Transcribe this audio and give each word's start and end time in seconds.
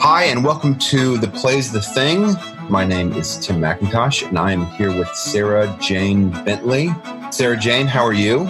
Hi, 0.00 0.24
and 0.24 0.42
welcome 0.42 0.78
to 0.78 1.18
The 1.18 1.28
Plays 1.28 1.70
the 1.70 1.82
Thing. 1.82 2.32
My 2.70 2.86
name 2.86 3.12
is 3.12 3.36
Tim 3.36 3.60
McIntosh, 3.60 4.26
and 4.26 4.38
I 4.38 4.52
am 4.52 4.64
here 4.64 4.88
with 4.88 5.08
Sarah 5.08 5.76
Jane 5.82 6.30
Bentley. 6.30 6.88
Sarah 7.30 7.58
Jane, 7.58 7.86
how 7.86 8.02
are 8.02 8.14
you? 8.14 8.46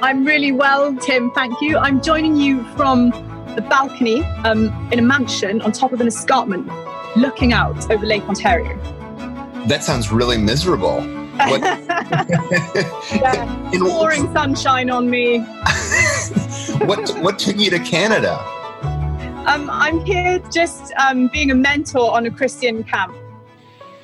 I'm 0.00 0.24
really 0.24 0.52
well, 0.52 0.96
Tim. 0.96 1.30
Thank 1.32 1.60
you. 1.60 1.76
I'm 1.76 2.00
joining 2.00 2.36
you 2.36 2.64
from 2.76 3.10
the 3.56 3.66
balcony 3.68 4.24
um, 4.44 4.68
in 4.90 4.98
a 4.98 5.02
mansion 5.02 5.60
on 5.60 5.72
top 5.72 5.92
of 5.92 6.00
an 6.00 6.06
escarpment, 6.06 6.66
looking 7.14 7.52
out 7.52 7.90
over 7.90 8.06
Lake 8.06 8.22
Ontario. 8.22 8.74
That 9.66 9.84
sounds 9.84 10.10
really 10.10 10.38
miserable. 10.38 11.25
What, 11.36 11.60
Yeah, 13.14 13.72
In- 13.72 13.80
pouring 13.80 14.32
sunshine 14.32 14.90
on 14.90 15.08
me. 15.10 15.38
what, 16.86 17.08
what 17.20 17.38
took 17.38 17.58
you 17.58 17.70
to 17.70 17.78
Canada? 17.78 18.38
Um, 19.46 19.70
I'm 19.70 20.04
here 20.04 20.40
just 20.52 20.92
um, 20.94 21.28
being 21.28 21.50
a 21.50 21.54
mentor 21.54 22.10
on 22.12 22.26
a 22.26 22.30
Christian 22.30 22.82
camp. 22.84 23.14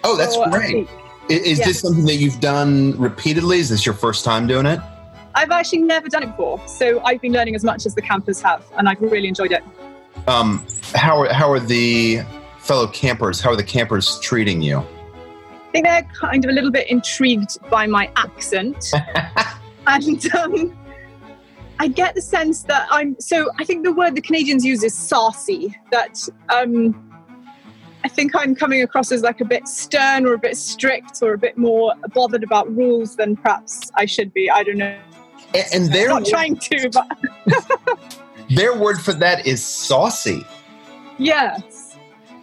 Oh, 0.05 0.16
that's 0.16 0.36
great. 0.50 0.88
Is, 1.28 1.58
Yeah. 1.58 1.66
this 1.66 1.80
something 1.80 2.05
that 2.06 2.16
you've 2.16 2.41
done 2.41 2.97
repeatedly? 2.98 3.58
Is 3.58 3.69
this 3.69 3.84
your 3.86 3.94
first 3.94 4.25
time 4.25 4.47
doing 4.47 4.66
it? 4.66 4.80
I've 5.34 5.50
actually 5.50 5.83
never 5.83 6.08
done 6.08 6.25
it 6.25 6.27
before, 6.27 6.60
so 6.69 7.00
I've 7.05 7.20
been 7.22 7.33
learning 7.33 7.55
as 7.55 7.64
much 7.64 7.86
as 7.86 7.94
the 7.94 8.03
campers 8.03 8.42
have, 8.42 8.64
and 8.77 8.88
I've 8.88 9.00
really 9.00 9.28
enjoyed 9.28 9.53
it. 9.53 9.64
Um, 10.28 10.64
how, 10.94 11.22
are, 11.22 11.33
how 11.33 11.50
are 11.50 11.58
the 11.60 12.20
fellow 12.58 12.86
campers, 12.88 13.41
how 13.41 13.50
are 13.50 13.56
the 13.56 13.64
campers 13.64 14.20
treating 14.20 14.60
you? 14.60 14.84
I 15.73 15.81
think 15.81 15.87
they're 15.87 16.03
kind 16.12 16.45
of 16.45 16.51
a 16.51 16.53
little 16.53 16.70
bit 16.70 16.91
intrigued 16.91 17.56
by 17.70 17.87
my 17.87 18.11
accent. 18.17 18.92
and 19.87 20.34
um, 20.34 20.77
I 21.78 21.89
get 21.89 22.15
the 22.15 22.20
sense 22.20 22.65
that 22.65 22.87
I'm 22.91 23.19
so 23.19 23.51
I 23.59 23.65
think 23.65 23.83
the 23.83 23.93
word 23.93 24.15
the 24.15 24.20
Canadians 24.20 24.67
use 24.67 24.84
is 24.84 24.93
saucy, 24.93 25.75
that 25.91 26.28
um, 26.50 27.11
I 28.05 28.09
think 28.09 28.37
I'm 28.37 28.55
coming 28.55 28.82
across 28.82 29.12
as 29.12 29.22
like 29.22 29.41
a 29.41 29.47
bit 29.47 29.66
stern 29.66 30.27
or 30.27 30.34
a 30.34 30.38
bit 30.38 30.59
strict 30.59 31.22
or 31.22 31.32
a 31.32 31.38
bit 31.38 31.56
more 31.56 31.94
bothered 32.12 32.44
about 32.44 32.71
rules 32.77 33.16
than 33.16 33.34
perhaps 33.37 33.91
I 33.94 34.05
should 34.05 34.34
be. 34.34 34.50
I 34.50 34.65
don't 34.65 34.77
know. 34.77 34.99
And, 35.55 35.65
and 35.72 35.84
I'm 35.84 35.91
their, 35.91 36.09
not 36.09 36.27
trying 36.27 36.56
to, 36.56 36.91
but 36.91 38.15
their 38.50 38.77
word 38.78 39.00
for 39.00 39.15
that 39.15 39.47
is 39.47 39.65
saucy. 39.65 40.44
yes. 41.19 41.72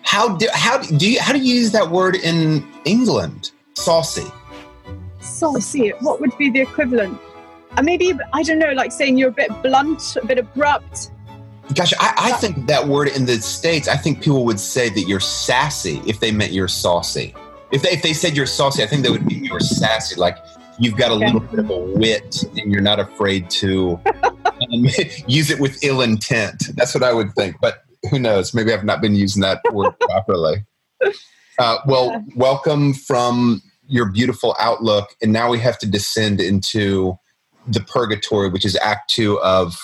How 0.10 0.28
do, 0.28 0.48
how 0.52 0.80
do 0.80 1.08
you 1.08 1.22
how 1.22 1.34
do 1.34 1.38
you 1.40 1.54
use 1.54 1.72
that 1.72 1.92
word 1.92 2.16
in 2.16 2.68
England? 2.84 3.52
Saucy. 3.76 4.26
Saucy, 5.20 5.90
what 6.00 6.20
would 6.20 6.36
be 6.36 6.50
the 6.50 6.62
equivalent? 6.62 7.20
Uh, 7.78 7.84
maybe, 7.84 8.14
I 8.34 8.42
don't 8.42 8.58
know, 8.58 8.72
like 8.72 8.92
saying 8.92 9.20
you're 9.20 9.30
a 9.30 9.32
bit 9.32 9.52
blunt, 9.62 10.18
a 10.20 10.26
bit 10.26 10.40
abrupt. 10.40 11.12
Gosh, 11.76 11.94
I, 12.00 12.12
I 12.18 12.32
think 12.32 12.66
that 12.66 12.88
word 12.88 13.10
in 13.10 13.28
the 13.28 13.36
states. 13.36 13.88
I 13.88 13.98
think 13.98 14.24
people 14.24 14.46
would 14.46 14.60
say 14.60 14.90
that 14.90 15.04
you're 15.04 15.20
sassy 15.20 16.02
if 16.08 16.20
they 16.20 16.32
meant 16.32 16.54
you're 16.54 16.68
saucy. 16.68 17.36
If 17.72 17.84
they, 17.84 17.90
if 17.92 18.02
they 18.02 18.14
said 18.14 18.36
you're 18.36 18.48
saucy, 18.48 18.82
I 18.82 18.88
think 18.88 19.04
they 19.04 19.12
would 19.12 19.28
mean 19.28 19.46
you're 19.46 19.60
sassy. 19.60 20.16
Like 20.16 20.38
you've 20.80 20.98
got 20.98 21.12
a 21.12 21.14
Okay. 21.14 21.26
little 21.32 21.42
bit 21.42 21.60
of 21.60 21.70
a 21.70 21.78
wit 21.78 22.46
and 22.58 22.72
you're 22.72 22.82
not 22.82 23.00
afraid 23.00 23.48
to 23.62 24.00
um, 24.24 24.88
use 25.28 25.52
it 25.52 25.60
with 25.60 25.84
ill 25.84 26.02
intent. 26.02 26.76
That's 26.76 26.96
what 26.96 27.04
I 27.04 27.14
would 27.14 27.32
think. 27.36 27.58
But 27.62 27.86
who 28.10 28.20
knows? 28.20 28.54
Maybe 28.54 28.74
I've 28.74 28.84
not 28.86 29.02
been 29.02 29.16
using 29.16 29.42
that 29.42 29.62
word 29.72 29.94
properly. 30.02 30.66
Uh, 31.58 31.78
well, 31.86 32.12
Yeah. 32.12 32.22
welcome 32.36 32.94
from 32.94 33.62
your 33.88 34.06
beautiful 34.12 34.56
outlook, 34.60 35.16
and 35.22 35.34
now 35.34 35.50
we 35.50 35.60
have 35.60 35.78
to 35.80 35.88
descend 35.88 36.40
into 36.40 37.18
the 37.68 37.82
purgatory, 37.82 38.50
which 38.50 38.66
is 38.66 38.76
Act 38.78 39.10
Two 39.10 39.40
of 39.42 39.76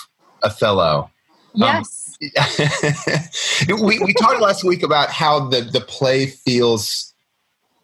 Othello. 0.42 1.10
Yes. 1.54 2.16
we, 3.68 3.98
we 3.98 4.12
talked 4.14 4.40
last 4.40 4.64
week 4.64 4.82
about 4.82 5.10
how 5.10 5.48
the, 5.48 5.60
the 5.60 5.80
play 5.82 6.26
feels 6.26 7.12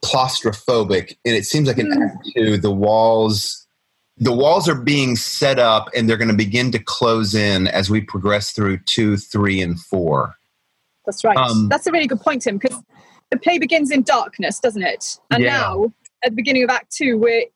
claustrophobic 0.05 1.17
and 1.25 1.37
it 1.37 1.45
seems 1.45 1.69
like 1.69 1.79
in 1.79 1.87
Mm. 1.87 2.11
act 2.11 2.29
two 2.35 2.57
the 2.57 2.71
walls 2.73 3.62
the 4.19 4.33
walls 4.33 4.69
are 4.69 4.75
being 4.75 5.17
set 5.17 5.59
up 5.59 5.89
and 5.97 6.09
they're 6.09 6.17
going 6.17 6.29
to 6.31 6.37
begin 6.37 6.71
to 6.73 6.79
close 6.79 7.35
in 7.35 7.67
as 7.69 7.91
we 7.91 8.01
progress 8.01 8.53
through 8.53 8.79
two 8.79 9.17
three 9.17 9.61
and 9.61 9.81
four 9.81 10.35
That's 11.07 11.25
right. 11.25 11.37
Um, 11.37 11.69
That's 11.69 11.87
a 11.87 11.93
really 11.93 12.07
good 12.07 12.21
point, 12.21 12.43
Tim, 12.43 12.59
because 12.59 12.81
the 13.31 13.39
play 13.39 13.59
begins 13.59 13.91
in 13.91 14.03
darkness, 14.03 14.61
doesn't 14.61 14.83
it? 14.83 15.19
And 15.31 15.43
Yeah. 15.43 15.59
now, 15.59 15.93
at 16.25 16.31
the 16.31 16.37
beginning 16.37 16.63
of 16.65 16.71
Act 16.71 16.95
Two, 16.95 17.19
we're 17.19 17.47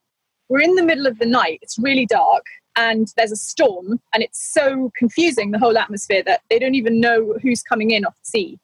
we're 0.48 0.60
in 0.60 0.74
the 0.76 0.82
middle 0.82 1.06
of 1.06 1.18
the 1.18 1.26
night. 1.26 1.58
It's 1.62 1.78
really 1.78 2.06
dark, 2.06 2.44
and 2.76 3.12
there's 3.16 3.32
a 3.32 3.36
storm, 3.36 4.00
and 4.14 4.22
it's 4.22 4.52
so 4.52 4.90
confusing 4.96 5.50
the 5.50 5.58
whole 5.58 5.76
atmosphere 5.76 6.22
that 6.24 6.42
they 6.50 6.58
don't 6.58 6.74
even 6.74 7.00
know 7.00 7.34
who's 7.42 7.62
coming 7.62 7.90
in 7.90 8.04
off 8.04 8.14
the 8.14 8.30
sea, 8.30 8.58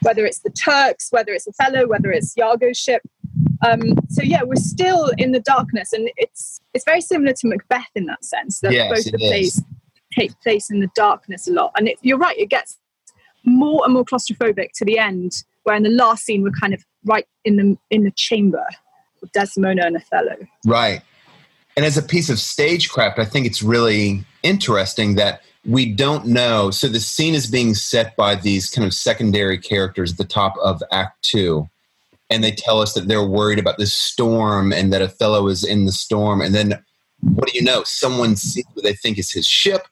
whether 0.00 0.26
it's 0.26 0.40
the 0.40 0.50
Turks, 0.50 1.08
whether 1.10 1.32
it's 1.32 1.46
Othello, 1.46 1.86
whether 1.86 2.10
it's 2.10 2.34
Iago's 2.36 2.78
ship. 2.78 3.02
Um, 3.66 3.94
so 4.08 4.22
yeah, 4.22 4.42
we're 4.44 4.56
still 4.56 5.10
in 5.18 5.32
the 5.32 5.40
darkness, 5.40 5.92
and 5.92 6.10
it's 6.16 6.60
it's 6.74 6.84
very 6.84 7.00
similar 7.00 7.32
to 7.32 7.48
Macbeth 7.48 7.90
in 7.94 8.06
that 8.06 8.24
sense 8.24 8.60
that 8.60 8.72
Yes, 8.72 8.90
both 8.90 9.12
the 9.12 9.18
plays 9.18 9.62
take 10.16 10.38
place 10.40 10.70
in 10.70 10.80
the 10.80 10.88
darkness 10.94 11.48
a 11.48 11.52
lot. 11.52 11.72
And 11.76 11.88
it, 11.88 11.98
you're 12.02 12.18
right, 12.18 12.38
it 12.38 12.48
gets 12.48 12.78
more 13.44 13.82
and 13.84 13.94
more 13.94 14.04
claustrophobic 14.04 14.72
to 14.76 14.84
the 14.84 14.98
end, 14.98 15.44
where 15.64 15.76
in 15.76 15.82
the 15.82 15.90
last 15.90 16.24
scene 16.24 16.42
we're 16.42 16.50
kind 16.50 16.72
of 16.74 16.84
right 17.04 17.26
in 17.44 17.56
the 17.56 17.76
in 17.90 18.04
the 18.04 18.10
chamber 18.12 18.64
with 19.20 19.32
Desdemona 19.32 19.82
and 19.86 19.96
Othello. 19.96 20.36
right 20.66 21.02
and 21.76 21.84
as 21.84 21.96
a 21.96 22.02
piece 22.02 22.28
of 22.30 22.38
stagecraft 22.38 23.18
i 23.18 23.24
think 23.24 23.46
it's 23.46 23.62
really 23.62 24.24
interesting 24.42 25.14
that 25.16 25.42
we 25.64 25.92
don't 25.92 26.26
know 26.26 26.70
so 26.70 26.88
the 26.88 27.00
scene 27.00 27.34
is 27.34 27.46
being 27.46 27.74
set 27.74 28.16
by 28.16 28.34
these 28.34 28.70
kind 28.70 28.86
of 28.86 28.94
secondary 28.94 29.58
characters 29.58 30.12
at 30.12 30.18
the 30.18 30.24
top 30.24 30.56
of 30.62 30.82
act 30.92 31.20
two 31.22 31.68
and 32.30 32.42
they 32.44 32.52
tell 32.52 32.80
us 32.80 32.92
that 32.94 33.08
they're 33.08 33.26
worried 33.26 33.58
about 33.58 33.78
this 33.78 33.94
storm 33.94 34.72
and 34.72 34.92
that 34.92 35.02
Othello 35.02 35.48
is 35.48 35.64
in 35.64 35.86
the 35.86 35.92
storm. 35.92 36.40
And 36.40 36.54
then 36.54 36.82
what 37.20 37.48
do 37.48 37.58
you 37.58 37.64
know? 37.64 37.82
Someone 37.84 38.36
sees 38.36 38.64
what 38.74 38.84
they 38.84 38.94
think 38.94 39.18
is 39.18 39.30
his 39.32 39.46
ship, 39.46 39.88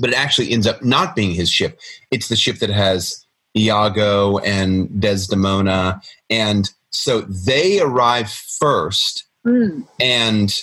but 0.00 0.10
it 0.10 0.16
actually 0.16 0.50
ends 0.50 0.66
up 0.66 0.82
not 0.82 1.14
being 1.16 1.32
his 1.32 1.50
ship. 1.50 1.78
It's 2.10 2.28
the 2.28 2.36
ship 2.36 2.58
that 2.58 2.70
has 2.70 3.24
Iago 3.56 4.38
and 4.38 4.88
Desdemona. 5.00 6.00
And 6.30 6.70
so 6.90 7.22
they 7.22 7.80
arrive 7.80 8.30
first, 8.30 9.24
Mm. 9.44 9.88
and 10.00 10.62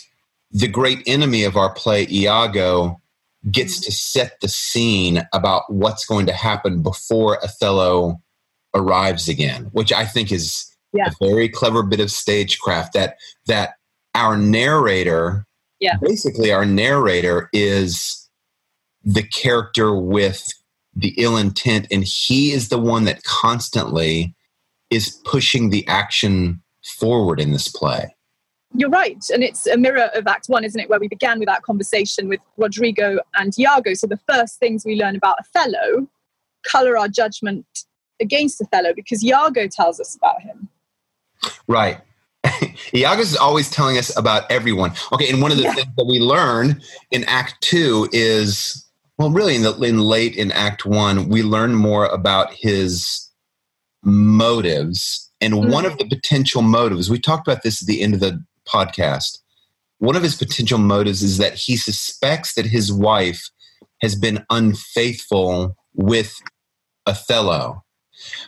the 0.52 0.68
great 0.70 1.04
enemy 1.06 1.44
of 1.44 1.58
our 1.58 1.74
play, 1.74 2.08
Iago, 2.10 3.02
gets 3.52 3.80
to 3.82 3.92
set 3.92 4.40
the 4.40 4.48
scene 4.48 5.22
about 5.34 5.72
what's 5.72 6.06
going 6.06 6.26
to 6.28 6.34
happen 6.34 6.82
before 6.82 7.44
Othello 7.44 8.22
arrives 8.74 9.28
again, 9.28 9.66
which 9.74 9.92
I 9.92 10.06
think 10.06 10.32
is 10.32 10.69
Yeah. 10.94 11.08
a 11.08 11.26
very 11.26 11.50
clever 11.50 11.84
bit 11.84 12.00
of 12.00 12.12
stagecraft 12.12 12.94
that 12.94 13.18
that 13.48 13.76
our 14.16 14.38
narrator 14.38 15.46
Yeah. 15.80 15.98
basically 16.02 16.52
our 16.52 16.66
narrator 16.66 17.50
is 17.54 18.28
the 19.04 19.24
character 19.24 19.96
with 19.96 20.48
the 20.96 21.14
ill 21.18 21.38
intent 21.38 21.88
and 21.92 22.04
he 22.04 22.52
is 22.52 22.70
the 22.70 22.80
one 22.80 23.06
that 23.06 23.24
constantly 23.24 24.36
is 24.90 25.10
pushing 25.24 25.70
the 25.70 25.88
action 25.88 26.62
forward 26.98 27.40
in 27.40 27.52
this 27.52 27.68
play 27.68 28.16
you're 28.76 28.90
right. 28.90 29.18
And 29.34 29.44
it's 29.44 29.66
a 29.66 29.78
mirror 29.78 30.10
of 30.14 30.28
Act 30.28 30.48
One, 30.48 30.64
isn't 30.64 30.80
it? 30.80 30.90
Where 30.90 31.00
we 31.00 31.08
began 31.08 31.40
with 31.40 31.48
that 31.48 31.64
conversation 31.64 32.30
with 32.30 32.40
Rodrigo 32.58 33.20
and 33.34 33.58
Iago. 33.58 33.94
So 33.94 34.06
the 34.06 34.20
first 34.30 34.60
things 34.60 34.86
we 34.86 34.96
learn 34.96 35.16
about 35.16 35.38
Othello 35.40 36.08
color 36.64 36.98
our 36.98 37.08
judgment 37.08 37.66
against 38.20 38.62
Othello 38.62 38.94
because 38.94 39.24
Iago 39.24 39.68
tells 39.68 40.00
us 40.00 40.16
about 40.16 40.42
him. 40.42 40.70
Right. 41.68 42.00
Iago's 42.94 43.32
is 43.32 43.38
always 43.38 43.70
telling 43.70 43.98
us 43.98 44.16
about 44.18 44.50
everyone. 44.52 44.94
Okay, 45.12 45.30
and 45.30 45.42
one 45.42 45.52
of 45.52 45.58
the 45.58 45.64
yeah. 45.64 45.74
things 45.74 45.96
that 45.98 46.06
we 46.06 46.20
learn 46.20 46.82
in 47.12 47.24
Act 47.26 47.62
Two 47.62 48.08
is, 48.12 48.86
well, 49.18 49.30
really 49.30 49.56
in 49.56 49.64
the 49.64 49.74
in 49.82 50.00
late 50.00 50.36
in 50.36 50.52
Act 50.52 50.86
One, 50.86 51.30
we 51.30 51.44
learn 51.44 51.76
more 51.76 52.06
about 52.06 52.54
his 52.54 53.30
motives. 54.04 55.30
And 55.42 55.54
mm-hmm. 55.54 55.72
one 55.72 55.86
of 55.86 55.98
the 55.98 56.06
potential 56.06 56.62
motives, 56.62 57.10
we 57.10 57.20
talked 57.20 57.48
about 57.48 57.64
this 57.64 57.82
at 57.82 57.88
the 57.88 58.02
end 58.02 58.14
of 58.14 58.20
the 58.20 58.44
podcast. 58.68 59.40
One 60.00 60.16
of 60.16 60.24
his 60.24 60.36
potential 60.36 60.78
motives 60.78 61.22
is 61.22 61.38
that 61.38 61.56
he 61.56 61.76
suspects 61.76 62.54
that 62.54 62.66
his 62.66 62.92
wife 62.92 63.50
has 64.02 64.16
been 64.16 64.46
unfaithful 64.50 65.76
with 65.94 66.34
Othello. 67.06 67.84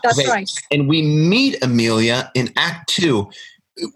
That's 0.04 0.20
okay. 0.20 0.30
right. 0.30 0.50
And 0.72 0.88
we 0.88 1.02
meet 1.02 1.62
Emilia 1.64 2.32
in 2.36 2.52
Act 2.56 2.90
Two. 2.90 3.30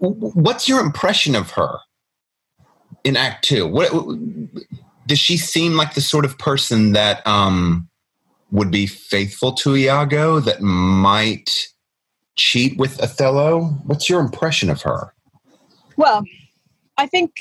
What's 0.00 0.68
your 0.68 0.80
impression 0.80 1.34
of 1.34 1.50
her 1.52 1.78
in 3.04 3.16
Act 3.16 3.44
Two? 3.44 3.66
What 3.66 3.92
does 5.06 5.18
she 5.18 5.36
seem 5.36 5.76
like 5.76 5.94
the 5.94 6.00
sort 6.00 6.24
of 6.24 6.38
person 6.38 6.92
that 6.92 7.26
um, 7.26 7.88
would 8.50 8.70
be 8.70 8.86
faithful 8.86 9.52
to 9.52 9.76
Iago? 9.76 10.40
That 10.40 10.60
might 10.62 11.68
cheat 12.36 12.76
with 12.78 13.02
Othello? 13.02 13.64
What's 13.84 14.08
your 14.08 14.20
impression 14.20 14.70
of 14.70 14.82
her? 14.82 15.12
Well, 15.96 16.24
I 16.98 17.06
think 17.06 17.32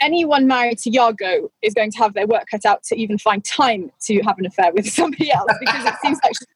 anyone 0.00 0.46
married 0.46 0.78
to 0.78 0.90
Iago 0.90 1.50
is 1.62 1.74
going 1.74 1.90
to 1.92 1.98
have 1.98 2.14
their 2.14 2.26
work 2.26 2.44
cut 2.50 2.66
out 2.66 2.82
to 2.84 2.96
even 2.96 3.18
find 3.18 3.44
time 3.44 3.90
to 4.02 4.20
have 4.22 4.38
an 4.38 4.46
affair 4.46 4.72
with 4.72 4.88
somebody 4.92 5.30
else 5.30 5.50
because 5.60 5.84
it 5.86 5.94
seems 6.02 6.18
like 6.22 6.32
she's 6.38 6.48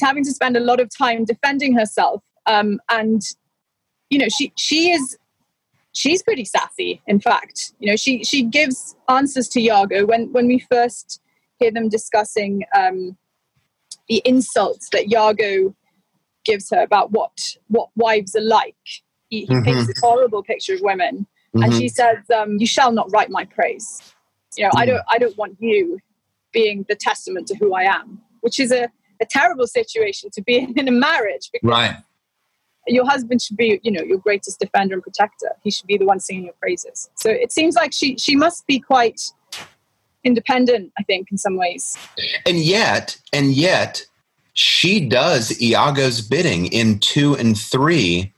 having 0.00 0.24
to 0.24 0.32
spend 0.32 0.56
a 0.56 0.60
lot 0.60 0.80
of 0.80 0.88
time 0.96 1.24
defending 1.24 1.74
herself. 1.74 2.22
Um, 2.46 2.80
and, 2.88 3.22
you 4.10 4.18
know, 4.18 4.28
she, 4.28 4.52
she 4.56 4.90
is, 4.90 5.18
she's 5.92 6.22
pretty 6.22 6.44
sassy, 6.44 7.02
in 7.06 7.20
fact. 7.20 7.72
You 7.78 7.90
know, 7.90 7.96
she, 7.96 8.24
she 8.24 8.42
gives 8.42 8.96
answers 9.08 9.48
to 9.50 9.60
Iago 9.60 10.06
when, 10.06 10.32
when 10.32 10.46
we 10.46 10.58
first 10.58 11.20
hear 11.58 11.70
them 11.70 11.88
discussing 11.88 12.64
um, 12.76 13.16
the 14.08 14.22
insults 14.24 14.88
that 14.90 15.10
Iago 15.12 15.74
gives 16.44 16.70
her 16.70 16.82
about 16.82 17.10
what, 17.12 17.56
what 17.68 17.90
wives 17.96 18.34
are 18.34 18.40
like 18.40 18.74
he, 19.28 19.40
he 19.40 19.46
mm-hmm. 19.46 19.62
paints 19.62 19.86
this 19.86 20.00
horrible 20.00 20.42
picture 20.42 20.74
of 20.74 20.80
women, 20.80 21.26
mm-hmm. 21.54 21.62
and 21.62 21.74
she 21.74 21.88
says, 21.88 22.18
um, 22.34 22.56
"You 22.58 22.66
shall 22.66 22.92
not 22.92 23.10
write 23.12 23.30
my 23.30 23.44
praise." 23.44 24.14
You 24.56 24.64
know, 24.64 24.70
mm-hmm. 24.70 24.78
I 24.78 24.86
don't, 24.86 25.02
I 25.10 25.18
don't 25.18 25.36
want 25.36 25.56
you 25.60 25.98
being 26.52 26.84
the 26.88 26.96
testament 26.96 27.46
to 27.48 27.56
who 27.56 27.74
I 27.74 27.82
am, 27.82 28.20
which 28.40 28.58
is 28.58 28.72
a, 28.72 28.88
a 29.20 29.26
terrible 29.26 29.66
situation 29.66 30.30
to 30.32 30.42
be 30.42 30.56
in, 30.76 30.88
a 30.88 30.92
marriage. 30.92 31.50
Because 31.52 31.68
right. 31.68 31.96
Your 32.86 33.06
husband 33.06 33.42
should 33.42 33.56
be, 33.56 33.80
you 33.82 33.90
know, 33.90 34.02
your 34.02 34.18
greatest 34.18 34.60
defender 34.60 34.94
and 34.94 35.02
protector. 35.02 35.50
He 35.62 35.70
should 35.70 35.86
be 35.86 35.98
the 35.98 36.06
one 36.06 36.20
singing 36.20 36.44
your 36.44 36.54
praises. 36.54 37.10
So 37.16 37.28
it 37.30 37.52
seems 37.52 37.74
like 37.74 37.92
she 37.92 38.16
she 38.16 38.34
must 38.34 38.66
be 38.66 38.80
quite 38.80 39.20
independent. 40.24 40.92
I 40.98 41.02
think 41.02 41.28
in 41.30 41.36
some 41.36 41.56
ways. 41.56 41.98
And 42.46 42.58
yet, 42.58 43.18
and 43.32 43.52
yet, 43.52 44.06
she 44.54 45.06
does 45.06 45.60
Iago's 45.60 46.22
bidding 46.22 46.66
in 46.66 46.98
two 46.98 47.36
and 47.36 47.58
three 47.58 48.32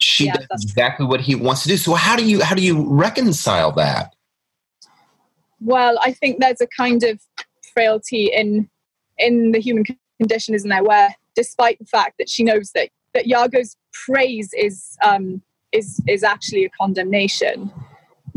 she 0.00 0.26
yeah, 0.26 0.36
does 0.36 0.64
exactly 0.64 1.06
what 1.06 1.20
he 1.20 1.34
wants 1.34 1.62
to 1.62 1.68
do. 1.68 1.76
So 1.76 1.94
how 1.94 2.16
do 2.16 2.24
you 2.24 2.42
how 2.42 2.54
do 2.54 2.62
you 2.62 2.86
reconcile 2.88 3.72
that? 3.72 4.14
Well, 5.60 5.98
I 6.02 6.12
think 6.12 6.40
there's 6.40 6.60
a 6.60 6.66
kind 6.66 7.04
of 7.04 7.20
frailty 7.74 8.30
in 8.34 8.68
in 9.18 9.52
the 9.52 9.60
human 9.60 9.84
condition, 10.20 10.54
isn't 10.54 10.68
there? 10.68 10.84
Where 10.84 11.14
despite 11.34 11.78
the 11.78 11.84
fact 11.84 12.16
that 12.18 12.28
she 12.28 12.44
knows 12.44 12.72
that 12.74 12.90
that 13.14 13.26
Iago's 13.26 13.76
praise 14.06 14.50
is 14.56 14.96
um, 15.04 15.42
is 15.72 16.00
is 16.08 16.22
actually 16.22 16.64
a 16.64 16.70
condemnation, 16.70 17.72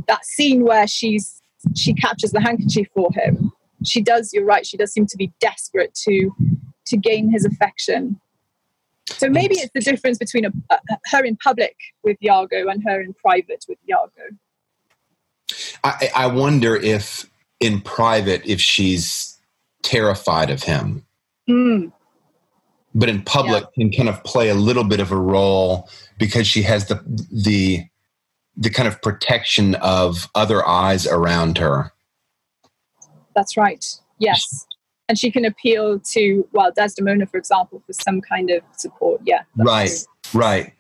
that 0.08 0.26
scene 0.26 0.64
where 0.64 0.88
she's 0.88 1.42
she 1.76 1.94
captures 1.94 2.32
the 2.32 2.42
handkerchief 2.42 2.88
for 2.94 3.10
him, 3.14 3.52
she 3.86 4.02
does. 4.02 4.34
You're 4.34 4.46
right. 4.46 4.66
She 4.66 4.78
does 4.78 4.92
seem 4.92 5.06
to 5.08 5.18
be 5.18 5.32
desperate 5.40 5.94
to 6.06 6.32
to 6.88 6.98
gain 6.98 7.32
his 7.32 7.46
affection 7.46 8.20
so 9.10 9.30
maybe 9.30 9.56
it's 9.56 9.72
the 9.74 9.82
difference 9.82 10.18
between 10.18 10.46
a, 10.46 10.52
a, 10.70 10.80
her 11.08 11.24
in 11.24 11.36
public 11.38 11.76
with 12.04 12.18
Iago 12.24 12.68
and 12.68 12.84
her 12.86 13.02
in 13.02 13.14
private 13.14 13.66
with 13.68 13.78
Iago. 13.88 14.38
I, 15.84 16.10
I 16.16 16.28
wonder 16.28 16.76
if 16.76 17.30
in 17.60 17.82
private 17.82 18.46
if 18.46 18.62
she's 18.62 19.38
terrified 19.82 20.50
of 20.50 20.64
him. 20.64 21.06
Mm. 21.50 21.92
But 22.96 23.10
in 23.10 23.24
public 23.24 23.64
yeah. 23.76 23.84
can 23.84 23.92
kind 23.92 24.10
of 24.10 24.24
play 24.24 24.50
a 24.50 24.56
little 24.56 24.84
bit 24.84 25.00
of 25.00 25.12
a 25.12 25.20
role 25.20 25.90
because 26.18 26.48
she 26.48 26.62
has 26.64 26.88
the 26.88 27.02
the 27.32 27.86
the 28.56 28.70
kind 28.70 28.88
of 28.88 29.02
protection 29.02 29.76
of 29.76 30.30
other 30.36 30.68
eyes 30.68 31.08
around 31.08 31.58
her. 31.58 31.92
That's 33.36 33.58
right. 33.58 33.84
Yes 34.20 34.68
and 35.10 35.18
she 35.18 35.32
can 35.32 35.46
appeal 35.46 36.00
to 36.00 36.48
well 36.52 36.72
desdemona 36.76 37.26
for 37.26 37.38
example 37.38 37.82
for 37.86 37.94
some 37.94 38.22
kind 38.22 38.50
of 38.50 38.62
support 38.78 39.22
yeah 39.26 39.44
right 39.58 39.92
true. 40.24 40.42
right 40.42 40.74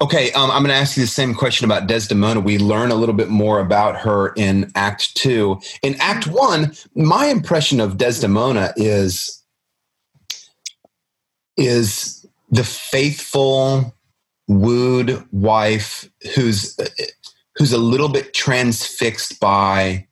okay 0.00 0.30
um, 0.32 0.50
i'm 0.50 0.62
going 0.62 0.68
to 0.68 0.74
ask 0.74 0.96
you 0.96 1.02
the 1.02 1.08
same 1.08 1.34
question 1.34 1.64
about 1.64 1.86
desdemona 1.86 2.40
we 2.40 2.58
learn 2.58 2.90
a 2.90 2.94
little 2.94 3.14
bit 3.14 3.28
more 3.28 3.58
about 3.58 3.96
her 3.96 4.32
in 4.36 4.70
act 4.74 5.14
two 5.16 5.60
in 5.82 5.96
act 6.00 6.26
one 6.26 6.72
my 6.94 7.26
impression 7.26 7.80
of 7.80 7.98
desdemona 7.98 8.72
is 8.76 9.39
is 11.60 12.26
the 12.50 12.64
faithful 12.64 13.94
wooed 14.48 15.24
wife 15.30 16.10
who's 16.34 16.76
who's 17.56 17.72
a 17.72 17.78
little 17.78 18.08
bit 18.08 18.34
transfixed 18.34 19.38
by 19.38 20.06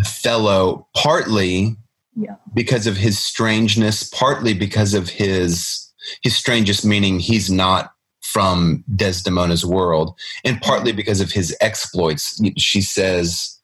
Othello 0.00 0.86
partly 0.96 1.76
yeah. 2.16 2.36
because 2.54 2.86
of 2.86 2.96
his 2.96 3.18
strangeness, 3.18 4.04
partly 4.04 4.54
because 4.54 4.94
of 4.94 5.08
his 5.08 5.86
his 6.22 6.36
strangest 6.36 6.84
meaning 6.84 7.20
he's 7.20 7.50
not 7.50 7.92
from 8.22 8.84
Desdemona's 8.94 9.66
world, 9.66 10.14
and 10.44 10.60
partly 10.62 10.92
because 10.92 11.20
of 11.20 11.32
his 11.32 11.56
exploits. 11.60 12.40
She 12.56 12.80
says 12.80 13.58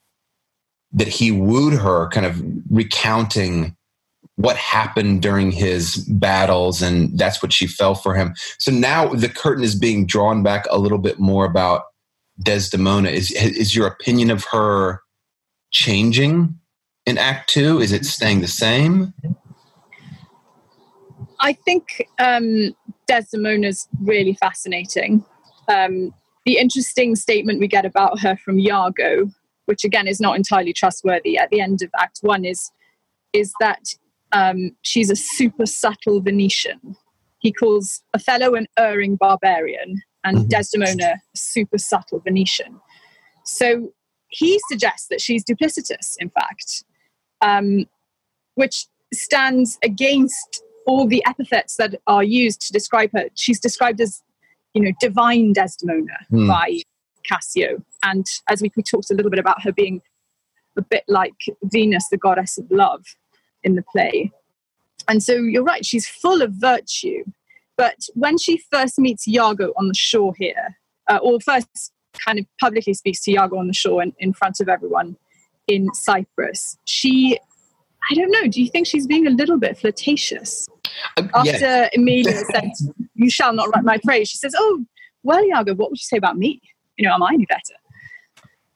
that 0.92 1.08
he 1.08 1.30
wooed 1.30 1.74
her, 1.74 2.08
kind 2.08 2.26
of 2.26 2.42
recounting 2.68 3.75
what 4.36 4.56
happened 4.56 5.22
during 5.22 5.50
his 5.50 5.96
battles, 5.96 6.82
and 6.82 7.18
that's 7.18 7.42
what 7.42 7.52
she 7.52 7.66
fell 7.66 7.94
for 7.94 8.14
him. 8.14 8.34
So 8.58 8.70
now 8.70 9.08
the 9.08 9.28
curtain 9.28 9.64
is 9.64 9.74
being 9.74 10.06
drawn 10.06 10.42
back 10.42 10.66
a 10.70 10.78
little 10.78 10.98
bit 10.98 11.18
more 11.18 11.44
about 11.44 11.84
Desdemona. 12.42 13.10
Is 13.10 13.32
is 13.32 13.74
your 13.74 13.86
opinion 13.86 14.30
of 14.30 14.44
her 14.52 15.00
changing 15.70 16.58
in 17.06 17.16
Act 17.18 17.48
Two? 17.48 17.80
Is 17.80 17.92
it 17.92 18.04
staying 18.04 18.42
the 18.42 18.48
same? 18.48 19.14
I 21.40 21.52
think 21.54 22.06
um, 22.18 22.74
Desdemona's 23.06 23.88
really 24.02 24.34
fascinating. 24.34 25.24
Um, 25.68 26.14
the 26.44 26.58
interesting 26.58 27.16
statement 27.16 27.60
we 27.60 27.68
get 27.68 27.84
about 27.84 28.20
her 28.20 28.36
from 28.36 28.58
Iago, 28.58 29.30
which 29.64 29.84
again 29.84 30.06
is 30.06 30.20
not 30.20 30.36
entirely 30.36 30.72
trustworthy 30.72 31.38
at 31.38 31.50
the 31.50 31.60
end 31.60 31.82
of 31.82 31.90
Act 31.98 32.18
One, 32.20 32.44
is 32.44 32.70
is 33.32 33.52
that 33.60 33.94
um, 34.32 34.72
she's 34.82 35.10
a 35.10 35.16
super 35.16 35.66
subtle 35.66 36.20
Venetian. 36.20 36.96
He 37.38 37.52
calls 37.52 38.02
Othello 38.14 38.54
an 38.54 38.66
erring 38.78 39.16
barbarian 39.16 40.02
and 40.24 40.38
mm-hmm. 40.38 40.48
Desdemona 40.48 41.14
a 41.14 41.36
super 41.36 41.78
subtle 41.78 42.20
Venetian. 42.20 42.80
So 43.44 43.92
he 44.28 44.60
suggests 44.68 45.08
that 45.08 45.20
she's 45.20 45.44
duplicitous, 45.44 46.16
in 46.18 46.30
fact, 46.30 46.84
um, 47.40 47.86
which 48.54 48.86
stands 49.14 49.78
against 49.84 50.62
all 50.86 51.06
the 51.06 51.22
epithets 51.26 51.76
that 51.76 51.94
are 52.06 52.24
used 52.24 52.60
to 52.62 52.72
describe 52.72 53.10
her. 53.12 53.26
She's 53.34 53.60
described 53.60 54.00
as, 54.00 54.22
you 54.74 54.82
know, 54.82 54.92
divine 55.00 55.52
Desdemona 55.52 56.18
mm. 56.32 56.48
by 56.48 56.80
Cassio. 57.24 57.82
And 58.02 58.26
as 58.50 58.62
we, 58.62 58.70
we 58.76 58.82
talked 58.82 59.10
a 59.10 59.14
little 59.14 59.30
bit 59.30 59.40
about 59.40 59.62
her 59.62 59.72
being 59.72 60.00
a 60.76 60.82
bit 60.82 61.04
like 61.08 61.34
Venus, 61.64 62.08
the 62.08 62.18
goddess 62.18 62.58
of 62.58 62.70
love 62.70 63.04
in 63.66 63.74
the 63.74 63.82
play. 63.82 64.32
And 65.08 65.22
so 65.22 65.34
you're 65.34 65.62
right, 65.62 65.84
she's 65.84 66.08
full 66.08 66.40
of 66.40 66.52
virtue. 66.52 67.24
But 67.76 68.06
when 68.14 68.38
she 68.38 68.62
first 68.72 68.98
meets 68.98 69.28
Iago 69.28 69.72
on 69.76 69.88
the 69.88 69.94
shore 69.94 70.32
here, 70.38 70.78
uh, 71.08 71.18
or 71.22 71.38
first 71.40 71.92
kind 72.24 72.38
of 72.38 72.46
publicly 72.58 72.94
speaks 72.94 73.22
to 73.24 73.32
Iago 73.32 73.58
on 73.58 73.66
the 73.66 73.74
shore 73.74 74.02
in, 74.02 74.14
in 74.18 74.32
front 74.32 74.60
of 74.60 74.68
everyone, 74.68 75.16
in 75.66 75.92
Cyprus. 75.92 76.78
She, 76.84 77.38
I 78.10 78.14
don't 78.14 78.30
know, 78.30 78.46
do 78.48 78.62
you 78.62 78.68
think 78.70 78.86
she's 78.86 79.06
being 79.06 79.26
a 79.26 79.30
little 79.30 79.58
bit 79.58 79.76
flirtatious? 79.76 80.66
Uh, 81.16 81.28
After 81.34 81.50
yeah. 81.50 81.88
Emilia 81.92 82.32
said, 82.52 82.70
You 83.14 83.28
shall 83.28 83.52
not 83.52 83.68
write 83.74 83.84
my 83.84 83.98
praise, 84.02 84.28
she 84.28 84.38
says, 84.38 84.54
Oh, 84.56 84.84
well, 85.22 85.44
Iago, 85.44 85.74
what 85.74 85.90
would 85.90 85.98
you 85.98 86.06
say 86.06 86.16
about 86.16 86.38
me? 86.38 86.60
You 86.96 87.06
know, 87.06 87.14
am 87.14 87.22
I 87.22 87.34
any 87.34 87.46
better? 87.46 87.74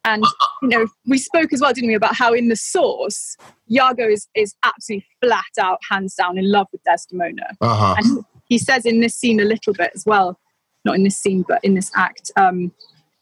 And 0.04 0.25
you 0.62 0.69
know, 0.69 0.87
we 1.07 1.19
spoke 1.19 1.52
as 1.52 1.61
well, 1.61 1.73
didn't 1.73 1.88
we, 1.88 1.95
about 1.95 2.14
how 2.14 2.33
in 2.33 2.49
the 2.49 2.57
source, 2.57 3.37
Iago 3.71 4.09
is 4.09 4.28
is 4.35 4.54
absolutely 4.64 5.07
flat 5.23 5.45
out, 5.61 5.78
hands 5.90 6.14
down, 6.14 6.38
in 6.38 6.50
love 6.50 6.69
with 6.73 6.83
Desdemona. 6.85 7.47
Uh-huh. 7.61 7.95
And 7.99 8.25
he 8.47 8.59
says 8.59 8.87
in 8.87 9.00
this 9.00 9.14
scene 9.14 9.40
a 9.40 9.45
little 9.45 9.75
bit 9.75 9.90
as 9.95 10.04
well, 10.07 10.38
not 10.85 10.95
in 10.95 11.02
this 11.02 11.19
scene, 11.19 11.45
but 11.47 11.62
in 11.62 11.75
this 11.75 11.90
act. 11.95 12.30
Um, 12.37 12.73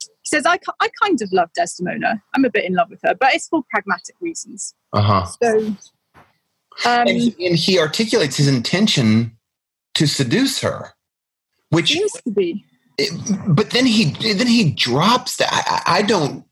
he 0.00 0.36
says, 0.36 0.44
I, 0.46 0.58
I 0.80 0.88
kind 1.02 1.20
of 1.20 1.32
love 1.32 1.50
Desdemona. 1.56 2.22
I'm 2.34 2.44
a 2.44 2.50
bit 2.50 2.64
in 2.64 2.74
love 2.74 2.90
with 2.90 3.00
her, 3.02 3.14
but 3.14 3.34
it's 3.34 3.48
for 3.48 3.62
pragmatic 3.70 4.14
reasons. 4.20 4.74
Uh-huh. 4.92 5.24
So, 5.42 5.58
um, 5.66 5.74
and, 6.84 7.08
he, 7.08 7.46
and 7.46 7.56
he 7.56 7.78
articulates 7.78 8.36
his 8.36 8.46
intention 8.46 9.36
to 9.94 10.06
seduce 10.06 10.60
her, 10.60 10.94
which 11.70 11.92
seems 11.92 12.12
to 12.12 12.30
be. 12.30 12.64
it- 12.98 13.10
but 13.48 13.70
then 13.70 13.84
he 13.86 14.04
then 14.34 14.46
he 14.46 14.70
drops 14.70 15.36
that. 15.36 15.50
I, 15.86 15.98
I 15.98 16.02
don't 16.02 16.44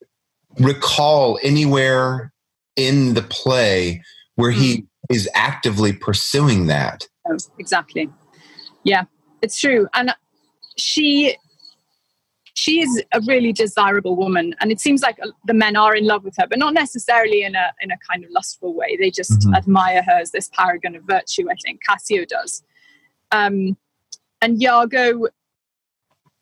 recall 0.58 1.38
anywhere 1.42 2.32
in 2.76 3.14
the 3.14 3.22
play 3.22 4.02
where 4.36 4.50
he 4.50 4.86
is 5.10 5.28
actively 5.34 5.92
pursuing 5.92 6.66
that. 6.66 7.06
Exactly. 7.58 8.10
Yeah, 8.84 9.04
it's 9.42 9.58
true. 9.58 9.88
And 9.94 10.14
she 10.76 11.36
she 12.54 12.80
is 12.80 13.02
a 13.12 13.20
really 13.26 13.52
desirable 13.52 14.16
woman 14.16 14.54
and 14.60 14.72
it 14.72 14.80
seems 14.80 15.02
like 15.02 15.18
uh, 15.22 15.28
the 15.44 15.52
men 15.52 15.76
are 15.76 15.94
in 15.94 16.06
love 16.06 16.24
with 16.24 16.34
her 16.38 16.46
but 16.48 16.58
not 16.58 16.72
necessarily 16.72 17.42
in 17.42 17.54
a 17.54 17.72
in 17.82 17.90
a 17.90 17.98
kind 18.10 18.24
of 18.24 18.30
lustful 18.30 18.74
way 18.74 18.96
they 18.98 19.10
just 19.10 19.40
Mhm. 19.40 19.54
admire 19.56 20.02
her 20.02 20.18
as 20.20 20.30
this 20.30 20.48
paragon 20.54 20.96
of 20.96 21.02
virtue 21.04 21.50
i 21.50 21.54
think 21.62 21.80
cassio 21.86 22.24
does 22.24 22.62
um 23.30 23.76
and 24.40 24.62
iago 24.62 25.26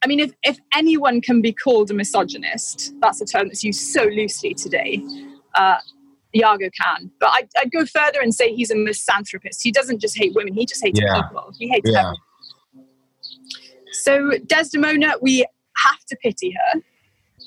i 0.05 0.07
mean 0.07 0.21
if 0.21 0.33
if 0.43 0.59
anyone 0.75 1.21
can 1.21 1.41
be 1.41 1.53
called 1.53 1.91
a 1.91 1.95
misogynist 1.95 2.93
that's 3.01 3.21
a 3.21 3.25
term 3.25 3.49
that's 3.49 3.65
used 3.65 3.81
so 3.81 4.05
loosely 4.05 4.55
today 4.55 5.03
uh 5.55 5.77
Iago 6.37 6.69
can, 6.83 7.13
but 7.21 7.29
I'd, 7.29 7.49
I'd 7.61 7.71
go 7.71 7.87
further 7.87 8.21
and 8.21 8.35
say 8.35 8.53
he's 8.53 8.73
a 8.73 8.75
misanthropist. 8.75 9.63
He 9.63 9.71
doesn't 9.71 10.01
just 10.01 10.19
hate 10.19 10.35
women; 10.35 10.53
he 10.53 10.67
just 10.67 10.85
hates 10.85 10.99
Yeah. 11.01 11.15
people. 11.15 11.53
He 11.57 11.69
hates 11.69 11.89
Yeah. 11.89 11.99
everyone. 12.01 12.17
So 13.93 14.33
Desdemona, 14.45 15.15
we 15.23 15.47
have 15.77 16.05
to 16.09 16.17
pity 16.17 16.53
her 16.59 16.81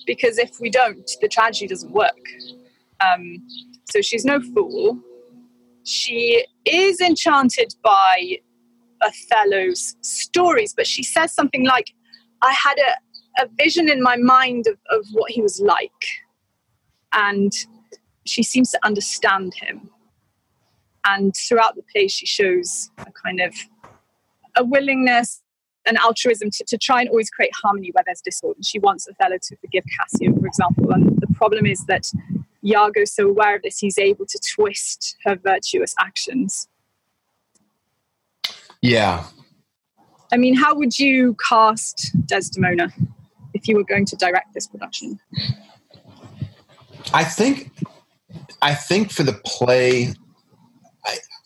because 0.05 0.37
if 0.37 0.59
we 0.61 0.69
don't, 0.69 1.09
the 1.21 1.27
tragedy 1.27 1.67
doesn't 1.67 1.91
work. 1.91 2.17
Um, 3.01 3.45
so 3.91 4.01
she's 4.01 4.23
no 4.25 4.39
fool. 4.39 4.97
She 5.83 6.45
is 6.65 6.99
enchanted 7.01 7.75
by 7.83 8.39
Othello's 9.01 9.95
stories, 10.01 10.73
but 10.73 10.87
she 10.87 11.03
says 11.03 11.33
something 11.33 11.65
like, 11.65 11.93
I 12.41 12.53
had 12.53 12.75
a, 12.77 13.43
a 13.43 13.49
vision 13.57 13.89
in 13.89 14.01
my 14.01 14.15
mind 14.17 14.67
of, 14.67 14.77
of 14.89 15.05
what 15.11 15.31
he 15.31 15.41
was 15.41 15.59
like. 15.59 16.05
And 17.13 17.53
she 18.25 18.43
seems 18.43 18.71
to 18.71 18.79
understand 18.83 19.53
him. 19.55 19.89
And 21.05 21.33
throughout 21.35 21.75
the 21.75 21.83
play, 21.91 22.07
she 22.07 22.25
shows 22.25 22.89
a 22.97 23.11
kind 23.11 23.39
of 23.39 23.53
a 24.57 24.63
willingness 24.63 25.41
and 25.85 25.97
altruism 25.97 26.49
to, 26.51 26.65
to 26.67 26.77
try 26.77 26.99
and 27.01 27.09
always 27.09 27.29
create 27.29 27.51
harmony 27.55 27.91
where 27.93 28.03
there's 28.05 28.21
discord. 28.21 28.57
And 28.57 28.65
she 28.65 28.79
wants 28.79 29.07
Othello 29.07 29.37
to 29.41 29.55
forgive 29.57 29.83
Cassio, 29.97 30.35
for 30.37 30.45
example. 30.45 30.91
And 30.91 31.17
the 31.19 31.27
problem 31.33 31.65
is 31.65 31.85
that 31.85 32.11
Iago's 32.65 33.13
so 33.13 33.29
aware 33.29 33.55
of 33.55 33.61
this, 33.61 33.79
he's 33.79 33.97
able 33.97 34.25
to 34.25 34.39
twist 34.55 35.15
her 35.25 35.35
virtuous 35.35 35.95
actions. 35.99 36.67
Yeah. 38.81 39.25
I 40.31 40.37
mean, 40.37 40.55
how 40.55 40.75
would 40.75 40.99
you 40.99 41.35
cast 41.35 42.11
Desdemona 42.25 42.91
if 43.53 43.67
you 43.67 43.75
were 43.75 43.83
going 43.83 44.05
to 44.05 44.15
direct 44.15 44.53
this 44.53 44.67
production? 44.67 45.19
I 47.13 47.23
think 47.23 47.71
I 48.61 48.73
think 48.73 49.11
for 49.11 49.23
the 49.23 49.33
play 49.45 50.13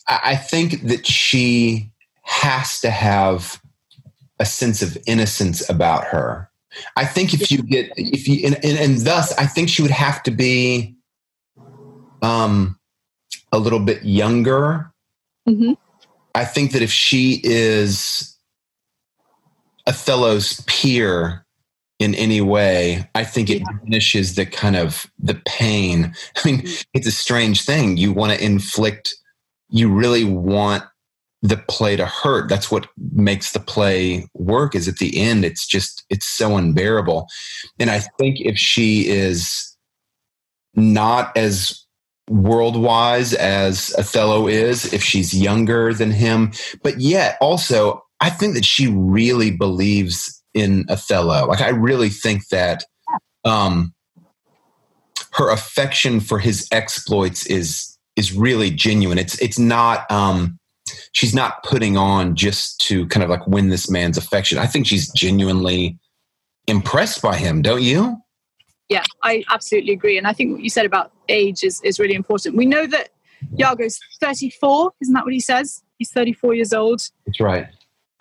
I 0.08 0.20
I 0.24 0.36
think 0.36 0.82
that 0.82 1.06
she 1.06 1.90
has 2.22 2.80
to 2.80 2.90
have 2.90 3.60
a 4.38 4.44
sense 4.44 4.82
of 4.82 4.98
innocence 5.06 5.68
about 5.68 6.04
her. 6.04 6.50
I 6.96 7.04
think 7.04 7.34
if 7.34 7.50
you 7.50 7.62
get 7.62 7.92
if 7.96 8.26
you 8.26 8.46
and, 8.46 8.56
and, 8.64 8.78
and 8.78 8.98
thus 8.98 9.32
I 9.38 9.46
think 9.46 9.68
she 9.68 9.82
would 9.82 9.90
have 9.90 10.22
to 10.24 10.30
be 10.30 10.96
um 12.22 12.78
a 13.52 13.58
little 13.58 13.80
bit 13.80 14.02
younger. 14.04 14.92
Mhm. 15.48 15.76
I 16.34 16.44
think 16.44 16.72
that 16.72 16.82
if 16.82 16.90
she 16.90 17.40
is 17.44 18.36
Othello's 19.86 20.60
peer 20.66 21.44
in 21.98 22.14
any 22.16 22.40
way, 22.40 23.08
I 23.14 23.24
think 23.24 23.48
it 23.48 23.62
diminishes 23.64 24.34
the 24.34 24.44
kind 24.44 24.76
of 24.76 25.10
the 25.18 25.40
pain. 25.46 26.14
I 26.36 26.48
mean, 26.48 26.58
mm-hmm. 26.62 26.82
it's 26.94 27.06
a 27.06 27.12
strange 27.12 27.64
thing. 27.64 27.96
You 27.96 28.12
want 28.12 28.32
to 28.32 28.44
inflict, 28.44 29.14
you 29.68 29.88
really 29.88 30.24
want 30.24 30.82
the 31.42 31.56
play 31.56 31.96
to 31.96 32.06
hurt. 32.06 32.48
That's 32.48 32.70
what 32.70 32.88
makes 33.12 33.52
the 33.52 33.60
play 33.60 34.26
work 34.34 34.74
is 34.74 34.88
at 34.88 34.96
the 34.96 35.20
end, 35.20 35.44
it's 35.44 35.66
just, 35.66 36.04
it's 36.08 36.26
so 36.26 36.56
unbearable. 36.56 37.28
And 37.78 37.90
I 37.90 38.00
think 38.18 38.40
if 38.40 38.56
she 38.56 39.08
is 39.08 39.76
not 40.74 41.36
as 41.36 41.84
world 42.28 42.76
wise 42.76 43.34
as 43.34 43.94
Othello 43.98 44.46
is, 44.46 44.92
if 44.92 45.02
she's 45.02 45.34
younger 45.34 45.92
than 45.92 46.10
him, 46.10 46.52
but 46.82 47.00
yet 47.00 47.36
also, 47.40 48.01
I 48.22 48.30
think 48.30 48.54
that 48.54 48.64
she 48.64 48.86
really 48.86 49.50
believes 49.50 50.42
in 50.54 50.86
Othello. 50.88 51.46
Like 51.46 51.60
I 51.60 51.70
really 51.70 52.08
think 52.08 52.48
that 52.48 52.84
um, 53.44 53.92
her 55.32 55.50
affection 55.50 56.20
for 56.20 56.38
his 56.38 56.68
exploits 56.70 57.44
is 57.46 57.98
is 58.14 58.32
really 58.32 58.70
genuine. 58.70 59.18
It's 59.18 59.36
it's 59.42 59.58
not 59.58 60.08
um, 60.08 60.56
she's 61.10 61.34
not 61.34 61.64
putting 61.64 61.96
on 61.96 62.36
just 62.36 62.80
to 62.82 63.08
kind 63.08 63.24
of 63.24 63.28
like 63.28 63.44
win 63.48 63.70
this 63.70 63.90
man's 63.90 64.16
affection. 64.16 64.56
I 64.56 64.66
think 64.66 64.86
she's 64.86 65.10
genuinely 65.12 65.98
impressed 66.68 67.22
by 67.22 67.36
him. 67.36 67.60
Don't 67.60 67.82
you? 67.82 68.18
Yeah, 68.88 69.02
I 69.24 69.42
absolutely 69.50 69.94
agree. 69.94 70.16
And 70.16 70.28
I 70.28 70.32
think 70.32 70.52
what 70.52 70.62
you 70.62 70.70
said 70.70 70.86
about 70.86 71.10
age 71.28 71.64
is, 71.64 71.80
is 71.82 71.98
really 71.98 72.14
important. 72.14 72.56
We 72.56 72.66
know 72.66 72.86
that 72.86 73.08
Iago's 73.58 73.98
34, 74.20 74.92
isn't 75.00 75.14
that 75.14 75.24
what 75.24 75.32
he 75.32 75.40
says? 75.40 75.82
He's 75.98 76.12
34 76.12 76.54
years 76.54 76.72
old. 76.72 77.00
That's 77.26 77.40
right. 77.40 77.68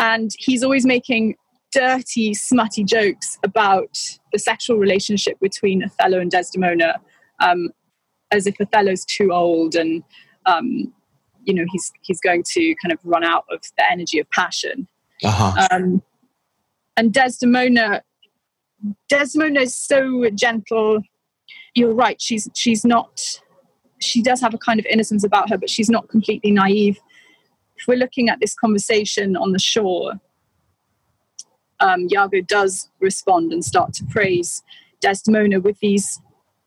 And 0.01 0.31
he's 0.37 0.63
always 0.63 0.85
making 0.85 1.35
dirty, 1.71 2.33
smutty 2.33 2.83
jokes 2.83 3.37
about 3.43 3.97
the 4.33 4.39
sexual 4.39 4.77
relationship 4.77 5.39
between 5.39 5.83
Othello 5.83 6.19
and 6.19 6.29
Desdemona, 6.29 6.99
um, 7.39 7.69
as 8.31 8.47
if 8.47 8.59
Othello's 8.59 9.05
too 9.05 9.31
old 9.31 9.75
and, 9.75 10.03
um, 10.45 10.93
you 11.45 11.53
know, 11.53 11.63
he's, 11.71 11.93
he's 12.01 12.19
going 12.19 12.43
to 12.51 12.75
kind 12.81 12.91
of 12.91 12.99
run 13.03 13.23
out 13.23 13.45
of 13.49 13.61
the 13.77 13.89
energy 13.89 14.19
of 14.19 14.29
passion. 14.31 14.87
Uh 15.23 15.29
huh. 15.31 15.67
Um, 15.71 16.01
and 16.97 17.13
Desdemona, 17.13 18.01
Desdemona 19.09 19.61
is 19.61 19.75
so 19.75 20.29
gentle. 20.33 20.99
You're 21.73 21.93
right. 21.93 22.21
She's 22.21 22.49
she's 22.55 22.83
not. 22.83 23.39
She 23.99 24.21
does 24.21 24.41
have 24.41 24.53
a 24.53 24.57
kind 24.57 24.79
of 24.79 24.85
innocence 24.87 25.23
about 25.23 25.49
her, 25.49 25.57
but 25.57 25.69
she's 25.69 25.89
not 25.89 26.09
completely 26.09 26.51
naive. 26.51 26.99
If 27.81 27.87
we're 27.87 27.95
looking 27.97 28.29
at 28.29 28.39
this 28.39 28.53
conversation 28.53 29.35
on 29.35 29.53
the 29.53 29.59
shore, 29.59 30.13
um, 31.79 32.07
Iago 32.11 32.41
does 32.41 32.89
respond 32.99 33.51
and 33.51 33.65
start 33.65 33.93
to 33.93 34.05
praise 34.05 34.61
Desdemona 35.01 35.59
with 35.59 35.79
these 35.79 36.21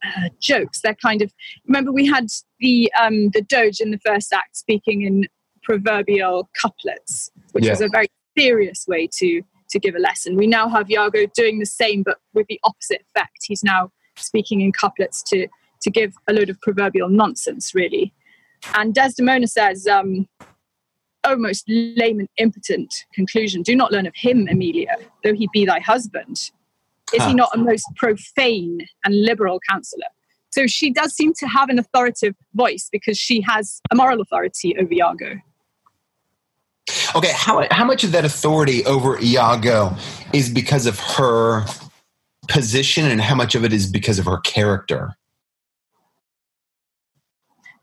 uh, 0.05 0.29
jokes. 0.41 0.81
They're 0.81 0.97
kind 0.97 1.23
of 1.23 1.33
remember 1.69 1.93
we 1.93 2.07
had 2.07 2.27
the 2.59 2.93
um, 3.01 3.31
the 3.31 3.43
Doge 3.43 3.81
in 3.81 3.93
the 3.93 4.01
first 4.05 4.33
act 4.33 4.57
speaking 4.57 5.03
in 5.03 5.29
proverbial 5.63 6.51
couplets, 6.61 7.31
which 7.53 7.65
Yeah. 7.65 7.71
was 7.71 7.81
a 7.81 7.89
very 7.89 8.09
serious 8.37 8.87
way 8.89 9.07
to 9.19 9.43
to 9.71 9.79
give 9.79 9.95
a 9.95 10.01
lesson. 10.01 10.35
We 10.37 10.49
now 10.49 10.69
have 10.69 10.91
Iago 10.91 11.27
doing 11.27 11.61
the 11.61 11.67
same, 11.67 12.03
but 12.03 12.19
with 12.33 12.49
the 12.49 12.59
opposite 12.65 13.03
effect. 13.15 13.39
He's 13.47 13.63
now 13.63 13.93
speaking 14.17 14.63
in 14.63 14.73
couplets 14.73 15.23
to 15.31 15.47
to 15.83 15.91
give 15.91 16.13
a 16.27 16.33
load 16.33 16.51
of 16.51 16.61
proverbial 16.61 17.09
nonsense, 17.09 17.73
really. 17.73 18.13
And 18.75 18.95
Desdemona 18.95 19.47
says, 19.47 19.87
um, 19.87 20.27
"O 21.25 21.37
most 21.37 21.65
lame 21.69 22.21
and 22.21 22.29
impotent 22.39 23.05
conclusion! 23.13 23.63
Do 23.63 23.75
not 23.75 23.93
learn 23.93 24.07
of 24.07 24.15
him, 24.15 24.47
Emilia, 24.49 24.97
though 25.23 25.35
he 25.35 25.49
be 25.53 25.65
thy 25.65 25.81
husband. 25.81 26.51
Is 27.13 27.23
Huh. 27.23 27.29
he 27.29 27.35
not 27.35 27.51
a 27.55 27.59
most 27.59 27.87
profane 27.97 28.87
and 29.05 29.25
liberal 29.25 29.61
counselor?" 29.69 30.07
So 30.51 30.67
she 30.67 30.91
does 30.91 31.15
seem 31.15 31.33
to 31.35 31.47
have 31.49 31.69
an 31.69 31.79
authoritative 31.81 32.37
voice 32.55 32.89
because 32.93 33.19
she 33.19 33.41
has 33.41 33.81
a 33.91 33.97
moral 33.97 34.21
authority 34.21 34.77
over 34.79 34.93
Iago. 34.93 35.41
Okay, 37.17 37.33
how 37.35 37.67
how 37.71 37.85
much 37.85 38.05
of 38.05 38.13
that 38.13 38.25
authority 38.25 38.85
over 38.85 39.19
Iago 39.21 39.97
is 40.33 40.49
because 40.49 40.87
of 40.87 40.99
her 41.01 41.65
position, 42.49 43.07
and 43.07 43.21
how 43.21 43.35
much 43.35 43.55
of 43.55 43.65
it 43.65 43.73
is 43.73 43.87
because 43.91 44.19
of 44.19 44.27
her 44.27 44.39
character? 44.39 45.17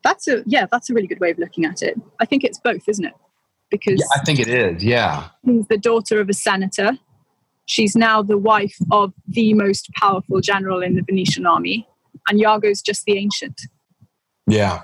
That's 0.04 0.28
a 0.28 0.44
yeah, 0.46 0.66
that's 0.72 0.90
a 0.90 0.94
really 0.94 1.08
good 1.08 1.20
way 1.20 1.32
of 1.32 1.40
looking 1.40 1.66
at 1.66 1.82
it. 1.82 2.00
I 2.20 2.26
think 2.26 2.44
it's 2.44 2.60
both, 2.60 2.88
isn't 2.88 3.06
it? 3.06 3.14
Because 3.72 4.00
Yeah, 4.00 4.06
I 4.16 4.24
think 4.26 4.40
it 4.40 4.48
is. 4.48 4.84
Yeah. 4.84 5.30
she's 5.46 5.66
the 5.68 5.78
daughter 5.78 6.20
of 6.20 6.30
a 6.30 6.34
senator. 6.34 6.92
she's 7.66 7.96
now 7.96 8.22
the 8.22 8.38
wife 8.38 8.76
of 8.92 9.14
the 9.28 9.54
most 9.54 9.90
powerful 9.94 10.42
general 10.42 10.82
in 10.84 10.96
the 10.96 11.02
Venetian 11.02 11.46
army, 11.46 11.88
and 12.28 12.40
Iago's 12.40 12.82
just 12.82 13.06
the 13.06 13.18
ancient. 13.18 13.62
Yeah. 14.46 14.82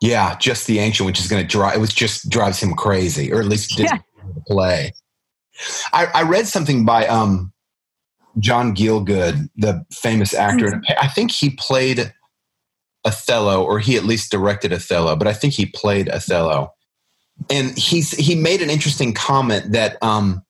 Yeah, 0.00 0.36
just 0.38 0.66
the 0.66 0.80
ancient, 0.80 1.06
which 1.06 1.20
is 1.20 1.28
going 1.28 1.40
to 1.42 1.48
drive. 1.48 1.76
It 1.76 1.80
was 1.80 1.92
just 1.94 2.28
drives 2.28 2.60
him 2.60 2.74
crazy, 2.74 3.32
or 3.32 3.38
at 3.40 3.46
least 3.46 3.78
Yeah. 3.78 3.98
play. 4.46 4.92
I, 5.92 6.06
I 6.06 6.22
read 6.22 6.46
something 6.46 6.84
by 6.84 7.06
um, 7.06 7.52
John 8.40 8.74
Gielgud, 8.74 9.48
the 9.56 9.84
famous 9.92 10.34
actor. 10.34 10.66
and 10.66 10.84
I 11.00 11.06
think 11.08 11.30
he 11.30 11.50
played 11.50 12.12
Othello, 13.06 13.62
or 13.64 13.78
he 13.78 13.96
at 13.96 14.04
least 14.04 14.30
directed 14.30 14.72
Othello, 14.72 15.16
but 15.16 15.28
I 15.28 15.32
think 15.32 15.54
he 15.54 15.66
played 15.66 16.08
Othello. 16.10 16.72
And 17.50 17.76
he's 17.76 18.12
he 18.12 18.34
made 18.34 18.62
an 18.62 18.70
interesting 18.70 19.12
comment 19.12 19.72
that 19.72 20.02
um, 20.02 20.42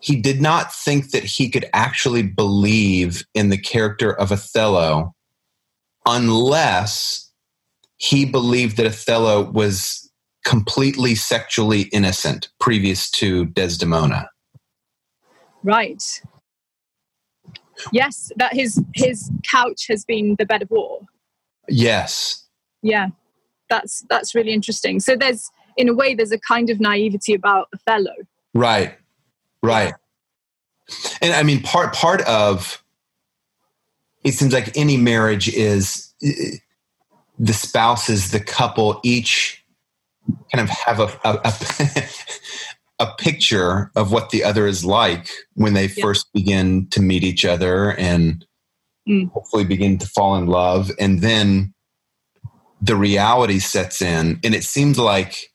he 0.00 0.20
did 0.20 0.40
not 0.40 0.74
think 0.74 1.10
that 1.10 1.24
he 1.24 1.50
could 1.50 1.68
actually 1.72 2.22
believe 2.22 3.24
in 3.34 3.50
the 3.50 3.58
character 3.58 4.12
of 4.12 4.32
Othello 4.32 5.14
unless 6.06 7.30
he 7.96 8.24
believed 8.24 8.76
that 8.78 8.86
Othello 8.86 9.50
was 9.50 10.10
completely 10.44 11.14
sexually 11.14 11.82
innocent 11.92 12.48
previous 12.58 13.10
to 13.10 13.46
Desdemona. 13.46 14.30
Right. 15.62 16.22
Yes, 17.92 18.32
that 18.36 18.54
his 18.54 18.82
his 18.94 19.30
couch 19.42 19.86
has 19.88 20.04
been 20.04 20.36
the 20.38 20.46
bed 20.46 20.62
of 20.62 20.70
war. 20.70 21.00
Yes. 21.68 22.46
Yeah, 22.82 23.08
that's 23.68 24.04
that's 24.08 24.34
really 24.34 24.52
interesting. 24.52 25.00
So 25.00 25.16
there's, 25.16 25.50
in 25.76 25.88
a 25.88 25.94
way, 25.94 26.14
there's 26.14 26.32
a 26.32 26.38
kind 26.38 26.70
of 26.70 26.80
naivety 26.80 27.34
about 27.34 27.68
Othello. 27.74 28.12
Right. 28.54 28.96
Right. 29.62 29.94
And 31.22 31.32
I 31.34 31.42
mean 31.42 31.62
part 31.62 31.94
part 31.94 32.20
of 32.22 32.82
it 34.24 34.32
seems 34.32 34.52
like 34.52 34.76
any 34.76 34.96
marriage 34.96 35.48
is 35.48 36.12
the 37.38 37.52
spouses, 37.52 38.30
the 38.32 38.40
couple 38.40 39.00
each 39.02 39.64
kind 40.52 40.62
of 40.62 40.68
have 40.70 41.00
a 41.00 41.04
a, 41.24 41.40
a, 41.44 42.04
a 43.00 43.14
picture 43.18 43.90
of 43.96 44.12
what 44.12 44.30
the 44.30 44.44
other 44.44 44.66
is 44.66 44.84
like 44.84 45.28
when 45.54 45.74
they 45.74 45.86
Yeah. 45.86 46.02
first 46.02 46.32
begin 46.32 46.88
to 46.90 47.00
meet 47.00 47.24
each 47.24 47.44
other 47.44 47.92
and 47.92 48.44
Mm. 49.08 49.30
hopefully 49.32 49.64
begin 49.64 49.96
to 49.96 50.06
fall 50.06 50.36
in 50.36 50.46
love 50.46 50.90
and 51.00 51.22
then 51.22 51.72
the 52.82 52.94
reality 52.94 53.58
sets 53.58 54.02
in 54.02 54.38
and 54.44 54.54
it 54.54 54.62
seems 54.62 54.98
like 54.98 55.49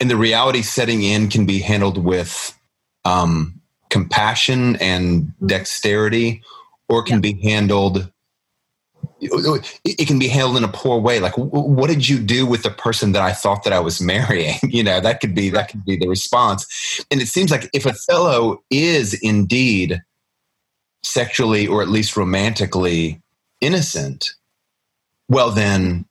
and 0.00 0.10
the 0.10 0.16
reality 0.16 0.62
setting 0.62 1.02
in 1.02 1.28
can 1.28 1.46
be 1.46 1.60
handled 1.60 1.98
with 1.98 2.58
um, 3.04 3.60
compassion 3.90 4.76
and 4.76 5.32
dexterity 5.46 6.42
or 6.88 7.00
it 7.00 7.06
can 7.06 7.20
be 7.20 7.40
handled 7.42 8.10
it 9.20 9.80
it 9.84 10.08
can 10.08 10.18
be 10.18 10.28
handled 10.28 10.56
in 10.56 10.64
a 10.64 10.68
poor 10.68 10.98
way. 10.98 11.20
Like 11.20 11.36
what 11.36 11.88
did 11.88 12.08
you 12.08 12.18
do 12.18 12.46
with 12.46 12.62
the 12.62 12.70
person 12.70 13.12
that 13.12 13.22
i 13.22 13.32
thought 13.32 13.64
that 13.64 13.72
i 13.72 13.80
was 13.80 14.00
marrying? 14.00 14.58
You 14.62 14.82
know 14.82 15.00
that 15.00 15.20
could 15.20 15.34
be 15.34 15.50
that 15.50 15.68
could 15.68 15.84
be 15.84 15.96
the 15.96 16.08
response. 16.08 17.04
And 17.10 17.20
it 17.20 17.28
seems 17.28 17.50
like 17.50 17.68
if 17.72 17.86
othello 17.86 18.62
is 18.70 19.14
indeed 19.14 20.00
sexually 21.02 21.66
or 21.66 21.82
at 21.82 21.88
least 21.88 22.16
romantically 22.16 23.20
innocent 23.60 24.34
well 25.28 25.50
then 25.50 26.04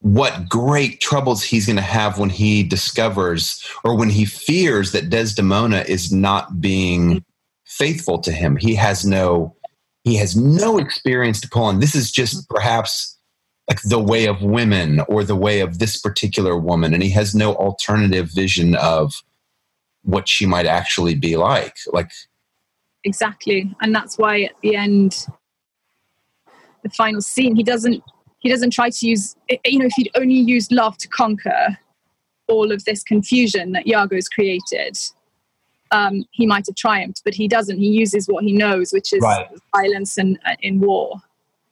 what 0.00 0.48
great 0.48 1.00
troubles 1.00 1.42
he's 1.42 1.66
going 1.66 1.76
to 1.76 1.82
have 1.82 2.18
when 2.18 2.30
he 2.30 2.62
discovers 2.62 3.64
or 3.82 3.96
when 3.96 4.10
he 4.10 4.24
fears 4.24 4.92
that 4.92 5.10
desdemona 5.10 5.84
is 5.88 6.12
not 6.12 6.60
being 6.60 7.24
faithful 7.64 8.18
to 8.18 8.32
him. 8.32 8.56
He 8.56 8.74
has 8.74 9.04
no 9.04 9.54
he 10.04 10.14
has 10.16 10.36
no 10.36 10.78
experience 10.78 11.40
to 11.40 11.48
pull 11.48 11.64
on. 11.64 11.80
This 11.80 11.96
is 11.96 12.12
just 12.12 12.48
perhaps 12.48 13.16
like 13.68 13.82
the 13.82 13.98
way 13.98 14.26
of 14.26 14.42
women 14.42 15.00
or 15.08 15.24
the 15.24 15.34
way 15.34 15.60
of 15.60 15.78
this 15.78 16.00
particular 16.00 16.56
woman 16.56 16.94
and 16.94 17.02
he 17.02 17.10
has 17.10 17.34
no 17.34 17.54
alternative 17.54 18.30
vision 18.32 18.76
of 18.76 19.12
what 20.02 20.28
she 20.28 20.46
might 20.46 20.66
actually 20.66 21.14
be 21.14 21.36
like 21.36 21.76
like 21.92 22.10
exactly 23.04 23.74
and 23.80 23.94
that's 23.94 24.18
why 24.18 24.42
at 24.42 24.52
the 24.62 24.76
end 24.76 25.26
the 26.82 26.90
final 26.90 27.20
scene 27.20 27.56
he 27.56 27.64
doesn't 27.64 28.02
he 28.46 28.52
doesn't 28.52 28.70
try 28.70 28.88
to 28.90 29.08
use 29.08 29.34
you 29.64 29.78
know 29.80 29.86
if 29.86 29.92
he'd 29.96 30.10
only 30.14 30.34
used 30.56 30.70
love 30.70 30.96
to 30.98 31.08
conquer 31.08 31.76
all 32.48 32.70
of 32.70 32.84
this 32.84 33.02
confusion 33.02 33.72
that 33.72 33.84
Iago's 33.88 34.28
created 34.28 34.96
um, 35.90 36.24
he 36.30 36.46
might 36.46 36.66
have 36.68 36.76
triumphed 36.76 37.22
but 37.24 37.34
he 37.34 37.48
doesn't 37.48 37.78
he 37.78 37.88
uses 37.88 38.26
what 38.28 38.44
he 38.44 38.52
knows 38.52 38.92
which 38.92 39.12
is 39.12 39.20
Right. 39.20 39.48
violence 39.74 40.16
and 40.16 40.38
uh, 40.46 40.54
in 40.60 40.78
war 40.78 41.16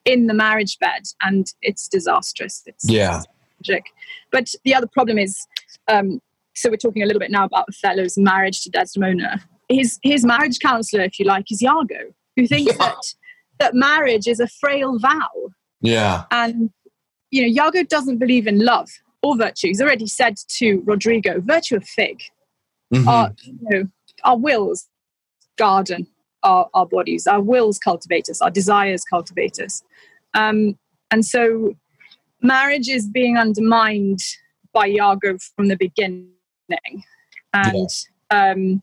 in 0.05 0.27
the 0.27 0.35
marriage 0.35 0.77
bed 0.81 1.03
and 1.23 1.47
it's 1.63 1.87
disastrous 1.87 2.63
it's 2.67 2.91
Yeah. 2.91 3.23
tragic 3.65 3.85
but 4.33 4.47
the 4.65 4.75
other 4.75 4.89
problem 4.89 5.17
is 5.19 5.47
um, 5.87 6.21
so 6.55 6.71
we're 6.71 6.77
talking 6.77 7.03
a 7.05 7.07
little 7.07 7.21
bit 7.21 7.31
now 7.31 7.45
about 7.45 7.67
Othello's 7.69 8.19
marriage 8.19 8.63
to 8.63 8.71
Desdemona 8.71 9.41
his 9.69 9.99
his 10.03 10.25
marriage 10.27 10.59
counselor, 10.59 11.05
if 11.05 11.19
you 11.19 11.25
like, 11.25 11.51
is 11.51 11.63
Iago, 11.63 12.01
who 12.37 12.47
thinks 12.47 12.73
Yeah. 12.73 12.79
that 12.79 13.03
that 13.61 13.75
marriage 13.75 14.27
is 14.29 14.39
a 14.39 14.47
frail 14.47 14.99
vow, 14.99 15.31
yeah. 15.85 16.25
And 16.31 16.70
you 17.31 17.42
know 17.42 17.49
Iago 17.49 17.83
doesn't 17.85 18.18
believe 18.18 18.47
in 18.47 18.59
love 18.64 18.88
or 19.23 19.37
virtue. 19.37 19.68
He's 19.68 19.81
already 19.83 20.07
said 20.07 20.37
to 20.59 20.83
Rodrigo, 20.85 21.40
"Virtue 21.40 21.77
of 21.77 21.85
fig, 21.85 22.23
Mhm. 22.92 23.07
our 23.07 23.35
you 23.44 23.59
know 23.70 23.85
our 24.25 24.37
wills 24.38 24.88
garden 25.57 26.07
our, 26.42 26.68
our 26.75 26.87
bodies, 26.87 27.27
our 27.27 27.40
wills 27.40 27.79
cultivate 27.79 28.29
us, 28.29 28.40
our 28.42 28.51
desires 28.51 29.03
cultivate 29.05 29.59
us, 29.61 29.83
um, 30.35 30.79
and 31.11 31.25
so 31.25 31.75
marriage 32.42 32.88
is 32.88 33.09
being 33.09 33.37
undermined 33.38 34.20
by 34.73 34.87
Iago 34.88 35.38
from 35.57 35.68
the 35.68 35.77
beginning, 35.77 36.29
and 37.55 37.88
um, 38.31 38.83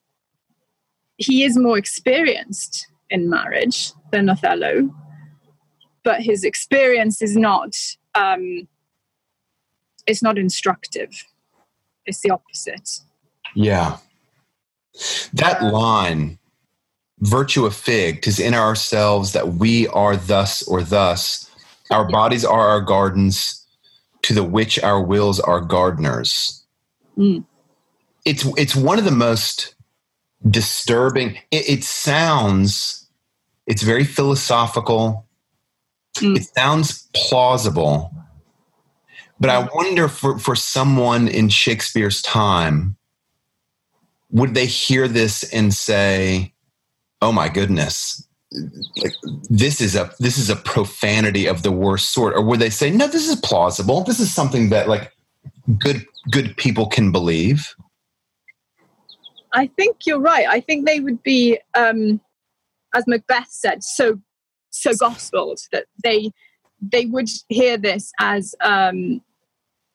he 1.17 1.43
is 1.43 1.57
more 1.57 1.77
experienced 1.77 2.87
in 3.09 3.29
marriage 3.29 3.91
than 4.11 4.29
Othello, 4.29 4.89
but 6.03 6.21
his 6.21 6.43
experience 6.43 7.21
is 7.21 7.35
not 7.35 7.75
um, 8.15 8.67
it's 10.07 10.23
not 10.23 10.37
instructive. 10.37 11.09
It's 12.05 12.21
the 12.21 12.31
opposite. 12.31 12.99
Yeah. 13.55 13.97
That 15.33 15.63
line, 15.63 16.39
virtue 17.19 17.65
of 17.65 17.75
fig, 17.75 18.23
tis 18.23 18.39
in 18.39 18.53
ourselves 18.53 19.33
that 19.33 19.53
we 19.53 19.87
are 19.87 20.17
thus 20.17 20.63
or 20.63 20.81
thus. 20.83 21.49
Our 21.91 22.07
bodies 22.09 22.43
are 22.43 22.69
our 22.69 22.81
gardens, 22.81 23.65
to 24.23 24.33
the 24.33 24.43
which 24.43 24.79
our 24.79 25.01
wills 25.01 25.39
are 25.39 25.61
gardeners. 25.61 26.63
Mm. 27.17 27.45
It's 28.25 28.45
it's 28.57 28.75
one 28.75 28.99
of 28.99 29.05
the 29.05 29.11
most 29.11 29.75
disturbing. 30.49 31.37
It, 31.51 31.69
it 31.69 31.83
sounds, 31.83 33.07
it's 33.67 33.83
very 33.83 34.03
philosophical. 34.03 35.25
Mm. 36.17 36.37
It 36.37 36.43
sounds 36.55 37.09
plausible, 37.13 38.13
but 39.39 39.49
I 39.49 39.67
wonder 39.73 40.07
for 40.07 40.37
for 40.37 40.55
someone 40.55 41.27
in 41.27 41.49
Shakespeare's 41.49 42.21
time, 42.21 42.97
would 44.29 44.53
they 44.53 44.65
hear 44.65 45.07
this 45.07 45.43
and 45.51 45.73
say, 45.73 46.53
"Oh 47.21 47.31
my 47.31 47.49
goodness, 47.49 48.27
like 48.97 49.13
this 49.49 49.79
is 49.81 49.95
a 49.95 50.11
this 50.19 50.37
is 50.37 50.49
a 50.49 50.55
profanity 50.57 51.47
of 51.47 51.63
the 51.63 51.71
worst 51.71 52.11
sort," 52.11 52.35
or 52.35 52.41
would 52.41 52.59
they 52.59 52.69
say, 52.69 52.91
"No, 52.91 53.07
this 53.07 53.27
is 53.27 53.37
plausible. 53.37 54.03
This 54.03 54.19
is 54.19 54.33
something 54.33 54.69
that 54.69 54.89
like 54.89 55.11
good 55.79 56.05
good 56.29 56.55
people 56.57 56.87
can 56.87 57.11
believe." 57.11 57.73
I 59.53 59.67
think 59.67 60.05
you're 60.05 60.19
right. 60.19 60.47
I 60.47 60.61
think 60.61 60.85
they 60.85 60.99
would 60.99 61.23
be, 61.23 61.59
um, 61.75 62.21
as 62.95 63.05
Macbeth 63.07 63.49
said, 63.49 63.83
so 63.83 64.19
so 64.71 64.91
gospeled 64.93 65.59
that 65.71 65.85
they 66.03 66.31
they 66.81 67.05
would 67.05 67.29
hear 67.49 67.77
this 67.77 68.11
as 68.19 68.55
um, 68.63 69.21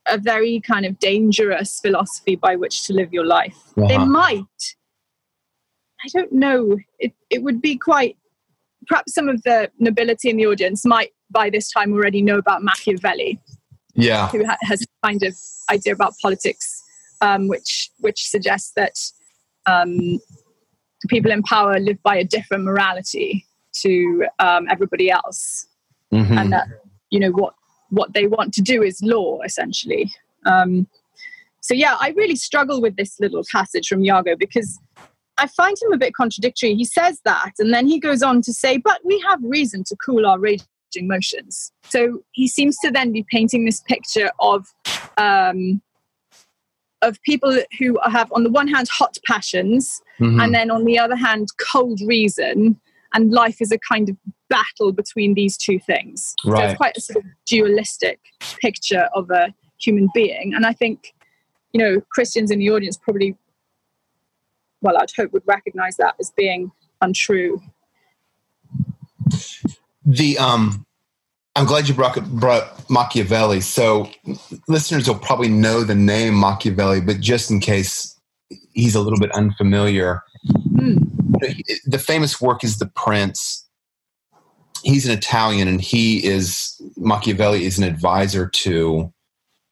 a 0.06 0.16
very 0.18 0.60
kind 0.60 0.86
of 0.86 0.96
dangerous 1.00 1.80
philosophy 1.80 2.36
by 2.36 2.54
which 2.54 2.84
to 2.86 2.92
live 2.92 3.12
your 3.12 3.26
life. 3.26 3.56
They 3.76 3.96
Uh-huh. 3.96 4.06
might. 4.06 4.76
I 6.04 6.08
don't 6.14 6.32
know. 6.32 6.78
It 6.98 7.12
it 7.30 7.42
would 7.42 7.60
be 7.60 7.76
quite. 7.76 8.16
Perhaps 8.86 9.14
some 9.14 9.28
of 9.28 9.42
the 9.42 9.68
nobility 9.80 10.30
in 10.30 10.36
the 10.36 10.46
audience 10.46 10.84
might 10.84 11.10
by 11.30 11.50
this 11.50 11.70
time 11.72 11.92
already 11.92 12.22
know 12.22 12.38
about 12.38 12.62
Machiavelli 12.62 13.40
Yeah, 13.94 14.28
who 14.28 14.44
ha- 14.46 14.58
has 14.62 14.82
a 14.82 14.86
kind 15.04 15.24
of 15.24 15.34
idea 15.72 15.92
about 15.92 16.12
politics, 16.22 16.82
um, 17.20 17.48
which 17.48 17.90
which 17.98 18.28
suggests 18.28 18.70
that 18.76 18.96
um, 19.66 20.20
people 21.08 21.32
in 21.32 21.42
power 21.42 21.80
live 21.80 22.00
by 22.04 22.16
a 22.16 22.22
different 22.24 22.62
morality 22.62 23.44
to 23.82 24.26
um, 24.38 24.66
everybody 24.70 25.10
else, 25.10 25.66
Mhm. 26.12 26.38
and 26.38 26.52
that 26.52 26.66
you 27.10 27.20
know 27.20 27.30
what 27.30 27.54
what 27.90 28.12
they 28.14 28.26
want 28.26 28.52
to 28.54 28.62
do 28.62 28.82
is 28.82 29.00
law 29.02 29.40
essentially. 29.44 30.10
Um, 30.44 30.86
so 31.60 31.74
yeah, 31.74 31.96
I 32.00 32.10
really 32.16 32.36
struggle 32.36 32.80
with 32.80 32.96
this 32.96 33.18
little 33.20 33.42
passage 33.50 33.88
from 33.88 34.04
Iago 34.04 34.36
because 34.36 34.78
I 35.38 35.46
find 35.48 35.76
him 35.80 35.92
a 35.92 35.98
bit 35.98 36.14
contradictory. 36.14 36.74
He 36.74 36.84
says 36.84 37.20
that, 37.24 37.52
and 37.58 37.72
then 37.74 37.86
he 37.86 37.98
goes 37.98 38.22
on 38.22 38.40
to 38.42 38.52
say, 38.52 38.76
but 38.78 39.00
we 39.04 39.22
have 39.28 39.40
reason 39.42 39.84
to 39.84 39.96
cool 39.96 40.26
our 40.26 40.38
raging 40.38 40.64
motions. 41.02 41.72
So 41.84 42.22
he 42.32 42.48
seems 42.48 42.78
to 42.78 42.90
then 42.90 43.12
be 43.12 43.24
painting 43.30 43.64
this 43.64 43.80
picture 43.80 44.30
of 44.38 44.66
um, 45.18 45.82
of 47.02 47.20
people 47.22 47.60
who 47.78 47.98
have, 48.04 48.32
on 48.32 48.42
the 48.42 48.50
one 48.50 48.68
hand, 48.68 48.88
hot 48.90 49.16
passions, 49.26 50.00
Mhm. 50.18 50.42
and 50.42 50.54
then 50.54 50.70
on 50.70 50.84
the 50.84 50.98
other 50.98 51.16
hand, 51.16 51.48
cold 51.72 52.00
reason. 52.06 52.80
And 53.16 53.32
life 53.32 53.62
is 53.62 53.72
a 53.72 53.78
kind 53.78 54.10
of 54.10 54.16
battle 54.50 54.92
between 54.92 55.32
these 55.32 55.56
two 55.56 55.78
things. 55.78 56.34
So 56.44 56.50
Right. 56.50 56.70
it's 56.70 56.76
quite 56.76 56.96
a 56.96 57.00
sort 57.00 57.24
of 57.24 57.30
dualistic 57.46 58.20
picture 58.60 59.08
of 59.14 59.30
a 59.30 59.54
human 59.80 60.10
being. 60.14 60.52
And 60.54 60.66
I 60.66 60.74
think, 60.74 61.14
you 61.72 61.80
know, 61.80 62.02
Christians 62.10 62.50
in 62.50 62.58
the 62.58 62.68
audience 62.70 62.98
probably, 62.98 63.34
well, 64.82 64.98
I'd 64.98 65.10
hope 65.16 65.32
would 65.32 65.42
recognize 65.46 65.96
that 65.96 66.14
as 66.20 66.30
being 66.36 66.70
untrue. 67.00 67.62
the 70.08 70.38
um 70.38 70.86
i'm 71.56 71.66
glad 71.66 71.88
you 71.88 71.94
brought, 71.94 72.16
brought 72.30 72.88
machiavelli 72.88 73.60
so 73.60 74.08
listeners 74.68 75.08
will 75.08 75.18
probably 75.18 75.48
know 75.48 75.82
the 75.82 75.96
name 75.96 76.32
machiavelli 76.38 77.00
but 77.00 77.18
just 77.18 77.50
in 77.50 77.58
case 77.58 78.16
he's 78.76 78.94
a 78.94 79.00
little 79.00 79.18
bit 79.18 79.32
unfamiliar. 79.32 80.22
The 81.84 81.98
famous 81.98 82.40
work 82.40 82.62
is 82.64 82.78
the 82.78 82.86
prince 82.86 83.66
he's 84.82 85.06
an 85.06 85.12
italian 85.12 85.68
and 85.68 85.80
he 85.80 86.24
is 86.24 86.80
machiavelli 86.96 87.64
is 87.64 87.78
an 87.78 87.84
advisor 87.84 88.48
to 88.48 89.12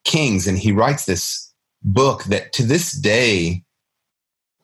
kings 0.03 0.47
and 0.47 0.57
he 0.57 0.71
writes 0.71 1.05
this 1.05 1.53
book 1.83 2.23
that 2.25 2.51
to 2.53 2.63
this 2.63 2.91
day 2.91 3.61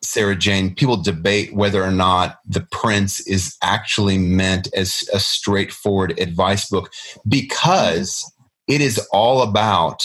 Sarah 0.02 0.36
Jane, 0.36 0.74
people 0.74 0.96
debate 0.96 1.54
whether 1.54 1.82
or 1.82 1.92
not 1.92 2.38
The 2.46 2.66
Prince 2.72 3.20
is 3.26 3.56
actually 3.62 4.18
meant 4.18 4.68
as 4.74 5.08
a 5.12 5.20
straightforward 5.20 6.18
advice 6.18 6.68
book 6.68 6.92
because 7.28 8.30
it 8.68 8.80
is 8.80 8.98
all 9.12 9.42
about 9.42 10.04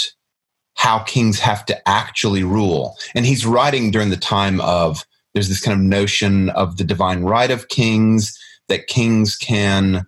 how 0.76 1.00
kings 1.00 1.40
have 1.40 1.66
to 1.66 1.90
actually 1.90 2.44
rule. 2.44 2.96
And 3.16 3.26
he's 3.26 3.46
writing 3.46 3.90
during 3.90 4.12
the 4.12 4.18
time 4.18 4.62
of 4.62 5.04
there's 5.38 5.50
this 5.50 5.62
kind 5.62 5.80
of 5.80 5.86
notion 5.86 6.50
of 6.50 6.78
the 6.78 6.84
divine 6.84 7.22
right 7.22 7.52
of 7.52 7.68
kings, 7.68 8.36
that 8.70 8.88
kings 8.88 9.36
can, 9.36 10.04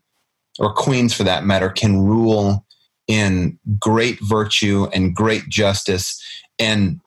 or 0.57 0.73
queens 0.73 1.13
for 1.13 1.23
that 1.23 1.45
matter, 1.45 1.69
can 1.69 1.99
rule 1.99 2.65
in 3.07 3.59
great 3.77 4.17
virtue 4.23 4.87
and 4.91 5.15
great 5.15 5.47
justice. 5.47 6.19
And 6.57 6.99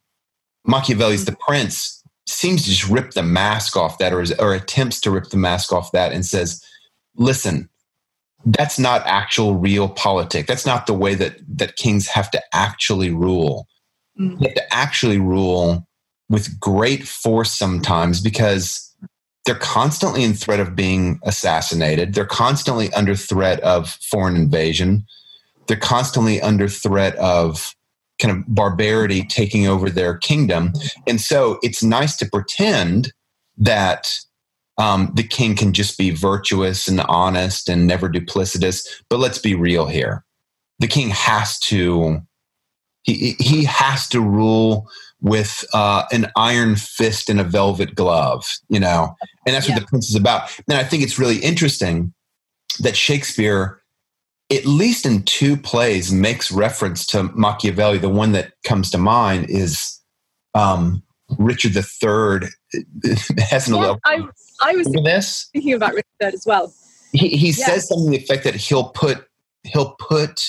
Machiavelli's 0.64 1.24
The 1.24 1.36
Prince 1.36 2.00
seems 2.28 2.62
to 2.62 2.70
just 2.70 2.88
rip 2.88 3.10
the 3.10 3.24
mask 3.24 3.76
off 3.76 3.98
that 3.98 4.12
or, 4.12 4.24
or 4.38 4.54
attempts 4.54 5.00
to 5.00 5.10
rip 5.10 5.30
the 5.30 5.36
mask 5.36 5.72
off 5.72 5.90
that 5.90 6.12
and 6.12 6.24
says 6.24 6.62
listen 7.16 7.68
that's 8.46 8.78
not 8.78 9.02
actual 9.04 9.58
realpolitik 9.58 10.46
that's 10.46 10.64
not 10.64 10.86
the 10.86 10.94
way 10.94 11.16
that 11.16 11.36
that 11.48 11.74
kings 11.76 12.06
have 12.06 12.30
to 12.30 12.40
actually 12.54 13.10
rule 13.10 13.66
Mm. 14.20 14.38
they 14.38 14.48
have 14.48 14.56
to 14.56 14.74
actually 14.74 15.18
rule 15.18 15.86
with 16.32 16.58
great 16.58 17.06
force 17.06 17.52
sometimes 17.52 18.20
because 18.20 18.92
they're 19.44 19.54
constantly 19.54 20.24
in 20.24 20.34
threat 20.34 20.60
of 20.60 20.74
being 20.74 21.20
assassinated 21.22 22.14
they're 22.14 22.24
constantly 22.24 22.92
under 22.94 23.14
threat 23.14 23.60
of 23.60 23.90
foreign 24.10 24.34
invasion 24.34 25.04
they're 25.66 25.76
constantly 25.76 26.40
under 26.40 26.68
threat 26.68 27.14
of 27.16 27.74
kind 28.22 28.36
of 28.36 28.46
barbarity 28.46 29.24
taking 29.24 29.66
over 29.66 29.90
their 29.90 30.16
kingdom. 30.16 30.72
And 31.06 31.20
so 31.20 31.58
it's 31.62 31.82
nice 31.82 32.16
to 32.18 32.28
pretend 32.28 33.12
that 33.58 34.12
um, 34.78 35.12
the 35.14 35.24
king 35.24 35.56
can 35.56 35.72
just 35.72 35.98
be 35.98 36.10
virtuous 36.10 36.88
and 36.88 37.00
honest 37.00 37.68
and 37.68 37.86
never 37.86 38.08
duplicitous. 38.08 38.86
But 39.10 39.18
let's 39.18 39.38
be 39.38 39.54
real 39.54 39.86
here. 39.86 40.24
The 40.78 40.86
king 40.86 41.10
has 41.10 41.58
to, 41.60 42.20
he, 43.02 43.36
he 43.38 43.64
has 43.64 44.08
to 44.08 44.20
rule 44.20 44.88
with 45.22 45.64
uh, 45.72 46.04
an 46.12 46.30
iron 46.36 46.76
fist 46.76 47.30
and 47.30 47.40
a 47.40 47.44
velvet 47.44 47.94
glove, 47.94 48.44
you 48.68 48.80
know, 48.80 49.14
and 49.46 49.54
that's 49.54 49.66
Yeah. 49.68 49.74
what 49.74 49.80
the 49.82 49.86
prince 49.86 50.08
is 50.10 50.16
about. 50.16 50.50
And 50.68 50.76
I 50.76 50.84
think 50.84 51.02
it's 51.02 51.18
really 51.18 51.38
interesting 51.38 52.12
that 52.80 52.96
Shakespeare 52.96 53.78
at 54.50 54.66
least 54.66 55.06
in 55.06 55.22
two 55.22 55.56
plays 55.56 56.12
makes 56.12 56.52
reference 56.52 57.06
to 57.06 57.22
Machiavelli. 57.34 57.96
The 57.98 58.10
one 58.10 58.32
that 58.32 58.52
comes 58.64 58.90
to 58.90 58.98
mind 58.98 59.48
is 59.48 59.98
um, 60.54 61.02
Richard 61.38 61.74
III. 61.74 62.48
It 63.04 63.40
has 63.40 63.68
an 63.68 63.74
Yeah. 63.76 63.94
I, 64.04 64.26
I 64.60 64.74
was 64.76 64.86
Remember 64.88 65.08
this? 65.10 65.48
thinking 65.52 65.72
about 65.74 65.94
Richard 65.94 66.34
as 66.34 66.44
well. 66.46 66.72
He, 67.12 67.28
he 67.28 67.46
Yeah. 67.50 67.66
says 67.66 67.88
something 67.88 68.10
to 68.12 68.18
the 68.18 68.22
effect 68.22 68.44
that 68.44 68.54
he'll 68.54 68.88
put 68.90 69.26
he'll 69.64 69.94
put 69.98 70.42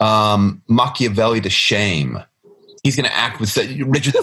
um, 0.00 0.62
Machiavelli 0.68 1.40
to 1.42 1.50
shame. 1.50 2.18
He's 2.82 2.96
going 2.96 3.06
to 3.06 3.14
act 3.14 3.40
with 3.40 3.50
such, 3.50 3.68
Richard 3.86 4.14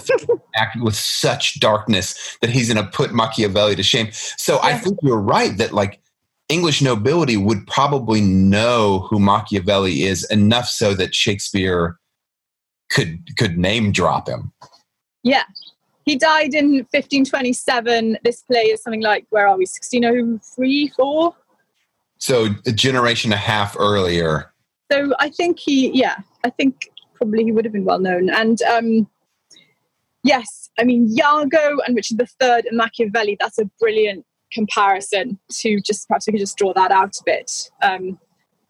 act 0.56 0.76
with 0.80 0.96
such 0.96 1.60
darkness 1.60 2.36
that 2.40 2.50
he's 2.50 2.72
going 2.72 2.84
to 2.84 2.90
put 2.90 3.12
Machiavelli 3.12 3.76
to 3.76 3.82
shame. 3.82 4.08
So 4.12 4.58
I 4.62 4.76
think 4.76 4.98
you're 5.02 5.20
right 5.20 5.56
that 5.58 5.72
like 5.72 6.00
English 6.48 6.82
nobility 6.82 7.36
would 7.36 7.66
probably 7.66 8.20
know 8.20 9.06
who 9.10 9.20
Machiavelli 9.20 10.02
is 10.02 10.24
enough 10.30 10.66
so 10.66 10.94
that 10.94 11.14
Shakespeare 11.14 11.98
could 12.90 13.36
could 13.36 13.58
name 13.58 13.92
drop 13.92 14.28
him. 14.28 14.52
Yeah. 15.22 15.44
He 16.04 16.16
died 16.16 16.54
in 16.54 16.86
1527. 16.90 18.18
This 18.24 18.42
play 18.42 18.62
is 18.62 18.82
something 18.82 19.02
like, 19.02 19.26
where 19.28 19.46
are 19.46 19.58
we, 19.58 19.66
1603, 19.66 20.88
4? 20.96 21.34
So 22.16 22.48
a 22.66 22.72
generation 22.72 23.30
and 23.30 23.38
a 23.38 23.42
half 23.42 23.76
earlier. 23.78 24.50
So 24.90 25.12
I 25.18 25.28
think 25.28 25.58
he, 25.58 25.90
yeah, 25.90 26.16
I 26.44 26.50
think 26.50 26.90
probably 27.18 27.44
he 27.44 27.52
would 27.52 27.64
have 27.64 27.72
been 27.72 27.84
well 27.84 27.98
known. 27.98 28.30
And 28.30 28.62
um, 28.62 29.08
yes, 30.22 30.70
I 30.78 30.84
mean, 30.84 31.14
Iago 31.18 31.78
and 31.86 31.94
Richard 31.94 32.20
III 32.20 32.62
and 32.68 32.76
Machiavelli, 32.76 33.36
that's 33.38 33.58
a 33.58 33.66
brilliant 33.78 34.24
comparison 34.52 35.38
to 35.50 35.80
just, 35.80 36.08
perhaps 36.08 36.26
we 36.26 36.32
could 36.32 36.40
just 36.40 36.56
draw 36.56 36.72
that 36.72 36.90
out 36.90 37.14
a 37.20 37.22
bit. 37.26 37.70
Um, 37.82 38.18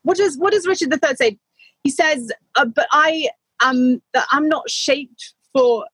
what 0.02 0.16
does 0.16 0.38
what 0.38 0.52
does 0.52 0.66
Richard 0.66 0.92
III 0.92 1.14
say? 1.16 1.38
He 1.84 1.90
says, 1.90 2.32
uh, 2.56 2.64
but 2.64 2.88
I 2.90 3.28
am, 3.60 4.02
that 4.14 4.26
I'm 4.32 4.48
not 4.48 4.68
shaped 4.70 5.34
for 5.52 5.84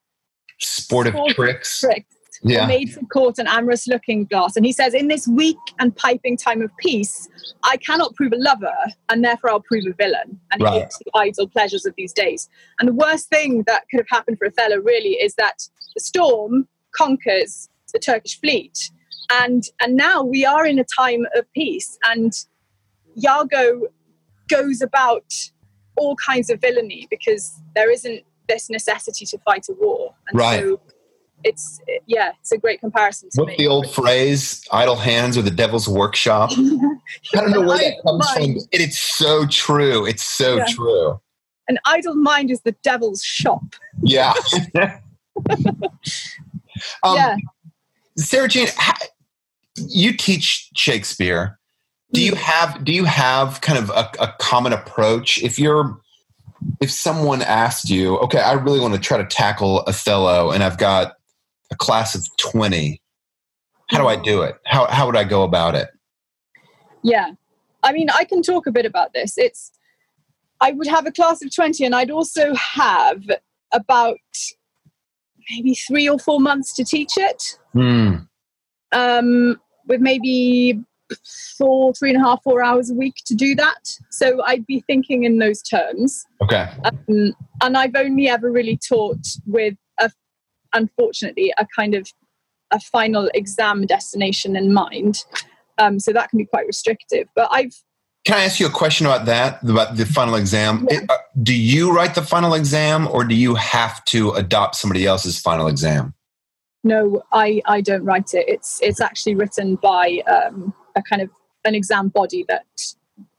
Sportive 0.59 1.13
Sportive 1.13 1.35
tricks. 1.35 1.79
tricks 1.81 2.14
Yeah. 2.47 2.65
made 2.67 2.93
for 2.93 3.01
court 3.07 3.39
an 3.39 3.47
amorous 3.47 3.87
looking 3.87 4.25
glass. 4.25 4.55
And 4.55 4.65
he 4.65 4.71
says, 4.71 4.93
In 4.93 5.07
this 5.07 5.27
weak 5.27 5.57
and 5.79 5.95
piping 5.95 6.37
time 6.37 6.61
of 6.61 6.69
peace, 6.77 7.27
I 7.63 7.77
cannot 7.77 8.13
prove 8.15 8.33
a 8.33 8.37
lover, 8.37 8.75
and 9.09 9.23
therefore 9.23 9.49
I'll 9.51 9.61
prove 9.61 9.85
a 9.87 9.93
villain 9.93 10.39
and 10.51 10.61
Right. 10.61 10.81
hates 10.83 10.97
the 10.99 11.11
idle 11.15 11.47
pleasures 11.47 11.85
of 11.85 11.93
these 11.97 12.13
days. 12.13 12.49
And 12.79 12.87
the 12.87 12.93
worst 12.93 13.29
thing 13.29 13.63
that 13.67 13.83
could 13.89 13.99
have 13.99 14.09
happened 14.09 14.37
for 14.37 14.47
Othello 14.47 14.77
really 14.77 15.13
is 15.13 15.35
that 15.35 15.67
the 15.95 15.99
storm 16.01 16.67
conquers 16.95 17.69
the 17.93 17.99
Turkish 17.99 18.39
fleet. 18.39 18.91
And 19.31 19.63
and 19.81 19.95
now 19.95 20.21
we 20.23 20.45
are 20.45 20.65
in 20.67 20.77
a 20.77 20.83
time 20.83 21.25
of 21.35 21.51
peace. 21.53 21.97
And 22.05 22.31
Iago 23.23 23.81
goes 24.49 24.81
about 24.81 25.25
all 25.95 26.15
kinds 26.17 26.49
of 26.49 26.59
villainy 26.61 27.07
because 27.09 27.59
there 27.73 27.89
isn't 27.89 28.21
this 28.47 28.69
necessity 28.69 29.25
to 29.25 29.37
fight 29.39 29.67
a 29.69 29.73
war. 29.73 30.13
And 30.29 30.37
Right. 30.39 30.59
so 30.59 30.79
it's 31.43 31.79
yeah, 32.07 32.31
it's 32.39 32.51
a 32.51 32.57
great 32.57 32.79
comparison 32.79 33.29
to 33.31 33.41
What's 33.41 33.49
me. 33.51 33.55
the 33.65 33.67
old 33.67 33.89
phrase? 33.91 34.63
Idle 34.71 34.95
hands 34.95 35.37
or 35.37 35.41
the 35.43 35.51
devil's 35.51 35.87
workshop. 35.87 36.51
I 36.53 36.57
don't 37.33 37.51
know 37.51 37.61
where 37.61 37.77
that 37.77 37.95
comes 38.05 38.29
from. 38.31 38.41
mind. 38.41 38.57
and 38.57 38.81
It's 38.81 38.97
so 38.99 39.45
true. 39.47 40.05
It's 40.05 40.23
so 40.25 40.57
Yeah. 40.57 40.65
true. 40.69 41.19
An 41.67 41.77
idle 41.85 42.15
mind 42.15 42.51
is 42.51 42.61
the 42.61 42.73
devil's 42.83 43.23
shop. 43.23 43.61
Yeah. 44.01 44.33
um, 47.03 47.15
yeah. 47.15 47.35
Sarah 48.17 48.47
Jane, 48.47 48.67
you 49.87 50.15
teach 50.15 50.69
Shakespeare. 50.75 51.59
Do 52.13 52.21
Mm. 52.21 52.25
you 52.25 52.35
have 52.35 52.83
do 52.83 52.93
you 52.93 53.03
have 53.05 53.61
kind 53.61 53.77
of 53.77 53.89
a, 53.89 54.09
a 54.19 54.33
common 54.39 54.73
approach? 54.73 55.37
If 55.43 55.59
you're 55.59 55.99
if 56.81 56.89
someone 56.91 57.41
asked 57.41 57.89
you, 57.89 58.17
okay, 58.19 58.39
I 58.39 58.53
really 58.53 58.79
want 58.79 58.93
to 58.93 58.99
try 58.99 59.17
to 59.17 59.25
tackle 59.25 59.83
Othello, 59.87 60.51
and 60.51 60.63
I've 60.63 60.77
got 60.77 61.13
a 61.75 61.77
class 61.77 62.15
of 62.15 62.25
twenty, 62.37 63.01
how 63.89 63.99
do 63.99 64.07
I 64.07 64.15
do 64.15 64.41
it? 64.41 64.55
How 64.65 64.87
how 64.87 65.05
would 65.05 65.17
I 65.17 65.23
go 65.23 65.43
about 65.43 65.75
it? 65.75 65.89
Yeah. 67.03 67.31
I 67.83 67.91
mean, 67.91 68.09
I 68.09 68.23
can 68.23 68.41
talk 68.41 68.65
a 68.65 68.71
bit 68.71 68.85
about 68.87 69.13
this. 69.13 69.37
It's, 69.37 69.71
I 70.59 70.71
would 70.71 70.87
have 70.87 71.05
a 71.05 71.11
class 71.11 71.43
of 71.43 71.53
20 71.53 71.85
and 71.85 71.93
I'd 71.93 72.09
also 72.09 72.55
have 72.55 73.21
about 73.71 74.17
maybe 75.51 75.75
three 75.75 76.09
or 76.09 76.17
four 76.17 76.39
months 76.39 76.73
to 76.77 76.83
teach 76.83 77.11
it, 77.15 77.59
Hmm. 77.73 78.15
um, 78.91 79.61
with 79.85 80.01
maybe 80.01 80.81
four, 81.55 81.93
three 81.93 82.09
and 82.09 82.19
a 82.19 82.25
half, 82.27 82.41
four 82.41 82.63
hours 82.63 82.89
a 82.89 82.95
week 82.95 83.17
to 83.27 83.35
do 83.35 83.53
that. 83.53 83.87
So 84.09 84.41
I'd 84.43 84.65
be 84.65 84.83
thinking 84.87 85.25
in 85.25 85.37
those 85.37 85.61
terms. 85.61 86.25
Okay. 86.41 86.67
Um, 86.85 87.35
and 87.61 87.77
I've 87.77 87.95
only 87.95 88.27
ever 88.27 88.51
really 88.51 88.77
taught 88.77 89.27
with, 89.45 89.75
unfortunately, 90.75 91.51
a 91.57 91.65
kind 91.75 91.95
of 91.95 92.07
a 92.71 92.79
final 92.79 93.29
exam 93.33 93.85
destination 93.85 94.55
in 94.55 94.73
mind. 94.73 95.23
Um, 95.77 95.99
so 95.99 96.13
that 96.13 96.29
can 96.29 96.37
be 96.37 96.45
quite 96.45 96.67
restrictive. 96.67 97.27
But 97.35 97.47
I've 97.51 97.75
can 98.25 98.37
I 98.37 98.43
ask 98.43 98.59
you 98.59 98.65
a 98.65 98.71
question 98.71 99.05
about 99.05 99.27
that, 99.27 99.61
about 99.61 99.97
the 99.97 100.05
final 100.05 100.33
exam? 100.33 100.87
Yeah. 100.89 101.01
Uh, 101.07 101.17
do 101.43 101.55
you 101.55 101.95
write 101.95 102.15
the 102.15 102.23
final 102.23 102.55
exam 102.55 103.07
or 103.07 103.23
do 103.23 103.35
you 103.35 103.53
have 103.53 104.03
to 104.05 104.31
adopt 104.31 104.75
somebody 104.75 105.05
else's 105.05 105.39
final 105.39 105.67
exam? 105.67 106.15
No, 106.83 107.21
I, 107.31 107.61
I 107.65 107.81
don't 107.81 108.03
write 108.03 108.33
it. 108.33 108.45
It's 108.47 108.79
it's 108.81 108.99
actually 108.99 109.35
written 109.35 109.75
by 109.75 110.23
um, 110.27 110.73
a 110.95 111.03
kind 111.03 111.21
of 111.21 111.29
an 111.65 111.75
exam 111.75 112.09
body 112.09 112.45
that 112.47 112.65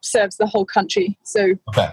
serves 0.03 0.37
the 0.37 0.46
whole 0.46 0.64
country. 0.64 1.18
So 1.25 1.55
okay. 1.68 1.90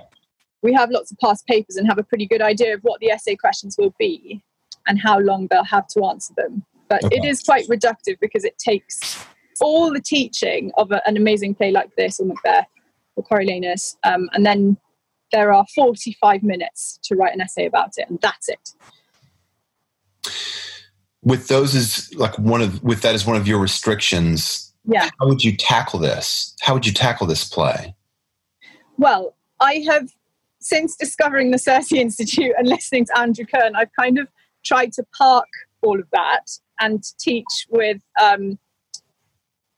we 0.62 0.72
have 0.74 0.92
lots 0.92 1.12
of 1.12 1.18
past 1.18 1.48
papers 1.48 1.78
and 1.78 1.88
have 1.88 1.98
a 1.98 2.04
pretty 2.04 2.28
good 2.28 2.44
idea 2.44 2.76
of 2.76 2.82
what 2.82 3.00
the 3.00 3.10
essay 3.10 3.36
questions 3.36 3.76
will 3.78 3.94
be 3.98 4.44
and 4.88 5.00
how 5.00 5.20
long 5.20 5.48
they'll 5.50 5.64
have 5.64 5.88
to 5.90 6.06
answer 6.06 6.34
them. 6.38 6.66
But 6.90 7.04
okay. 7.06 7.18
it 7.18 7.26
is 7.26 7.42
quite 7.42 7.68
reductive 7.68 8.20
because 8.20 8.44
it 8.44 8.58
takes 8.58 9.26
all 9.62 9.92
the 9.92 10.02
teaching 10.02 10.72
of 10.78 10.92
a, 10.92 11.02
an 11.08 11.18
amazing 11.18 11.56
play 11.56 11.72
like 11.72 11.96
this 11.96 12.20
or 12.20 12.26
Macbeth 12.26 12.68
or 13.16 13.24
Coriolanus, 13.24 13.96
um, 14.04 14.30
and 14.34 14.46
then 14.46 14.78
there 15.32 15.54
are 15.54 15.66
45 15.76 16.44
minutes 16.44 17.00
to 17.04 17.16
write 17.16 17.34
an 17.34 17.42
essay 17.42 17.66
about 17.66 17.92
it, 17.98 18.10
and 18.10 18.20
that's 18.22 18.50
it. 18.50 18.70
With 21.24 21.48
those 21.48 21.74
is 21.74 22.14
like 22.16 22.38
one 22.38 22.62
of 22.62 22.84
with 22.84 23.02
that 23.02 23.16
is 23.16 23.26
one 23.26 23.38
of 23.38 23.48
your 23.48 23.60
restrictions, 23.60 24.74
yeah. 24.86 25.10
How 25.20 25.28
would 25.28 25.44
you 25.44 25.56
tackle 25.56 26.00
this? 26.00 26.56
How 26.62 26.74
would 26.74 26.86
you 26.86 26.92
tackle 26.92 27.28
this 27.28 27.48
play? 27.48 27.96
Well, 28.98 29.36
I 29.60 29.84
have 29.88 30.10
since 30.60 30.96
discovering 30.96 31.52
the 31.52 31.58
Circe 31.58 31.92
Institute 31.94 32.54
and 32.58 32.68
listening 32.68 33.06
to 33.06 33.18
Andrew 33.18 33.46
Kern, 33.46 33.76
I've 33.76 33.94
kind 33.98 34.18
of 34.18 34.28
tried 34.64 34.94
to 34.94 35.04
park 35.18 35.48
all 35.82 36.00
of 36.00 36.08
that 36.12 36.60
and 36.80 37.04
teach 37.20 37.68
with 37.70 38.02
um, 38.22 38.58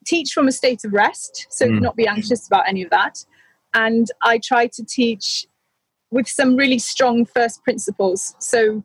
teach 0.05 0.33
from 0.33 0.47
a 0.47 0.51
state 0.51 0.85
of 0.85 0.93
rest, 0.93 1.47
so 1.49 1.67
mm. 1.67 1.81
not 1.81 1.95
be 1.95 2.07
anxious 2.07 2.47
about 2.47 2.67
any 2.67 2.83
of 2.83 2.89
that. 2.91 3.25
And 3.73 4.07
I 4.21 4.39
try 4.39 4.67
to 4.67 4.83
teach 4.83 5.47
with 6.11 6.27
some 6.27 6.55
really 6.55 6.79
strong 6.79 7.25
first 7.25 7.63
principles. 7.63 8.35
So 8.39 8.83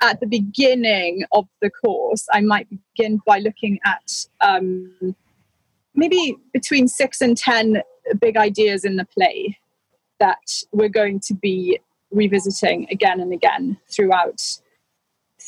at 0.00 0.20
the 0.20 0.26
beginning 0.26 1.24
of 1.32 1.46
the 1.60 1.70
course, 1.70 2.26
I 2.32 2.40
might 2.40 2.68
begin 2.70 3.20
by 3.26 3.38
looking 3.38 3.78
at 3.84 4.26
um, 4.40 5.14
maybe 5.94 6.36
between 6.52 6.88
six 6.88 7.20
and 7.20 7.36
10 7.36 7.82
big 8.20 8.36
ideas 8.36 8.84
in 8.84 8.96
the 8.96 9.04
play 9.04 9.58
that 10.18 10.62
we're 10.72 10.88
going 10.88 11.20
to 11.20 11.34
be 11.34 11.78
revisiting 12.10 12.86
again 12.90 13.20
and 13.20 13.32
again 13.32 13.78
throughout 13.90 14.42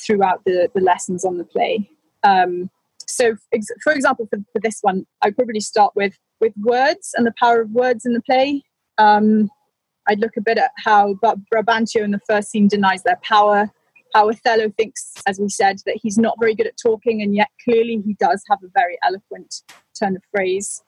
throughout 0.04 0.44
the, 0.44 0.70
the 0.74 0.80
lessons 0.80 1.24
on 1.24 1.38
the 1.38 1.44
play. 1.44 1.88
Um, 2.22 2.70
so 3.06 3.36
for 3.82 3.92
example 3.92 4.26
for, 4.30 4.38
for 4.52 4.60
this 4.62 4.78
one 4.80 5.04
i'd 5.22 5.36
probably 5.36 5.60
start 5.60 5.92
with 5.94 6.16
with 6.40 6.54
words 6.62 7.12
and 7.16 7.26
the 7.26 7.34
power 7.38 7.60
of 7.60 7.70
words 7.70 8.06
in 8.06 8.14
the 8.14 8.22
play. 8.22 8.62
Um, 8.96 9.50
i'd 10.08 10.20
look 10.20 10.38
a 10.38 10.40
bit 10.40 10.56
at 10.56 10.70
how 10.78 11.14
brabantio 11.52 12.02
in 12.02 12.12
the 12.12 12.20
first 12.26 12.50
scene 12.50 12.66
denies 12.66 13.02
their 13.02 13.20
power 13.22 13.70
how 14.14 14.30
othello 14.30 14.70
thinks 14.78 15.12
as 15.26 15.38
we 15.38 15.48
said 15.48 15.80
that 15.86 15.98
he's 16.00 16.16
not 16.16 16.36
very 16.38 16.54
good 16.54 16.66
at 16.66 16.76
talking 16.80 17.20
and 17.20 17.34
yet 17.34 17.50
clearly 17.62 18.00
he 18.04 18.14
does 18.14 18.42
have 18.48 18.62
a 18.62 18.68
very 18.72 18.96
eloquent 19.04 19.62
turn 19.98 20.16
of 20.16 20.22
phrase. 20.30 20.82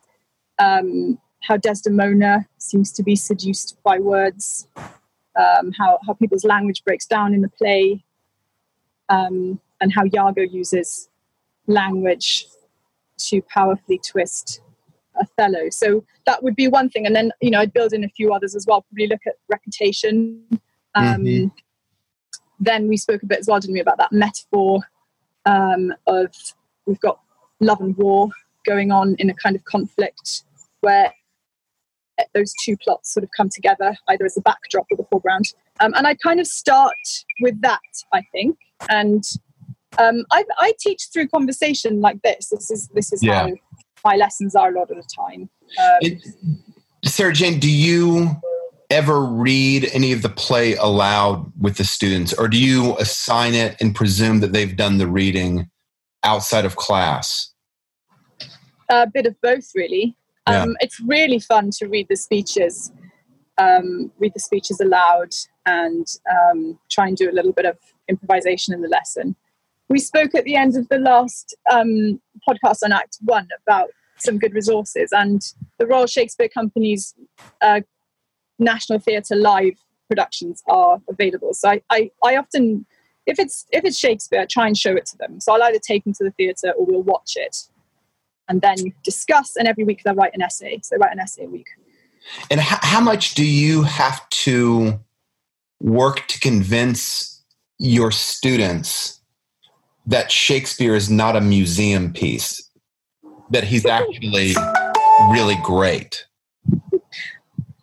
Um, 0.58 1.18
how 1.42 1.56
desdemona 1.56 2.46
seems 2.58 2.92
to 2.92 3.02
be 3.02 3.16
seduced 3.16 3.76
by 3.82 3.98
words. 3.98 4.68
Um, 4.76 5.72
how, 5.78 5.98
how 6.06 6.14
people's 6.14 6.44
language 6.44 6.82
breaks 6.84 7.06
down 7.06 7.34
in 7.34 7.42
the 7.42 7.50
play 7.50 8.04
um, 9.08 9.60
and 9.80 9.92
how 9.92 10.04
Iago 10.04 10.42
uses 10.42 11.08
language 11.66 12.46
to 13.18 13.42
powerfully 13.42 13.98
twist 13.98 14.60
Othello. 15.20 15.70
So 15.70 16.04
that 16.26 16.42
would 16.42 16.56
be 16.56 16.68
one 16.68 16.88
thing. 16.90 17.06
And 17.06 17.16
then, 17.16 17.32
you 17.40 17.50
know, 17.50 17.60
I'd 17.60 17.72
build 17.72 17.92
in 17.92 18.04
a 18.04 18.08
few 18.08 18.32
others 18.32 18.54
as 18.54 18.66
well, 18.66 18.82
probably 18.82 19.06
look 19.06 19.26
at 19.26 19.34
reputation. 19.48 20.42
Um, 20.94 21.24
mm-hmm. 21.24 21.48
Then 22.60 22.88
we 22.88 22.96
spoke 22.96 23.22
a 23.22 23.26
bit 23.26 23.38
as 23.38 23.46
well, 23.46 23.60
didn't 23.60 23.74
we, 23.74 23.80
about 23.80 23.98
that 23.98 24.12
metaphor 24.12 24.80
um, 25.44 25.94
of 26.06 26.34
we've 26.86 27.00
got 27.00 27.20
love 27.60 27.80
and 27.80 27.96
war 27.96 28.30
going 28.64 28.90
on 28.90 29.14
in 29.18 29.30
a 29.30 29.34
kind 29.34 29.56
of 29.56 29.64
conflict 29.64 30.42
where 30.80 31.12
those 32.34 32.52
two 32.64 32.76
plots 32.78 33.12
sort 33.12 33.24
of 33.24 33.30
come 33.36 33.48
together, 33.48 33.96
either 34.08 34.24
as 34.24 34.36
a 34.36 34.40
backdrop 34.40 34.86
or 34.90 34.96
the 34.96 35.04
foreground. 35.10 35.44
Um, 35.80 35.92
and 35.94 36.06
I 36.06 36.14
kind 36.14 36.40
of 36.40 36.46
start 36.46 36.94
with 37.40 37.60
that, 37.60 37.80
I 38.12 38.22
think, 38.32 38.56
and 38.88 39.24
um, 39.98 40.24
I, 40.30 40.44
I, 40.58 40.72
teach 40.78 41.08
through 41.12 41.28
conversation 41.28 42.00
like 42.00 42.20
this. 42.22 42.48
This 42.50 42.70
is 42.70 42.88
this 42.88 43.12
is 43.12 43.22
yeah. 43.22 43.46
how 43.46 43.52
my 44.04 44.16
lessons 44.16 44.54
are 44.54 44.68
a 44.68 44.78
lot 44.78 44.90
of 44.90 44.96
the 44.96 45.08
time. 45.16 45.48
Um, 45.78 45.98
it, 46.00 46.22
Sarah 47.04 47.32
Jane, 47.32 47.58
do 47.58 47.70
you 47.70 48.30
ever 48.90 49.20
read 49.20 49.88
any 49.92 50.12
of 50.12 50.22
the 50.22 50.28
play 50.28 50.74
aloud 50.74 51.50
with 51.60 51.76
the 51.76 51.84
students, 51.84 52.32
or 52.32 52.48
do 52.48 52.58
you 52.58 52.96
assign 52.98 53.54
it 53.54 53.76
and 53.80 53.94
presume 53.94 54.40
that 54.40 54.52
they've 54.52 54.76
done 54.76 54.98
the 54.98 55.06
reading 55.06 55.70
outside 56.24 56.64
of 56.64 56.76
class? 56.76 57.52
A 58.88 59.06
bit 59.06 59.26
of 59.26 59.40
both, 59.40 59.70
really. 59.74 60.14
Yeah. 60.48 60.62
Um, 60.62 60.76
it's 60.80 61.00
really 61.00 61.40
fun 61.40 61.70
to 61.78 61.88
read 61.88 62.06
the 62.08 62.16
speeches, 62.16 62.92
um, 63.58 64.12
read 64.18 64.32
the 64.34 64.40
speeches 64.40 64.80
aloud, 64.80 65.32
and 65.64 66.06
um, 66.30 66.78
try 66.88 67.08
and 67.08 67.16
do 67.16 67.28
a 67.28 67.32
little 67.32 67.52
bit 67.52 67.66
of 67.66 67.78
improvisation 68.08 68.74
in 68.74 68.80
the 68.80 68.88
lesson 68.88 69.36
we 69.88 69.98
spoke 69.98 70.34
at 70.34 70.44
the 70.44 70.56
end 70.56 70.76
of 70.76 70.88
the 70.88 70.98
last 70.98 71.54
um, 71.70 72.20
podcast 72.48 72.78
on 72.82 72.92
Act 72.92 73.18
One 73.24 73.48
about 73.66 73.88
some 74.18 74.38
good 74.38 74.54
resources, 74.54 75.10
and 75.12 75.42
the 75.78 75.86
Royal 75.86 76.06
Shakespeare 76.06 76.48
Company's 76.48 77.14
uh, 77.60 77.80
National 78.58 78.98
Theatre 78.98 79.36
live 79.36 79.74
productions 80.08 80.62
are 80.68 81.00
available. 81.08 81.52
So 81.52 81.70
I, 81.70 81.82
I, 81.90 82.10
I, 82.24 82.36
often, 82.36 82.86
if 83.26 83.38
it's 83.38 83.66
if 83.72 83.84
it's 83.84 83.98
Shakespeare, 83.98 84.40
I 84.40 84.46
try 84.46 84.66
and 84.66 84.76
show 84.76 84.94
it 84.94 85.06
to 85.06 85.18
them. 85.18 85.40
So 85.40 85.52
I'll 85.52 85.62
either 85.62 85.78
take 85.78 86.04
them 86.04 86.14
to 86.14 86.24
the 86.24 86.32
theatre 86.32 86.72
or 86.72 86.86
we'll 86.86 87.02
watch 87.02 87.32
it, 87.36 87.56
and 88.48 88.60
then 88.60 88.76
discuss. 89.04 89.56
And 89.56 89.68
every 89.68 89.84
week 89.84 90.02
they'll 90.04 90.14
write 90.14 90.34
an 90.34 90.42
essay. 90.42 90.80
So 90.82 90.96
they 90.96 90.98
write 90.98 91.12
an 91.12 91.20
essay 91.20 91.44
a 91.44 91.48
week. 91.48 91.68
And 92.50 92.60
how, 92.60 92.78
how 92.82 93.00
much 93.00 93.34
do 93.34 93.46
you 93.46 93.84
have 93.84 94.28
to 94.30 94.98
work 95.80 96.26
to 96.26 96.40
convince 96.40 97.35
your 97.78 98.10
students? 98.10 99.16
that 100.06 100.30
Shakespeare 100.30 100.94
is 100.94 101.10
not 101.10 101.36
a 101.36 101.40
museum 101.40 102.12
piece, 102.12 102.70
that 103.50 103.64
he's 103.64 103.84
actually 103.86 104.54
really 105.30 105.56
great. 105.62 106.26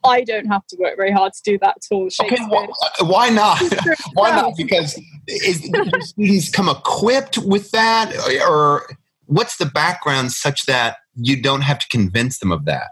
I 0.06 0.22
don't 0.22 0.48
have 0.48 0.68
to 0.68 0.78
work 0.80 0.98
very 0.98 1.12
hard 1.12 1.32
to 1.32 1.42
do 1.46 1.58
that 1.60 1.78
at 1.78 1.84
all. 1.90 2.10
Okay, 2.22 2.38
well, 2.50 2.68
uh, 3.00 3.06
why 3.06 3.30
not? 3.30 3.62
why 4.14 4.32
not? 4.32 4.54
Because 4.58 5.00
is, 5.28 5.64
students 6.02 6.50
come 6.50 6.68
equipped 6.68 7.38
with 7.38 7.72
that, 7.72 8.14
or 8.46 8.86
what's 9.28 9.56
the 9.56 9.66
background 9.66 10.34
such 10.34 10.66
that 10.66 10.98
you 11.16 11.42
don't 11.42 11.62
have 11.62 11.80
to 11.80 11.88
convince 11.88 12.40
them 12.40 12.52
of 12.52 12.66
that? 12.66 12.90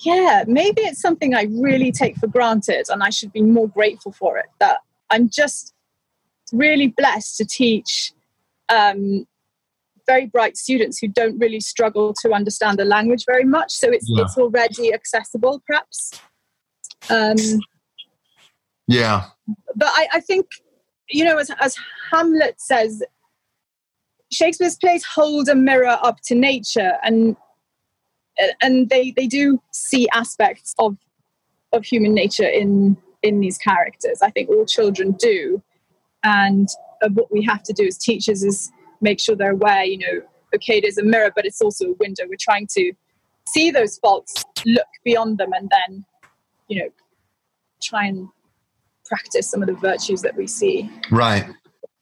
Yeah, 0.00 0.44
maybe 0.48 0.82
it's 0.82 1.00
something 1.00 1.32
I 1.34 1.46
really 1.48 1.92
take 1.92 2.16
for 2.16 2.26
granted, 2.26 2.86
and 2.88 3.04
I 3.04 3.10
should 3.10 3.32
be 3.32 3.42
more 3.42 3.68
grateful 3.68 4.10
for 4.10 4.36
it. 4.38 4.46
That 4.58 4.78
I'm 5.10 5.28
just 5.28 5.72
really 6.52 6.88
blessed 6.88 7.36
to 7.38 7.44
teach 7.44 8.12
um, 8.68 9.26
very 10.06 10.26
bright 10.26 10.56
students 10.56 10.98
who 10.98 11.08
don't 11.08 11.38
really 11.38 11.60
struggle 11.60 12.14
to 12.22 12.32
understand 12.32 12.78
the 12.78 12.84
language 12.84 13.24
very 13.26 13.44
much. 13.44 13.72
So 13.72 13.88
it's 13.90 14.08
yeah. 14.08 14.22
it's 14.22 14.38
already 14.38 14.92
accessible, 14.92 15.62
perhaps. 15.66 16.12
Um, 17.10 17.36
yeah. 18.86 19.24
But 19.74 19.88
I, 19.88 20.08
I 20.14 20.20
think, 20.20 20.46
you 21.08 21.24
know, 21.24 21.38
as, 21.38 21.50
as 21.60 21.76
Hamlet 22.12 22.60
says, 22.60 23.02
Shakespeare's 24.32 24.76
plays 24.76 25.04
hold 25.04 25.48
a 25.48 25.54
mirror 25.54 25.98
up 26.02 26.18
to 26.26 26.34
nature, 26.34 26.94
and 27.02 27.36
and 28.60 28.88
they 28.88 29.12
they 29.12 29.26
do 29.26 29.60
see 29.72 30.08
aspects 30.12 30.74
of 30.78 30.96
of 31.72 31.84
human 31.84 32.12
nature 32.12 32.48
in 32.48 32.96
in 33.26 33.40
these 33.40 33.58
characters. 33.58 34.22
I 34.22 34.30
think 34.30 34.48
all 34.48 34.64
children 34.64 35.12
do. 35.12 35.62
And 36.22 36.68
uh, 37.02 37.08
what 37.10 37.30
we 37.30 37.42
have 37.44 37.62
to 37.64 37.72
do 37.72 37.86
as 37.86 37.98
teachers 37.98 38.42
is 38.42 38.70
make 39.00 39.20
sure 39.20 39.36
they're 39.36 39.52
aware, 39.52 39.84
you 39.84 39.98
know, 39.98 40.22
okay, 40.54 40.80
there's 40.80 40.98
a 40.98 41.02
mirror, 41.02 41.32
but 41.34 41.44
it's 41.44 41.60
also 41.60 41.88
a 41.88 41.92
window. 41.94 42.24
We're 42.28 42.36
trying 42.40 42.66
to 42.72 42.92
see 43.48 43.70
those 43.70 43.98
faults, 43.98 44.44
look 44.64 44.86
beyond 45.04 45.38
them, 45.38 45.52
and 45.52 45.70
then, 45.70 46.04
you 46.68 46.82
know, 46.82 46.88
try 47.82 48.06
and 48.06 48.28
practice 49.04 49.50
some 49.50 49.62
of 49.62 49.68
the 49.68 49.74
virtues 49.74 50.22
that 50.22 50.36
we 50.36 50.46
see. 50.46 50.90
Right. 51.10 51.46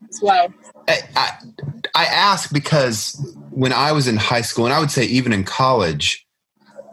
As 0.08 0.20
well. 0.22 0.52
I, 0.88 1.00
I, 1.16 1.30
I 1.94 2.04
ask 2.04 2.52
because 2.52 3.36
when 3.50 3.72
I 3.72 3.92
was 3.92 4.06
in 4.06 4.16
high 4.16 4.42
school, 4.42 4.64
and 4.64 4.74
I 4.74 4.80
would 4.80 4.90
say 4.90 5.04
even 5.04 5.32
in 5.32 5.44
college, 5.44 6.26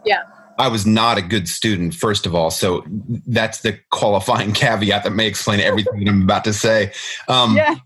yeah, 0.04 0.22
I 0.58 0.68
was 0.68 0.86
not 0.86 1.18
a 1.18 1.22
good 1.22 1.48
student, 1.48 1.94
first 1.94 2.26
of 2.26 2.34
all. 2.34 2.50
So 2.50 2.84
that's 3.26 3.60
the 3.60 3.78
qualifying 3.90 4.52
caveat 4.54 5.04
that 5.04 5.12
may 5.12 5.26
explain 5.26 5.60
everything 5.60 6.04
that 6.04 6.10
I'm 6.10 6.22
about 6.22 6.44
to 6.44 6.52
say. 6.52 6.92
Um, 7.28 7.56
yeah. 7.56 7.76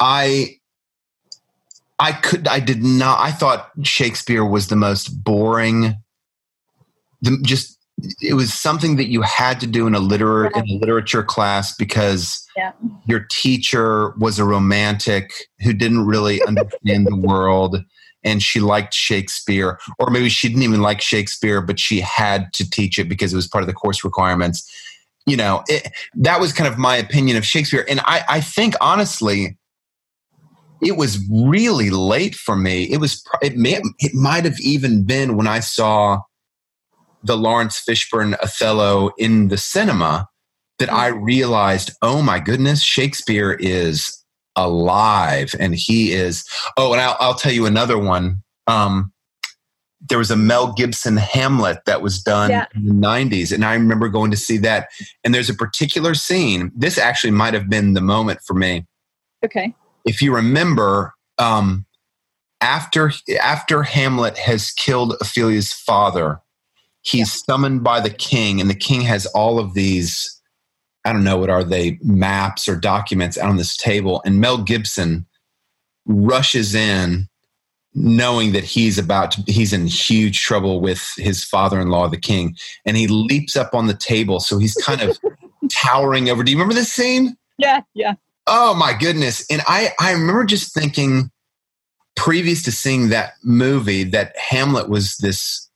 I 0.00 0.56
I 1.98 2.12
could, 2.12 2.48
I 2.48 2.60
did 2.60 2.82
not, 2.82 3.20
I 3.20 3.30
thought 3.30 3.70
Shakespeare 3.82 4.44
was 4.44 4.68
the 4.68 4.76
most 4.76 5.08
boring, 5.22 5.96
the, 7.20 7.38
just, 7.42 7.78
it 8.22 8.32
was 8.32 8.54
something 8.54 8.96
that 8.96 9.08
you 9.10 9.20
had 9.20 9.60
to 9.60 9.66
do 9.66 9.86
in 9.86 9.94
a 9.94 9.98
liter 9.98 10.46
in 10.46 10.62
a 10.66 10.78
literature 10.80 11.22
class 11.22 11.76
because 11.76 12.46
Yeah. 12.56 12.72
your 13.04 13.26
teacher 13.30 14.14
was 14.18 14.38
a 14.38 14.46
romantic 14.46 15.30
who 15.62 15.74
didn't 15.74 16.06
really 16.06 16.42
understand 16.46 17.06
the 17.06 17.16
world 17.16 17.84
and 18.22 18.42
she 18.42 18.60
liked 18.60 18.94
Shakespeare, 18.94 19.78
or 19.98 20.10
maybe 20.10 20.28
she 20.28 20.48
didn't 20.48 20.62
even 20.62 20.82
like 20.82 21.00
Shakespeare, 21.00 21.60
but 21.60 21.78
she 21.78 22.00
had 22.00 22.52
to 22.54 22.68
teach 22.68 22.98
it 22.98 23.08
because 23.08 23.32
it 23.32 23.36
was 23.36 23.48
part 23.48 23.62
of 23.62 23.68
the 23.68 23.74
course 23.74 24.04
requirements. 24.04 24.70
You 25.26 25.36
know, 25.36 25.62
it, 25.68 25.92
that 26.14 26.40
was 26.40 26.52
kind 26.52 26.68
of 26.68 26.78
my 26.78 26.96
opinion 26.96 27.36
of 27.36 27.44
Shakespeare. 27.44 27.84
And 27.88 28.00
I, 28.00 28.24
I 28.28 28.40
think 28.40 28.74
honestly, 28.80 29.56
it 30.82 30.96
was 30.96 31.18
really 31.30 31.90
late 31.90 32.34
for 32.34 32.56
me. 32.56 32.84
It 32.84 32.98
was, 32.98 33.22
it 33.42 33.56
may, 33.56 33.80
it 33.98 34.14
might 34.14 34.44
have 34.44 34.58
even 34.60 35.04
been 35.04 35.36
when 35.36 35.46
I 35.46 35.60
saw 35.60 36.20
the 37.22 37.36
Laurence 37.36 37.82
Fishburne 37.86 38.34
Othello 38.42 39.10
in 39.18 39.48
the 39.48 39.58
cinema 39.58 40.26
that 40.78 40.88
mm. 40.88 40.94
I 40.94 41.08
realized, 41.08 41.92
oh 42.02 42.22
my 42.22 42.38
goodness, 42.38 42.82
Shakespeare 42.82 43.52
is 43.52 44.19
alive. 44.64 45.54
And 45.58 45.74
he 45.74 46.12
is 46.12 46.44
oh 46.76 46.92
and 46.92 47.00
i'll, 47.00 47.16
I'll 47.20 47.34
tell 47.34 47.52
you 47.52 47.66
another 47.66 47.98
one. 47.98 48.42
Um, 48.66 49.12
there 50.08 50.18
was 50.18 50.30
a 50.30 50.36
mel 50.36 50.72
gibson 50.72 51.16
hamlet 51.18 51.78
that 51.84 52.00
was 52.02 52.22
done 52.22 52.50
Yeah. 52.50 52.66
in 52.74 52.86
the 52.86 52.94
90s 52.94 53.52
and 53.52 53.64
i 53.64 53.74
remember 53.74 54.08
going 54.08 54.30
to 54.30 54.36
see 54.36 54.56
that. 54.58 54.88
And 55.24 55.34
there's 55.34 55.50
a 55.50 55.54
particular 55.54 56.14
scene. 56.14 56.72
This 56.74 56.96
actually 56.98 57.32
might 57.32 57.54
have 57.54 57.68
been 57.68 57.92
the 57.94 58.00
moment 58.00 58.40
for 58.46 58.54
me. 58.54 58.86
Okay. 59.44 59.74
if 60.06 60.20
you 60.22 60.34
remember 60.34 61.14
um, 61.38 61.86
after 62.60 63.12
after 63.40 63.82
hamlet 63.82 64.36
has 64.38 64.70
killed 64.72 65.14
ophelia's 65.22 65.72
father 65.72 66.40
he's 67.02 67.32
summoned 67.44 67.82
by 67.82 68.00
the 68.00 68.10
king 68.10 68.60
and 68.60 68.68
the 68.68 68.74
king 68.74 69.00
has 69.00 69.24
all 69.26 69.58
of 69.58 69.72
these 69.74 70.39
i 71.04 71.12
don't 71.12 71.24
know 71.24 71.38
what 71.38 71.50
are 71.50 71.64
they 71.64 71.98
maps 72.02 72.68
or 72.68 72.76
documents 72.76 73.38
out 73.38 73.48
on 73.48 73.56
this 73.56 73.76
table 73.76 74.22
and 74.24 74.40
mel 74.40 74.58
gibson 74.58 75.26
rushes 76.06 76.74
in 76.74 77.26
knowing 77.94 78.52
that 78.52 78.64
he's 78.64 78.98
about 78.98 79.32
to 79.32 79.42
he's 79.52 79.72
in 79.72 79.86
huge 79.86 80.40
trouble 80.42 80.80
with 80.80 81.12
his 81.16 81.42
father-in-law 81.44 82.08
the 82.08 82.16
king 82.16 82.56
and 82.86 82.96
he 82.96 83.08
leaps 83.08 83.56
up 83.56 83.74
on 83.74 83.86
the 83.86 83.94
table 83.94 84.38
so 84.40 84.58
he's 84.58 84.74
kind 84.74 85.00
of 85.00 85.18
towering 85.70 86.30
over 86.30 86.42
do 86.42 86.50
you 86.50 86.56
remember 86.56 86.74
this 86.74 86.92
scene 86.92 87.36
Yeah. 87.60 87.82
Yeah. 87.94 88.14
Oh 88.46 88.74
my 88.74 88.94
goodness. 88.94 89.44
And 89.50 89.62
I, 89.68 89.90
I 90.00 90.12
remember 90.12 90.44
just 90.44 90.74
thinking 90.74 91.30
previous 92.16 92.62
to 92.64 92.72
seeing 92.72 93.10
that 93.10 93.34
movie 93.44 94.02
that 94.04 94.36
Hamlet 94.36 94.88
was 94.88 95.16
this 95.18 95.68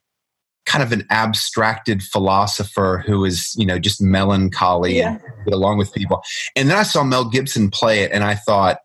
kind 0.67 0.83
of 0.83 0.93
an 0.93 1.07
abstracted 1.11 2.03
philosopher 2.03 3.03
who 3.07 3.25
is, 3.25 3.55
you 3.57 3.67
know, 3.67 3.79
just 3.79 4.01
melancholy 4.01 5.01
and 5.01 5.21
get 5.45 5.55
along 5.55 5.79
with 5.79 5.93
people. 5.93 6.23
And 6.57 6.71
then 6.71 6.79
I 6.79 6.83
saw 6.83 7.05
Mel 7.05 7.29
Gibson 7.29 7.71
play 7.71 8.01
it 8.01 8.13
and 8.13 8.25
I 8.25 8.35
thought, 8.35 8.79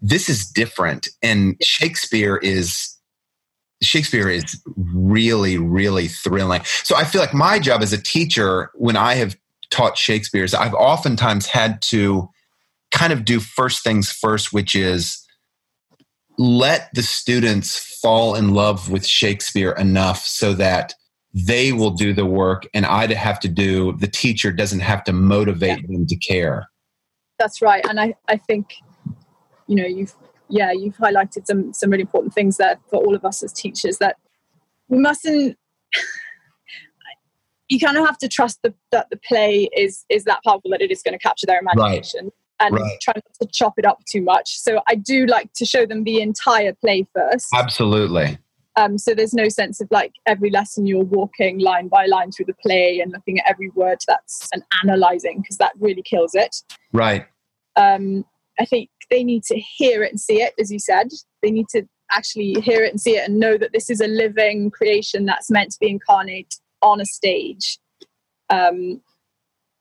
this 0.00 0.28
is 0.28 0.46
different. 0.46 1.08
And 1.22 1.56
Shakespeare 1.62 2.36
is 2.36 2.96
Shakespeare 3.82 4.28
is 4.28 4.62
really, 4.76 5.58
really 5.58 6.06
thrilling. 6.06 6.62
So 6.84 6.96
I 6.96 7.04
feel 7.04 7.20
like 7.20 7.34
my 7.34 7.58
job 7.58 7.82
as 7.82 7.92
a 7.92 8.00
teacher, 8.00 8.70
when 8.74 8.96
I 8.96 9.14
have 9.14 9.36
taught 9.70 9.98
Shakespeare, 9.98 10.44
is 10.44 10.54
I've 10.54 10.74
oftentimes 10.74 11.46
had 11.46 11.82
to 11.82 12.28
kind 12.92 13.12
of 13.12 13.24
do 13.24 13.40
first 13.40 13.82
things 13.82 14.12
first, 14.12 14.52
which 14.52 14.76
is 14.76 15.26
let 16.38 16.92
the 16.94 17.02
students 17.02 17.78
fall 17.78 18.34
in 18.34 18.54
love 18.54 18.90
with 18.90 19.06
Shakespeare 19.06 19.72
enough 19.72 20.24
so 20.24 20.54
that 20.54 20.94
they 21.34 21.72
will 21.72 21.90
do 21.90 22.12
the 22.12 22.26
work 22.26 22.66
and 22.74 22.84
I'd 22.84 23.10
have 23.10 23.40
to 23.40 23.48
do 23.48 23.92
the 23.92 24.06
teacher 24.06 24.52
doesn't 24.52 24.80
have 24.80 25.04
to 25.04 25.12
motivate 25.12 25.86
them 25.88 26.06
to 26.06 26.16
care. 26.16 26.68
That's 27.38 27.62
right. 27.62 27.84
And 27.88 27.98
I, 27.98 28.14
I 28.28 28.36
think, 28.36 28.74
you 29.66 29.76
know, 29.76 29.86
you've 29.86 30.14
yeah, 30.48 30.70
you've 30.70 30.96
highlighted 30.96 31.46
some 31.46 31.72
some 31.72 31.90
really 31.90 32.02
important 32.02 32.34
things 32.34 32.58
there 32.58 32.78
for 32.90 33.02
all 33.02 33.14
of 33.14 33.24
us 33.24 33.42
as 33.42 33.52
teachers 33.52 33.98
that 33.98 34.16
we 34.88 34.98
mustn't 34.98 35.56
you 37.68 37.80
kind 37.80 37.96
of 37.96 38.04
have 38.04 38.18
to 38.18 38.28
trust 38.28 38.60
the, 38.62 38.74
that 38.90 39.08
the 39.08 39.16
play 39.16 39.70
is 39.74 40.04
is 40.10 40.24
that 40.24 40.40
powerful 40.44 40.70
that 40.70 40.82
it 40.82 40.90
is 40.90 41.02
going 41.02 41.14
to 41.14 41.18
capture 41.18 41.46
their 41.46 41.60
imagination 41.60 42.30
and 42.62 42.74
Right. 42.74 43.00
try 43.00 43.14
not 43.14 43.34
to 43.40 43.48
chop 43.52 43.74
it 43.78 43.84
up 43.84 44.04
too 44.04 44.22
much. 44.22 44.58
So 44.58 44.80
I 44.88 44.94
do 44.94 45.26
like 45.26 45.52
to 45.54 45.64
show 45.64 45.84
them 45.84 46.04
the 46.04 46.20
entire 46.20 46.72
play 46.72 47.06
first. 47.14 47.46
Absolutely. 47.54 48.38
Um, 48.76 48.96
so 48.96 49.14
there's 49.14 49.34
no 49.34 49.48
sense 49.48 49.80
of 49.80 49.88
like 49.90 50.12
every 50.24 50.48
lesson 50.48 50.86
you're 50.86 51.04
walking 51.04 51.58
line 51.58 51.88
by 51.88 52.06
line 52.06 52.32
through 52.32 52.46
the 52.46 52.54
play 52.54 53.00
and 53.00 53.12
looking 53.12 53.38
at 53.38 53.44
every 53.48 53.68
word 53.70 53.98
that's 54.08 54.48
and 54.54 54.62
analyzing 54.82 55.40
because 55.42 55.58
that 55.58 55.72
really 55.78 56.02
kills 56.02 56.34
it. 56.34 56.56
Right. 56.92 57.26
Um, 57.76 58.24
I 58.58 58.64
think 58.64 58.88
they 59.10 59.24
need 59.24 59.42
to 59.44 59.58
hear 59.58 60.02
it 60.02 60.10
and 60.12 60.20
see 60.20 60.40
it, 60.42 60.54
as 60.58 60.70
you 60.70 60.78
said. 60.78 61.08
They 61.42 61.50
need 61.50 61.68
to 61.70 61.86
actually 62.12 62.54
hear 62.60 62.82
it 62.82 62.90
and 62.92 63.00
see 63.00 63.16
it 63.16 63.28
and 63.28 63.38
know 63.38 63.58
that 63.58 63.72
this 63.72 63.90
is 63.90 64.00
a 64.00 64.06
living 64.06 64.70
creation 64.70 65.26
that's 65.26 65.50
meant 65.50 65.72
to 65.72 65.78
be 65.80 65.88
incarnate 65.88 66.54
on 66.80 67.00
a 67.00 67.06
stage. 67.06 67.78
Um, 68.50 69.02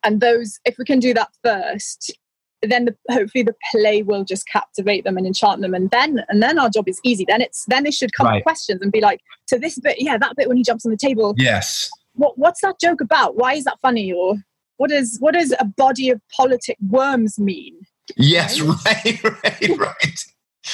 and 0.04 0.20
those, 0.20 0.60
if 0.66 0.78
we 0.78 0.86
can 0.86 1.00
do 1.00 1.14
that 1.14 1.30
first, 1.44 2.18
then 2.64 2.86
the, 2.86 2.96
hopefully 3.10 3.44
the 3.44 3.56
play 3.72 4.02
will 4.04 4.24
just 4.24 4.48
captivate 4.48 5.04
them 5.04 5.18
and 5.18 5.26
enchant 5.26 5.62
them, 5.62 5.74
and 5.74 5.90
then 5.92 6.24
and 6.30 6.42
then 6.44 6.60
our 6.60 6.70
job 6.70 6.88
is 6.88 7.00
easy. 7.04 7.26
Then 7.28 7.42
it's 7.42 7.66
then 7.68 7.84
they 7.84 7.92
should 7.92 8.14
come 8.14 8.28
Right. 8.28 8.36
with 8.36 8.44
questions 8.44 8.82
and 8.82 8.92
be 8.92 9.02
like, 9.02 9.22
so 9.48 9.58
this 9.58 9.80
bit, 9.80 9.98
yeah, 10.00 10.18
that 10.18 10.36
bit 10.36 10.48
when 10.48 10.58
he 10.58 10.64
jumps 10.64 10.86
on 10.86 10.92
the 10.92 10.98
table, 10.98 11.34
Yes. 11.38 11.90
what 12.14 12.38
what's 12.38 12.62
that 12.62 12.80
joke 12.80 13.02
about? 13.02 13.36
Why 13.36 13.54
is 13.56 13.64
that 13.64 13.78
funny? 13.82 14.12
Or 14.14 14.36
what 14.78 14.92
is 14.92 15.18
what 15.20 15.34
does 15.34 15.54
a 15.60 15.66
body 15.66 16.10
of 16.10 16.22
politic 16.36 16.78
worms 16.90 17.40
mean? 17.40 17.76
Yes. 18.18 18.60
Right. 18.86 19.24
Right. 19.24 19.78
Right. 19.78 20.26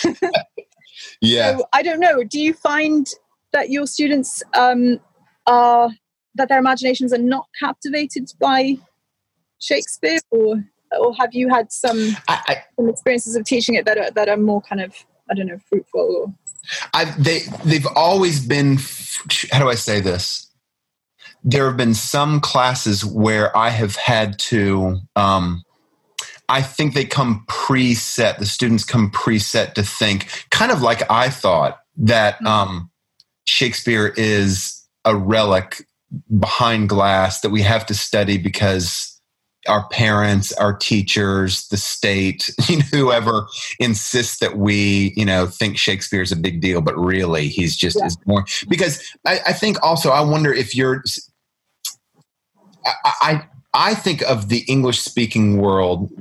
yeah. 1.22 1.58
So 1.58 1.66
I 1.74 1.84
don't 1.84 2.00
know. 2.00 2.24
Do 2.24 2.40
you 2.40 2.54
find 2.54 3.08
that 3.54 3.70
your 3.70 3.88
students 3.88 4.44
um, 4.54 5.00
are 5.46 5.90
that 6.36 6.50
their 6.50 6.60
imaginations 6.60 7.14
are 7.14 7.18
not 7.18 7.48
captivated 7.60 8.30
by 8.40 8.78
Shakespeare, 9.60 10.20
or 10.32 10.64
or 11.00 11.16
have 11.16 11.34
you 11.34 11.50
had 11.50 11.72
some 11.72 12.16
I, 12.28 12.42
I, 12.48 12.64
some 12.76 12.90
experiences 12.90 13.36
of 13.36 13.46
teaching 13.46 13.76
it 13.76 13.86
that 13.86 13.98
are 13.98 14.12
that 14.12 14.30
are 14.30 14.38
more 14.38 14.62
kind 14.62 14.82
of 14.82 14.94
I 15.30 15.34
don't 15.36 15.48
know 15.48 15.60
fruitful? 15.70 16.00
Or, 16.00 16.34
I've, 16.94 17.24
they 17.24 17.40
they've 17.66 17.88
always 17.96 18.46
been. 18.46 18.78
How 19.52 19.60
do 19.60 19.70
I 19.70 19.76
say 19.76 20.00
this? 20.00 20.44
There 21.44 21.66
have 21.68 21.78
been 21.78 21.94
some 21.94 22.40
classes 22.40 23.06
where 23.06 23.56
I 23.56 23.70
have 23.70 23.96
had 23.96 24.38
to. 24.40 25.00
Um, 25.16 25.64
I 26.50 26.62
think 26.62 26.94
they 26.94 27.06
come 27.06 27.46
preset. 27.48 28.38
The 28.38 28.46
students 28.46 28.84
come 28.84 29.12
preset 29.12 29.74
to 29.74 29.84
think, 29.84 30.46
kind 30.50 30.72
of 30.72 30.82
like 30.82 31.10
I 31.12 31.30
thought 31.30 31.80
that 31.98 32.44
um, 32.46 32.90
Shakespeare 33.46 34.14
is 34.16 34.86
a 35.04 35.16
relic 35.16 35.86
behind 36.40 36.90
glass 36.90 37.42
that 37.42 37.50
we 37.50 37.62
have 37.62 37.86
to 37.88 37.94
study 37.94 38.38
because 38.38 39.17
our 39.68 39.88
parents, 39.90 40.52
our 40.54 40.76
teachers, 40.76 41.68
the 41.70 41.78
state, 41.78 42.50
you 42.70 42.78
know, 42.78 42.86
whoever 42.92 43.48
insists 43.80 44.40
that 44.40 44.58
we, 44.58 45.14
you 45.16 45.26
know, 45.26 45.46
think 45.48 45.78
Shakespeare 45.78 46.22
is 46.22 46.32
a 46.32 46.36
big 46.38 46.62
deal, 46.62 46.82
but 46.82 46.98
really 46.98 47.48
he's 47.48 47.76
just 47.76 47.98
Yeah. 48.00 48.06
is 48.08 48.18
more 48.26 48.46
because 48.70 49.02
I, 49.26 49.40
I 49.48 49.54
think 49.54 49.82
also 49.84 50.10
I 50.12 50.22
wonder 50.22 50.54
if 50.54 50.76
you're 50.76 51.04
I, 52.86 52.94
I 53.22 53.44
I 53.74 53.94
think 53.96 54.22
of 54.24 54.50
the 54.50 54.60
English 54.68 55.00
speaking 55.00 55.58
world, 55.58 56.12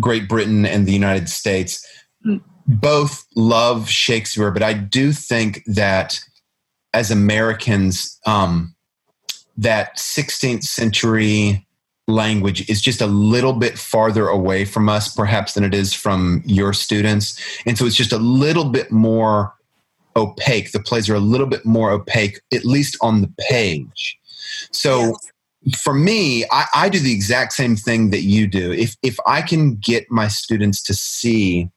Great 0.00 0.28
Britain 0.28 0.64
and 0.64 0.86
the 0.86 0.92
United 0.92 1.28
States, 1.28 1.84
Mm. 2.24 2.40
both 2.68 3.26
love 3.34 3.88
Shakespeare, 3.88 4.52
but 4.52 4.62
I 4.62 4.74
do 4.74 5.12
think 5.12 5.62
that 5.66 6.20
as 6.94 7.10
Americans, 7.10 8.16
um, 8.26 8.76
that 9.56 9.96
16th 9.96 10.62
century 10.62 11.66
language 12.08 12.68
is 12.68 12.80
just 12.80 13.00
a 13.00 13.06
little 13.06 13.52
bit 13.52 13.78
farther 13.78 14.28
away 14.28 14.64
from 14.64 14.88
us, 14.88 15.14
perhaps, 15.14 15.54
than 15.54 15.64
it 15.64 15.74
is 15.74 15.92
from 15.92 16.42
your 16.44 16.72
students. 16.72 17.40
And 17.66 17.78
so 17.78 17.86
it's 17.86 17.96
just 17.96 18.12
a 18.12 18.18
little 18.18 18.64
bit 18.64 18.90
more 18.90 19.54
opaque. 20.16 20.72
The 20.72 20.80
plays 20.80 21.08
are 21.08 21.14
a 21.14 21.20
little 21.20 21.46
bit 21.46 21.64
more 21.64 21.90
opaque, 21.90 22.40
at 22.52 22.64
least 22.64 22.96
on 23.00 23.20
the 23.22 23.32
page. 23.48 24.18
So 24.72 25.16
for 25.80 25.94
me, 25.94 26.44
I, 26.50 26.66
I 26.74 26.88
do 26.88 26.98
the 26.98 27.12
exact 27.12 27.52
same 27.52 27.76
thing 27.76 28.10
that 28.10 28.22
you 28.22 28.46
do. 28.46 28.72
If 28.72 28.96
if 29.02 29.16
I 29.26 29.42
can 29.42 29.76
get 29.76 30.10
my 30.10 30.28
students 30.28 30.82
to 30.82 30.94
see 30.94 31.70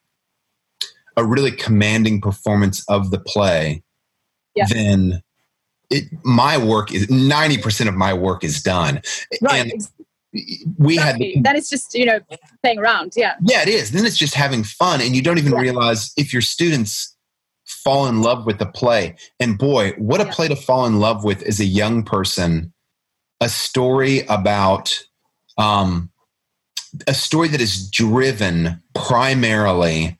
a 1.16 1.24
really 1.24 1.52
commanding 1.52 2.20
performance 2.20 2.84
of 2.88 3.10
the 3.10 3.18
play, 3.18 3.82
Yeah. 4.54 4.66
then 4.68 5.22
it 5.88 6.04
my 6.24 6.58
work 6.58 6.92
is 6.92 7.08
ninety 7.08 7.58
percent 7.58 7.88
of 7.88 7.94
my 7.94 8.12
work 8.12 8.42
is 8.44 8.60
done. 8.60 9.00
right. 9.40 9.70
And 9.72 9.88
we 10.78 10.96
had 10.96 11.16
exactly. 11.16 11.34
the, 11.36 11.42
then 11.42 11.56
it's 11.56 11.70
just 11.70 11.94
you 11.94 12.04
know 12.04 12.20
playing 12.62 12.78
around. 12.78 13.12
Yeah. 13.16 13.34
yeah, 13.44 13.62
it 13.62 13.68
is. 13.68 13.90
Then 13.92 14.04
it's 14.04 14.16
just 14.16 14.34
having 14.34 14.64
fun, 14.64 15.00
and 15.00 15.14
you 15.14 15.22
don't 15.22 15.38
even 15.38 15.52
Yeah. 15.52 15.60
realize 15.60 16.12
if 16.16 16.32
your 16.32 16.42
students 16.42 17.14
fall 17.64 18.06
in 18.06 18.22
love 18.22 18.46
with 18.46 18.58
the 18.58 18.66
play. 18.66 19.16
And 19.40 19.58
boy, 19.58 19.92
what 19.98 20.20
a 20.20 20.24
Yeah. 20.24 20.32
play 20.32 20.48
to 20.48 20.56
fall 20.56 20.86
in 20.86 21.00
love 21.00 21.24
with 21.24 21.42
as 21.42 21.60
a 21.60 21.64
young 21.64 22.02
person. 22.02 22.72
A 23.40 23.48
story 23.48 24.20
about 24.28 24.98
um, 25.58 26.10
a 27.06 27.14
story 27.14 27.48
that 27.48 27.60
is 27.60 27.90
driven 27.90 28.82
primarily 28.94 30.18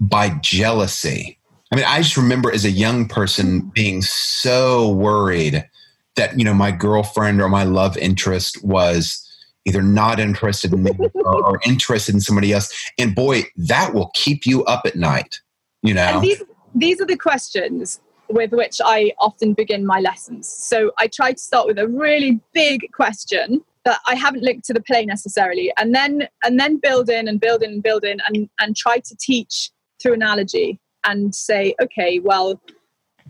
by 0.00 0.30
jealousy. 0.40 1.38
I 1.72 1.76
mean, 1.76 1.84
I 1.86 1.98
just 1.98 2.16
remember 2.16 2.52
as 2.52 2.64
a 2.64 2.70
young 2.70 3.06
person 3.06 3.70
being 3.74 4.02
so 4.02 4.88
worried 4.88 5.68
that, 6.16 6.38
you 6.38 6.44
know, 6.44 6.54
my 6.54 6.70
girlfriend 6.70 7.40
or 7.40 7.48
my 7.48 7.64
love 7.64 7.96
interest 7.98 8.64
was 8.64 9.27
either 9.68 9.82
not 9.82 10.18
interested 10.18 10.72
in 10.72 10.82
me 10.82 10.90
or, 11.14 11.44
or 11.44 11.60
interested 11.66 12.14
in 12.14 12.20
somebody 12.20 12.52
else. 12.52 12.72
And 12.98 13.14
boy, 13.14 13.44
that 13.56 13.94
will 13.94 14.10
keep 14.14 14.46
you 14.46 14.64
up 14.64 14.82
at 14.86 14.96
night, 14.96 15.40
you 15.82 15.94
know? 15.94 16.02
And 16.02 16.22
these 16.22 16.42
these 16.74 17.00
are 17.00 17.06
the 17.06 17.16
questions 17.16 18.00
with 18.28 18.52
which 18.52 18.78
I 18.84 19.12
often 19.18 19.54
begin 19.54 19.86
my 19.86 20.00
lessons. 20.00 20.48
So 20.48 20.92
I 20.98 21.08
try 21.08 21.32
to 21.32 21.38
start 21.38 21.66
with 21.66 21.78
a 21.78 21.88
really 21.88 22.40
big 22.52 22.92
question 22.92 23.64
that 23.84 24.00
I 24.06 24.14
haven't 24.14 24.42
linked 24.42 24.66
to 24.66 24.74
the 24.74 24.82
play 24.82 25.04
necessarily, 25.06 25.72
and 25.78 25.94
then 25.94 26.28
and 26.44 26.58
then 26.58 26.78
build 26.78 27.08
in 27.08 27.28
and 27.28 27.40
build 27.40 27.62
in 27.62 27.70
and 27.70 27.82
build 27.82 28.04
in 28.04 28.18
and 28.26 28.48
and 28.60 28.76
try 28.76 28.98
to 28.98 29.16
teach 29.16 29.70
through 30.00 30.14
analogy 30.14 30.78
and 31.04 31.34
say, 31.34 31.74
okay, 31.80 32.18
well, 32.18 32.60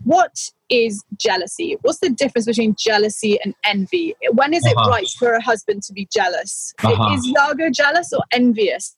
what 0.03 0.49
is 0.69 1.03
jealousy? 1.17 1.77
What's 1.81 1.99
the 1.99 2.09
difference 2.09 2.45
between 2.45 2.75
jealousy 2.77 3.39
and 3.43 3.53
envy? 3.63 4.15
When 4.31 4.53
is 4.53 4.65
it 4.65 4.75
Uh-huh. 4.77 4.89
right 4.89 5.07
for 5.17 5.33
a 5.33 5.41
husband 5.41 5.83
to 5.83 5.93
be 5.93 6.07
jealous? 6.13 6.73
Uh-huh. 6.83 7.15
Is 7.15 7.27
Iago 7.27 7.69
jealous 7.69 8.13
or 8.13 8.23
envious? 8.31 8.95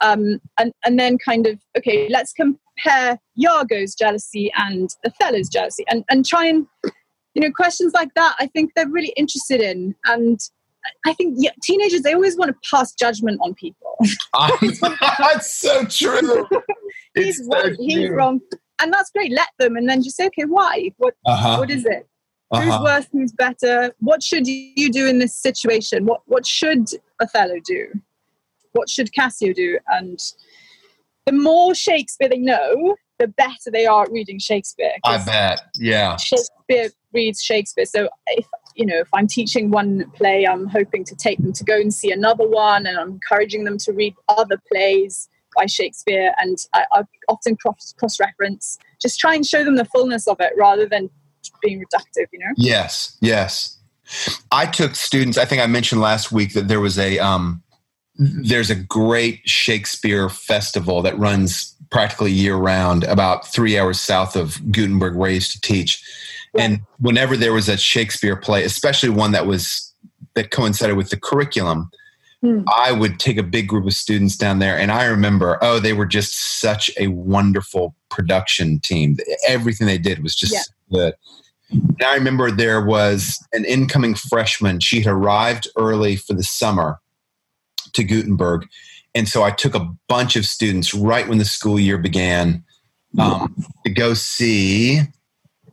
um, 0.00 0.40
and 0.58 0.72
and 0.84 0.98
then 0.98 1.18
kind 1.18 1.46
of 1.46 1.58
okay, 1.76 2.08
let's 2.08 2.32
compare 2.32 3.18
Iago's 3.38 3.94
jealousy 3.94 4.50
and 4.56 4.90
Othello's 5.06 5.48
jealousy, 5.48 5.84
and 5.88 6.04
and 6.10 6.24
try 6.26 6.46
and 6.46 6.66
you 7.34 7.42
know 7.42 7.50
questions 7.50 7.92
like 7.94 8.14
that. 8.14 8.36
I 8.38 8.46
think 8.46 8.72
they're 8.74 8.88
really 8.88 9.12
interested 9.16 9.60
in, 9.60 9.94
and 10.06 10.40
I 11.06 11.12
think 11.14 11.36
yeah, 11.38 11.50
teenagers 11.62 12.02
they 12.02 12.14
always 12.14 12.36
want 12.36 12.50
to 12.50 12.70
pass 12.70 12.92
judgment 12.94 13.40
on 13.42 13.54
people. 13.54 13.96
That's 15.18 15.54
so 15.54 15.84
true. 15.84 16.46
he's 17.14 17.38
so 17.38 17.48
right, 17.48 17.76
he's 17.78 18.08
wrong, 18.10 18.40
and 18.80 18.92
that's 18.92 19.10
great. 19.10 19.32
Let 19.32 19.48
them, 19.58 19.76
and 19.76 19.88
then 19.88 20.02
just 20.02 20.16
say, 20.16 20.26
okay, 20.26 20.44
why? 20.44 20.92
What 20.98 21.14
Uh-huh. 21.26 21.58
what 21.58 21.70
is 21.70 21.84
it? 21.84 22.06
Who's 22.52 22.68
Uh-huh. 22.68 22.82
worse? 22.84 23.06
Who's 23.12 23.32
better? 23.32 23.94
What 24.00 24.22
should 24.22 24.46
you 24.46 24.90
do 24.90 25.06
in 25.06 25.18
this 25.18 25.34
situation? 25.36 26.06
What 26.06 26.22
what 26.26 26.46
should 26.46 26.88
Othello 27.20 27.56
do? 27.64 27.86
What 28.72 28.88
should 28.88 29.12
Cassio 29.12 29.52
do? 29.52 29.78
And 29.88 30.18
the 31.26 31.32
more 31.32 31.74
Shakespeare 31.74 32.28
they 32.28 32.38
know, 32.38 32.96
the 33.18 33.28
better 33.28 33.70
they 33.72 33.86
are 33.86 34.04
at 34.04 34.10
reading 34.12 34.38
Shakespeare. 34.38 34.92
I 35.04 35.22
bet. 35.24 35.60
Yeah. 35.76 36.16
Shakespeare 36.16 36.90
reads 37.12 37.42
Shakespeare. 37.42 37.84
So 37.84 38.08
if 38.28 38.46
you 38.76 38.86
know, 38.86 38.98
if 38.98 39.08
I'm 39.12 39.26
teaching 39.26 39.70
one 39.70 40.10
play, 40.12 40.46
I'm 40.46 40.66
hoping 40.66 41.04
to 41.04 41.14
take 41.16 41.38
them 41.38 41.52
to 41.52 41.64
go 41.64 41.76
and 41.76 41.92
see 41.92 42.12
another 42.12 42.48
one, 42.48 42.86
and 42.86 42.96
I'm 42.98 43.10
encouraging 43.10 43.64
them 43.64 43.78
to 43.78 43.92
read 43.92 44.14
other 44.28 44.58
plays 44.72 45.28
by 45.56 45.66
Shakespeare. 45.66 46.34
And 46.38 46.58
I, 46.74 46.84
I 46.92 47.02
often 47.28 47.56
cross 47.56 47.94
cross 47.98 48.18
reference, 48.20 48.78
just 49.00 49.18
try 49.18 49.34
and 49.34 49.46
show 49.46 49.64
them 49.64 49.76
the 49.76 49.84
fullness 49.84 50.26
of 50.26 50.40
it 50.40 50.52
rather 50.56 50.86
than 50.86 51.10
being 51.62 51.80
reductive. 51.80 52.26
You 52.32 52.38
know. 52.40 52.52
Yes. 52.56 53.16
Yes. 53.20 53.76
I 54.50 54.66
took 54.66 54.96
students. 54.96 55.38
I 55.38 55.44
think 55.44 55.62
I 55.62 55.66
mentioned 55.66 56.00
last 56.00 56.32
week 56.32 56.54
that 56.54 56.68
there 56.68 56.80
was 56.80 56.98
a 56.98 57.18
um, 57.18 57.62
there's 58.16 58.70
a 58.70 58.74
great 58.74 59.40
Shakespeare 59.44 60.28
festival 60.28 61.02
that 61.02 61.18
runs 61.18 61.74
practically 61.90 62.32
year 62.32 62.56
round, 62.56 63.04
about 63.04 63.46
three 63.46 63.78
hours 63.78 64.00
south 64.00 64.36
of 64.36 64.60
Gutenberg, 64.70 65.16
where 65.16 65.30
I 65.30 65.34
used 65.34 65.52
to 65.52 65.60
teach. 65.60 66.02
And 66.58 66.80
whenever 66.98 67.36
there 67.36 67.52
was 67.52 67.68
a 67.68 67.76
Shakespeare 67.76 68.36
play, 68.36 68.64
especially 68.64 69.08
one 69.08 69.32
that 69.32 69.46
was 69.46 69.92
that 70.34 70.50
coincided 70.50 70.96
with 70.96 71.10
the 71.10 71.16
curriculum, 71.16 71.90
Hmm. 72.42 72.62
I 72.74 72.92
would 72.92 73.18
take 73.20 73.36
a 73.36 73.42
big 73.42 73.68
group 73.68 73.86
of 73.86 73.92
students 73.92 74.36
down 74.36 74.60
there. 74.60 74.78
And 74.78 74.90
I 74.90 75.04
remember, 75.04 75.58
oh, 75.60 75.78
they 75.78 75.92
were 75.92 76.06
just 76.06 76.60
such 76.60 76.90
a 76.98 77.08
wonderful 77.08 77.94
production 78.08 78.80
team. 78.80 79.18
Everything 79.46 79.86
they 79.86 79.98
did 79.98 80.22
was 80.22 80.34
just 80.34 80.54
Yeah. 80.54 80.62
good. 80.90 81.14
And 81.70 82.02
I 82.04 82.14
remember 82.14 82.50
there 82.50 82.82
was 82.84 83.38
an 83.52 83.64
incoming 83.66 84.14
freshman. 84.14 84.80
She 84.80 85.02
had 85.02 85.12
arrived 85.12 85.68
early 85.76 86.16
for 86.16 86.32
the 86.32 86.42
summer 86.42 86.98
to 87.92 88.02
Gutenberg. 88.04 88.66
And 89.14 89.28
so 89.28 89.42
I 89.42 89.50
took 89.50 89.74
a 89.74 89.88
bunch 90.08 90.34
of 90.36 90.46
students 90.46 90.94
right 90.94 91.28
when 91.28 91.38
the 91.38 91.44
school 91.44 91.78
year 91.78 91.98
began 91.98 92.64
um, 93.18 93.54
to 93.84 93.90
go 93.92 94.14
see, 94.14 95.00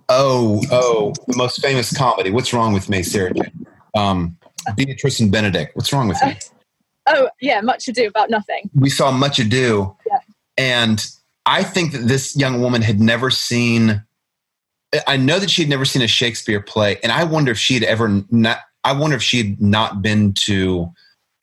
oh, 0.09 0.61
oh, 0.72 1.13
the 1.28 1.38
most 1.38 1.61
famous 1.61 1.95
comedy. 1.95 2.30
What's 2.32 2.51
wrong 2.51 2.74
with 2.74 2.89
me, 2.89 3.03
Sarah? 3.03 3.32
Um, 3.95 4.38
Beatrice 4.76 5.20
and 5.20 5.32
Benedick. 5.32 5.70
What's 5.76 5.93
wrong 5.93 6.07
with 6.07 6.22
me? 6.26 6.36
Oh 7.07 7.29
yeah, 7.41 7.61
much 7.61 7.87
ado 7.87 8.07
about 8.07 8.29
nothing. 8.29 8.69
we 8.75 8.89
saw 8.89 9.11
Much 9.11 9.39
Ado, 9.39 9.95
Yeah. 10.05 10.19
and 10.57 11.05
I 11.45 11.63
think 11.63 11.93
that 11.93 12.07
this 12.07 12.35
young 12.35 12.61
woman 12.61 12.81
had 12.81 12.99
never 12.99 13.29
seen. 13.29 14.03
I 15.05 15.17
know 15.17 15.39
that 15.39 15.49
she 15.49 15.61
had 15.61 15.69
never 15.69 15.85
seen 15.85 16.01
a 16.01 16.07
Shakespeare 16.07 16.61
play, 16.61 16.97
and 17.03 17.11
I 17.11 17.23
wonder 17.23 17.51
if 17.51 17.57
she 17.59 17.73
had 17.75 17.83
ever 17.83 18.23
not. 18.29 18.59
I 18.83 18.93
wonder 18.93 19.15
if 19.15 19.23
she 19.23 19.37
had 19.37 19.61
not 19.61 20.01
been 20.01 20.33
to 20.45 20.91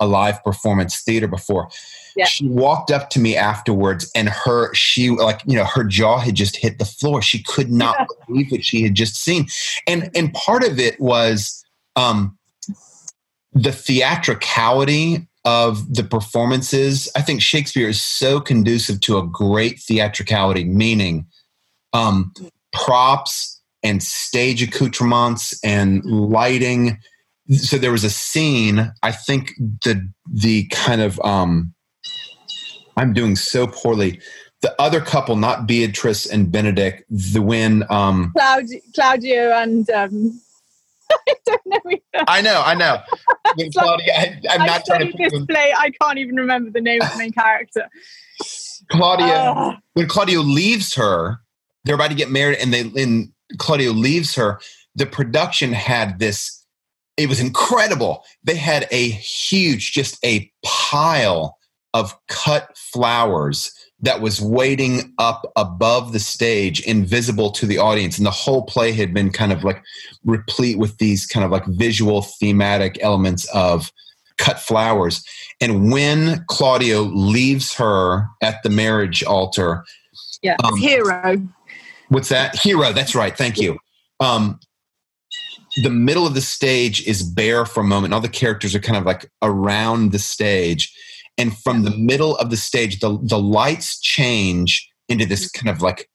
a 0.01 0.07
live 0.07 0.43
performance 0.43 1.03
theater 1.03 1.29
before. 1.29 1.69
Yeah. 2.17 2.25
She 2.27 2.47
walked 2.47 2.91
up 2.91 3.11
to 3.11 3.21
me 3.21 3.37
afterwards, 3.37 4.11
and 4.15 4.29
her 4.29 4.73
she 4.75 5.11
like 5.11 5.41
you 5.47 5.57
know 5.57 5.65
her 5.65 5.85
jaw 5.85 6.19
had 6.19 6.35
just 6.35 6.57
hit 6.57 6.79
the 6.79 6.85
floor. 6.85 7.23
She 7.23 7.43
could 7.43 7.71
not 7.71 7.97
Yeah. 7.99 8.07
believe 8.27 8.51
what 8.53 8.65
she 8.65 8.83
had 8.83 8.95
just 8.95 9.17
seen, 9.17 9.47
and 9.87 10.11
and 10.15 10.33
part 10.35 10.65
of 10.65 10.79
it 10.79 10.99
was 11.01 11.65
um, 11.97 12.37
the 13.53 13.73
theatricality 13.73 15.27
of 15.45 15.95
the 15.95 16.05
performances. 16.05 17.11
I 17.15 17.23
think 17.23 17.43
Shakespeare 17.43 17.89
is 17.89 18.01
so 18.01 18.41
conducive 18.41 19.01
to 19.03 19.19
a 19.19 19.27
great 19.27 19.79
theatricality, 19.79 20.65
meaning 20.65 21.27
um, 21.93 22.33
props 22.73 23.61
and 23.83 24.03
stage 24.03 24.63
accoutrements 24.63 25.59
and 25.63 26.05
lighting. 26.05 26.99
So 27.51 27.77
there 27.77 27.93
was 27.93 28.05
a 28.05 28.11
scene. 28.11 28.93
I 29.03 29.13
think 29.13 29.53
the 29.59 30.11
the 30.33 30.67
kind 30.69 31.03
of 31.03 31.21
um, 31.21 31.75
I'm 32.97 33.13
doing 33.13 33.37
so 33.37 33.67
poorly. 33.67 34.21
The 34.63 34.75
other 34.81 35.03
couple, 35.03 35.37
not 35.37 35.67
Beatrice 35.67 36.25
and 36.25 36.47
Benedick, 36.47 37.03
the 37.11 37.43
when 37.43 37.85
um, 37.91 38.33
Claudio, 38.35 38.81
Claudio 38.95 39.53
and 39.53 39.91
um, 39.91 40.41
I 41.29 41.35
don't 41.47 41.61
know. 41.67 41.79
Either. 41.91 42.25
I 42.29 42.41
know, 42.41 42.63
I 42.65 42.75
know. 42.75 42.99
When 43.55 43.67
It's 43.67 43.77
like- 43.77 43.85
Claudia, 43.85 44.41
I, 44.51 44.67
not 44.67 44.85
trying 44.85 45.13
to 45.13 45.17
this 45.17 45.45
play. 45.47 45.73
I 45.77 45.91
can't 46.01 46.19
even 46.19 46.37
remember 46.37 46.71
the 46.71 46.81
name 46.81 47.03
of 47.03 47.11
the 47.13 47.19
main 47.19 47.33
character. 47.33 47.89
Claudia. 48.91 49.27
Ah. 49.57 49.79
when 49.95 50.07
Claudio 50.09 50.41
leaves 50.41 50.95
her, 50.95 51.41
they're 51.85 51.95
about 51.95 52.11
to 52.11 52.17
get 52.17 52.31
married, 52.31 52.59
and 52.59 52.73
they 52.73 52.81
and 53.03 53.33
Claudio 53.59 53.93
leaves 53.93 54.35
her. 54.35 54.61
The 54.95 55.07
production 55.07 55.73
had 55.73 56.19
this. 56.19 56.65
It 57.17 57.29
was 57.29 57.41
incredible. 57.41 58.25
They 58.43 58.57
had 58.57 58.89
a 58.91 59.09
huge, 59.09 59.93
just 59.93 60.23
a 60.25 60.51
pile 60.65 61.57
of 61.93 62.15
cut 62.27 62.77
flowers 62.77 63.73
that 64.05 64.21
was 64.21 64.41
waiting 64.41 65.15
up 65.19 65.51
above 65.57 66.13
the 66.13 66.19
stage, 66.19 66.81
invisible 66.81 67.51
to 67.53 67.67
the 67.67 67.79
audience, 67.79 68.19
and 68.19 68.27
the 68.27 68.31
whole 68.31 68.63
play 68.63 68.93
had 68.93 69.15
been 69.15 69.31
kind 69.31 69.53
of 69.53 69.65
like 69.65 69.83
replete 70.25 70.79
with 70.79 70.99
these 70.99 71.27
kind 71.27 71.45
of 71.45 71.51
like 71.51 71.65
visual 71.67 72.23
thematic 72.23 72.99
elements 73.01 73.47
of 73.55 73.91
cut 74.37 74.61
flowers. 74.61 75.25
And 75.61 75.91
when 75.91 76.45
Claudio 76.49 77.03
leaves 77.03 77.75
her 77.75 78.27
at 78.43 78.63
the 78.63 78.71
marriage 78.71 79.23
altar, 79.25 79.85
Yeah, 80.43 80.57
Um, 80.63 80.77
hero. 80.77 81.43
What's 82.09 82.29
that? 82.29 82.55
Hero. 82.57 82.93
That's 82.93 83.15
right. 83.15 83.37
Thank 83.37 83.59
you. 83.59 83.79
Um, 84.21 84.61
the 85.83 85.91
middle 85.91 86.27
of 86.27 86.35
the 86.35 86.43
stage 86.43 87.07
is 87.07 87.23
bare 87.23 87.65
for 87.65 87.81
a 87.81 87.85
moment. 87.85 88.13
All 88.13 88.21
the 88.21 88.29
characters 88.29 88.75
are 88.75 88.81
kind 88.81 88.99
of 88.99 89.05
like 89.05 89.31
around 89.41 90.13
the 90.13 90.19
stage. 90.19 90.93
And 91.37 91.57
from 91.57 91.83
the 91.83 91.91
middle 91.91 92.37
of 92.37 92.51
the 92.51 92.57
stage, 92.57 93.01
the, 93.01 93.19
the 93.23 93.39
lights 93.39 94.01
change 94.01 94.89
into 95.09 95.27
this 95.27 95.51
kind 95.51 95.69
of 95.69 95.83
like 95.83 96.09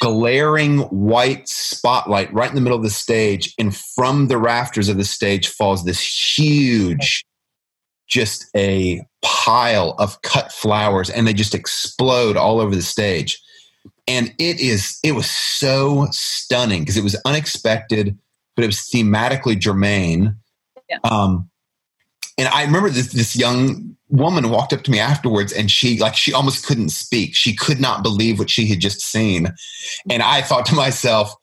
glaring 0.00 0.80
white 0.90 1.48
spotlight 1.48 2.32
right 2.32 2.50
in 2.50 2.54
the 2.54 2.60
middle 2.60 2.76
of 2.76 2.84
the 2.84 2.90
stage. 2.90 3.54
And 3.58 3.74
from 3.74 4.28
the 4.28 4.38
rafters 4.38 4.88
of 4.88 4.98
the 4.98 5.04
stage 5.04 5.48
falls 5.48 5.84
this 5.84 6.00
huge, 6.38 7.24
just 8.08 8.46
a 8.54 9.00
pile 9.22 9.94
of 9.98 10.20
cut 10.22 10.52
flowers, 10.52 11.08
and 11.08 11.26
they 11.26 11.32
just 11.32 11.54
explode 11.54 12.36
all 12.36 12.60
over 12.60 12.74
the 12.74 12.82
stage. 12.82 13.40
And 14.06 14.34
it 14.38 14.60
is 14.60 14.98
it 15.02 15.12
was 15.12 15.30
so 15.30 16.08
stunning 16.10 16.82
because 16.82 16.96
it 16.96 17.04
was 17.04 17.20
unexpected 17.24 18.18
but 18.60 18.64
it 18.64 18.66
was 18.66 18.90
thematically 18.92 19.58
germane. 19.58 20.36
Yeah. 20.90 20.98
um 21.04 21.48
And 22.40 22.48
I 22.48 22.64
remember 22.64 22.88
this 22.88 23.12
this 23.12 23.36
young 23.36 23.94
woman 24.08 24.48
walked 24.48 24.72
up 24.72 24.82
to 24.84 24.90
me 24.90 24.98
afterwards 24.98 25.52
and 25.52 25.70
she 25.70 25.98
like 26.00 26.16
she 26.16 26.32
almost 26.32 26.64
couldn't 26.66 26.88
speak. 26.88 27.36
She 27.36 27.54
could 27.54 27.80
not 27.80 28.02
believe 28.02 28.38
what 28.38 28.48
she 28.48 28.66
had 28.66 28.80
just 28.80 29.02
seen. 29.02 29.48
And 30.08 30.22
I 30.22 30.40
thought 30.40 30.64
to 30.66 30.74
myself, 30.74 31.34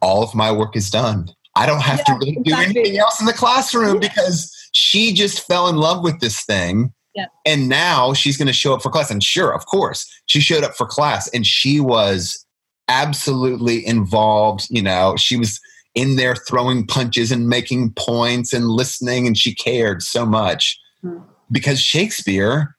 all 0.00 0.22
of 0.22 0.32
my 0.32 0.52
work 0.52 0.76
is 0.76 0.88
done. 0.88 1.28
I 1.56 1.66
don't 1.66 1.82
have 1.82 1.98
Yeah, 1.98 2.04
to 2.04 2.12
really 2.20 2.36
exactly. 2.38 2.72
do 2.74 2.80
anything 2.80 2.98
else 2.98 3.18
in 3.18 3.26
the 3.26 3.32
classroom 3.32 3.94
Yeah. 4.00 4.08
because 4.08 4.50
she 4.70 5.12
just 5.12 5.44
fell 5.48 5.66
in 5.68 5.76
love 5.76 6.04
with 6.04 6.20
this 6.20 6.44
thing. 6.44 6.92
Yeah. 7.16 7.26
And 7.44 7.68
now 7.68 8.12
she's 8.12 8.36
going 8.36 8.46
to 8.48 8.52
show 8.52 8.72
up 8.74 8.82
for 8.82 8.90
class. 8.90 9.10
And 9.10 9.22
sure, 9.22 9.52
of 9.52 9.66
course, 9.66 10.06
she 10.26 10.40
showed 10.40 10.62
up 10.64 10.74
for 10.76 10.86
class 10.86 11.26
and 11.28 11.44
she 11.44 11.80
was 11.80 12.44
absolutely 12.88 13.84
involved. 13.86 14.66
You 14.70 14.82
know, 14.82 15.16
she 15.16 15.36
was 15.36 15.60
in 15.94 16.16
there 16.16 16.34
throwing 16.34 16.86
punches 16.86 17.30
and 17.30 17.48
making 17.48 17.92
points 17.92 18.52
and 18.52 18.68
listening, 18.68 19.26
and 19.26 19.38
she 19.38 19.54
cared 19.54 20.02
so 20.02 20.26
much 20.26 20.80
Hmm. 21.02 21.18
because 21.52 21.80
Shakespeare, 21.80 22.76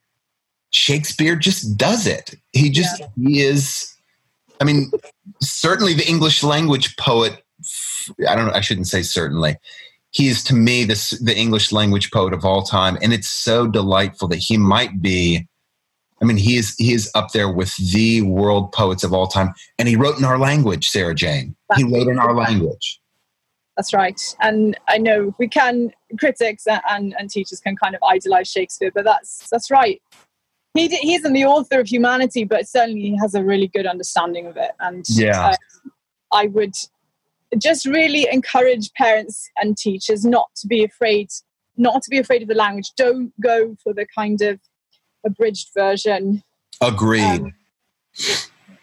Shakespeare 0.71 1.35
just 1.35 1.77
does 1.77 2.07
it. 2.07 2.35
He 2.53 2.69
just, 2.71 3.01
he 3.15 3.41
is, 3.41 3.93
I 4.59 4.63
mean, 4.63 4.91
certainly 5.41 5.93
the 5.93 6.07
English 6.07 6.43
language 6.43 6.97
poet. 6.97 7.43
I 8.27 8.35
don't 8.35 8.47
know, 8.47 8.53
I 8.53 8.61
shouldn't 8.61 8.87
say 8.87 9.03
certainly. 9.03 9.57
He 10.09 10.27
is 10.27 10.43
to 10.45 10.55
me 10.55 10.85
this, 10.85 11.11
the 11.19 11.37
English 11.37 11.71
language 11.71 12.09
poet 12.11 12.33
of 12.33 12.45
all 12.45 12.63
time. 12.63 12.97
And 13.01 13.13
it's 13.13 13.27
so 13.27 13.67
delightful 13.67 14.27
that 14.29 14.37
he 14.37 14.57
might 14.57 15.01
be 15.01 15.47
I 16.21 16.25
mean, 16.25 16.37
he 16.37 16.55
is 16.55 16.75
he 16.77 16.93
is 16.93 17.11
up 17.13 17.31
there 17.33 17.49
with 17.49 17.75
the 17.91 18.21
world 18.21 18.71
poets 18.71 19.03
of 19.03 19.13
all 19.13 19.27
time, 19.27 19.53
and 19.77 19.87
he 19.87 19.95
wrote 19.97 20.17
in 20.17 20.23
our 20.23 20.39
language, 20.39 20.89
Sarah 20.89 21.13
Jane. 21.13 21.55
He 21.75 21.83
wrote 21.83 22.07
in 22.07 22.17
our 22.17 22.33
language. 22.33 23.01
That's 23.77 23.93
right. 23.93 24.19
And 24.41 24.77
I 24.87 24.97
know 24.97 25.35
we 25.37 25.47
can 25.47 25.91
critics 26.19 26.65
and, 26.67 27.13
and 27.19 27.29
teachers 27.29 27.59
can 27.59 27.75
kind 27.75 27.93
of 27.95 28.01
idolize 28.03 28.49
Shakespeare, 28.49 28.91
but 28.93 29.03
that's 29.03 29.49
that's 29.49 29.69
right. 29.69 30.01
He 30.73 30.87
di- 30.87 30.97
he 30.97 31.15
isn't 31.15 31.33
the 31.33 31.45
author 31.45 31.79
of 31.79 31.87
humanity, 31.87 32.43
but 32.45 32.67
certainly 32.67 33.01
he 33.01 33.17
has 33.21 33.35
a 33.35 33.43
really 33.43 33.67
good 33.67 33.85
understanding 33.85 34.45
of 34.45 34.57
it. 34.57 34.71
And 34.79 35.05
Yeah. 35.09 35.49
uh, 35.49 35.55
I 36.31 36.47
would 36.47 36.75
just 37.57 37.85
really 37.85 38.27
encourage 38.31 38.91
parents 38.93 39.49
and 39.57 39.77
teachers 39.77 40.25
not 40.25 40.47
to 40.57 40.67
be 40.67 40.83
afraid, 40.83 41.29
not 41.77 42.01
to 42.03 42.09
be 42.09 42.17
afraid 42.17 42.41
of 42.41 42.47
the 42.47 42.55
language. 42.55 42.91
Don't 42.97 43.33
go 43.41 43.75
for 43.83 43.93
the 43.93 44.05
kind 44.13 44.41
of 44.41 44.59
abridged 45.25 45.69
version. 45.73 46.43
Agreed. 46.81 47.41
Um, 47.41 47.53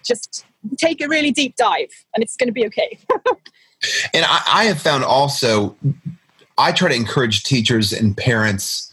just 0.05 0.45
take 0.77 1.01
a 1.01 1.09
really 1.09 1.31
deep 1.33 1.57
dive, 1.57 1.91
and 2.15 2.23
it's 2.23 2.37
going 2.37 2.49
to 2.49 2.53
be 2.53 2.67
okay. 2.67 2.99
And 4.15 4.25
I, 4.25 4.43
I 4.47 4.65
have 4.67 4.81
found 4.81 5.03
also, 5.03 5.77
I 6.57 6.71
try 6.71 6.89
to 6.89 6.95
encourage 6.95 7.43
teachers 7.43 7.93
and 7.93 8.17
parents 8.17 8.93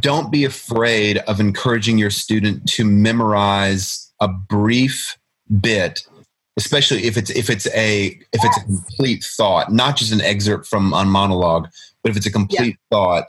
don't 0.00 0.32
be 0.32 0.44
afraid 0.44 1.18
of 1.18 1.38
encouraging 1.38 1.98
your 1.98 2.10
student 2.10 2.68
to 2.70 2.84
memorize 2.84 4.12
a 4.20 4.28
brief 4.28 5.16
bit 5.60 6.02
especially 6.56 7.04
if 7.04 7.16
it's 7.16 7.30
if 7.30 7.48
it's 7.50 7.66
a 7.68 8.06
if 8.32 8.44
it's 8.44 8.56
a 8.56 8.64
complete 8.64 9.22
thought 9.22 9.72
not 9.72 9.96
just 9.96 10.12
an 10.12 10.20
excerpt 10.22 10.66
from 10.66 10.92
on 10.92 11.08
monologue 11.08 11.68
but 12.02 12.10
if 12.10 12.16
it's 12.16 12.26
a 12.26 12.32
complete 12.32 12.76
thought 12.90 13.26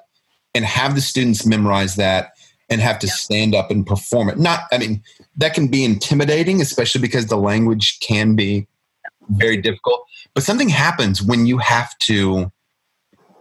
and 0.56 0.66
have 0.66 0.96
the 0.96 1.02
students 1.02 1.46
memorize 1.46 1.96
that 1.96 2.32
and 2.70 2.82
have 2.82 2.98
to 3.00 3.06
Yeah. 3.08 3.14
stand 3.14 3.54
up 3.54 3.70
and 3.70 3.86
perform 3.86 4.30
it 4.30 4.40
not 4.40 4.62
i 4.72 4.78
mean 4.80 5.04
that 5.38 5.54
can 5.54 5.68
be 5.68 5.84
intimidating 5.86 6.62
especially 6.62 7.02
because 7.02 7.28
the 7.28 7.38
language 7.38 8.00
can 8.00 8.36
be 8.36 8.68
very 9.30 9.58
difficult 9.58 10.04
but 10.34 10.44
something 10.44 10.70
happens 10.70 11.22
when 11.22 11.46
you 11.46 11.58
have 11.58 11.98
to 12.00 12.52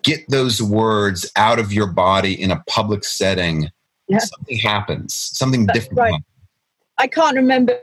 get 0.03 0.29
those 0.29 0.63
words 0.63 1.31
out 1.37 1.59
of 1.59 1.73
your 1.73 1.87
body 1.87 2.41
in 2.41 2.51
a 2.51 2.63
public 2.69 3.05
setting 3.05 3.71
Yeah. 4.09 4.19
something 4.19 4.59
happens 4.59 5.15
something 5.15 5.67
That's 5.67 5.81
different 5.81 5.99
right. 5.99 6.13
happens. 6.13 6.25
I 6.99 7.07
can't 7.09 7.37
remember. 7.37 7.79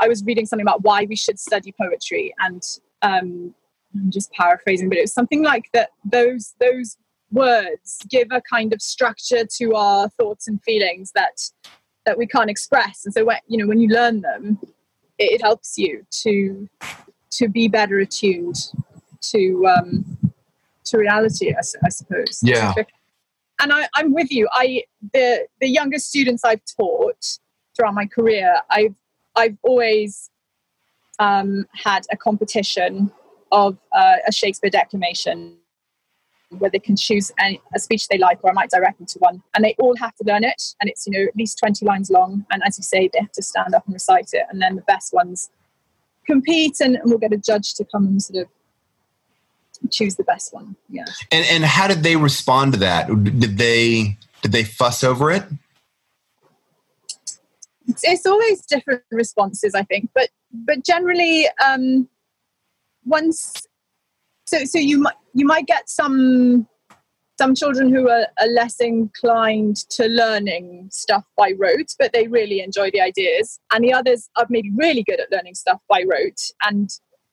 I 0.00 0.08
was 0.08 0.22
reading 0.24 0.46
something 0.46 0.64
about 0.64 0.82
why 0.82 1.06
we 1.08 1.16
should 1.16 1.38
study 1.40 1.72
poetry, 1.72 2.34
and 2.38 2.62
um, 3.02 3.54
I'm 3.94 4.10
just 4.10 4.30
paraphrasing, 4.32 4.88
but 4.88 4.98
it 4.98 5.02
was 5.02 5.12
something 5.12 5.42
like 5.42 5.70
that. 5.72 5.90
Those 6.04 6.54
those 6.60 6.96
words 7.32 7.98
give 8.08 8.28
a 8.30 8.40
kind 8.42 8.72
of 8.72 8.82
structure 8.82 9.44
to 9.44 9.74
our 9.74 10.08
thoughts 10.10 10.46
and 10.48 10.62
feelings 10.62 11.12
that 11.14 11.40
that 12.06 12.16
we 12.18 12.26
can't 12.26 12.50
express, 12.50 13.04
and 13.04 13.14
so 13.14 13.24
when 13.24 13.38
you 13.46 13.58
know 13.58 13.66
when 13.66 13.80
you 13.80 13.88
learn 13.88 14.20
them, 14.20 14.58
it, 15.18 15.32
it 15.32 15.42
helps 15.42 15.78
you 15.78 16.04
to 16.22 16.68
to 17.30 17.48
be 17.48 17.68
better 17.68 17.98
attuned 17.98 18.56
to 19.20 19.66
um, 19.66 20.18
to 20.84 20.98
reality, 20.98 21.54
I 21.54 21.88
suppose. 21.88 22.40
Yeah. 22.42 22.74
And 23.62 23.72
I, 23.72 23.88
I'm 23.94 24.14
with 24.14 24.32
you. 24.32 24.48
I 24.52 24.84
the 25.12 25.46
the 25.60 25.68
younger 25.68 25.98
students 25.98 26.44
I've 26.44 26.62
taught 26.76 27.38
throughout 27.76 27.94
my 27.94 28.06
career, 28.06 28.60
I've 28.70 28.94
I've 29.36 29.56
always 29.62 30.30
um, 31.18 31.66
had 31.74 32.06
a 32.10 32.16
competition 32.16 33.12
of 33.52 33.78
uh, 33.92 34.16
a 34.26 34.32
Shakespeare 34.32 34.70
declamation 34.70 35.56
where 36.58 36.70
they 36.70 36.78
can 36.78 36.96
choose 36.96 37.30
any, 37.38 37.60
a 37.74 37.78
speech 37.78 38.08
they 38.08 38.18
like, 38.18 38.38
or 38.42 38.50
I 38.50 38.52
might 38.52 38.70
direct 38.70 38.98
them 38.98 39.06
to 39.06 39.18
one, 39.18 39.42
and 39.54 39.64
they 39.64 39.74
all 39.78 39.96
have 39.96 40.14
to 40.16 40.24
learn 40.24 40.44
it, 40.44 40.74
and 40.80 40.90
it's 40.90 41.06
you 41.06 41.12
know 41.12 41.26
at 41.26 41.36
least 41.36 41.58
twenty 41.58 41.84
lines 41.84 42.10
long, 42.10 42.44
and 42.50 42.62
as 42.66 42.78
you 42.78 42.84
say, 42.84 43.08
they 43.12 43.20
have 43.20 43.32
to 43.32 43.42
stand 43.42 43.74
up 43.74 43.84
and 43.86 43.94
recite 43.94 44.30
it, 44.32 44.46
and 44.50 44.60
then 44.60 44.76
the 44.76 44.82
best 44.82 45.12
ones 45.12 45.50
compete, 46.26 46.80
and, 46.80 46.96
and 46.96 47.04
we'll 47.06 47.18
get 47.18 47.32
a 47.32 47.38
judge 47.38 47.74
to 47.74 47.84
come 47.84 48.06
and 48.06 48.22
sort 48.22 48.44
of 48.44 49.90
choose 49.90 50.16
the 50.16 50.24
best 50.24 50.52
one. 50.52 50.76
Yeah. 50.88 51.04
And 51.30 51.46
and 51.50 51.64
how 51.64 51.88
did 51.88 52.02
they 52.02 52.16
respond 52.16 52.74
to 52.74 52.78
that? 52.80 53.06
Did 53.06 53.58
they 53.58 54.18
did 54.42 54.52
they 54.52 54.64
fuss 54.64 55.04
over 55.04 55.30
it? 55.30 55.44
it's, 57.90 58.04
it's 58.04 58.26
always 58.26 58.64
different 58.66 59.02
responses 59.10 59.74
i 59.74 59.82
think 59.82 60.10
but 60.14 60.28
but 60.52 60.84
generally 60.84 61.46
um 61.64 62.08
once 63.04 63.66
so 64.50 64.64
so 64.64 64.78
you 64.78 64.98
might 65.00 65.14
you 65.34 65.46
might 65.46 65.66
get 65.66 65.88
some 65.88 66.66
some 67.40 67.54
children 67.54 67.90
who 67.94 68.06
are, 68.08 68.26
are 68.38 68.48
less 68.48 68.76
inclined 68.80 69.76
to 69.88 70.06
learning 70.08 70.88
stuff 70.90 71.24
by 71.36 71.52
rote 71.58 71.94
but 71.98 72.12
they 72.12 72.26
really 72.28 72.60
enjoy 72.60 72.90
the 72.90 73.00
ideas 73.00 73.60
and 73.72 73.84
the 73.84 73.92
others 73.92 74.28
are 74.36 74.46
maybe 74.50 74.70
really 74.76 75.02
good 75.02 75.20
at 75.20 75.30
learning 75.32 75.54
stuff 75.54 75.80
by 75.88 76.02
rote 76.10 76.40
and 76.64 76.90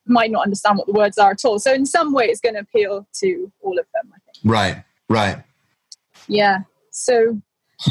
might 0.09 0.31
not 0.31 0.45
understand 0.45 0.77
what 0.77 0.87
the 0.87 0.93
words 0.93 1.17
are 1.17 1.31
at 1.31 1.43
all 1.43 1.59
so 1.59 1.73
in 1.73 1.85
some 1.85 2.13
way 2.13 2.25
it's 2.25 2.39
going 2.39 2.55
to 2.55 2.61
appeal 2.61 3.05
to 3.13 3.51
all 3.61 3.77
of 3.77 3.85
them 3.93 4.09
i 4.15 4.19
think 4.19 4.27
Right, 4.43 4.83
right. 5.09 5.43
yeah. 6.27 6.59
So 6.91 7.41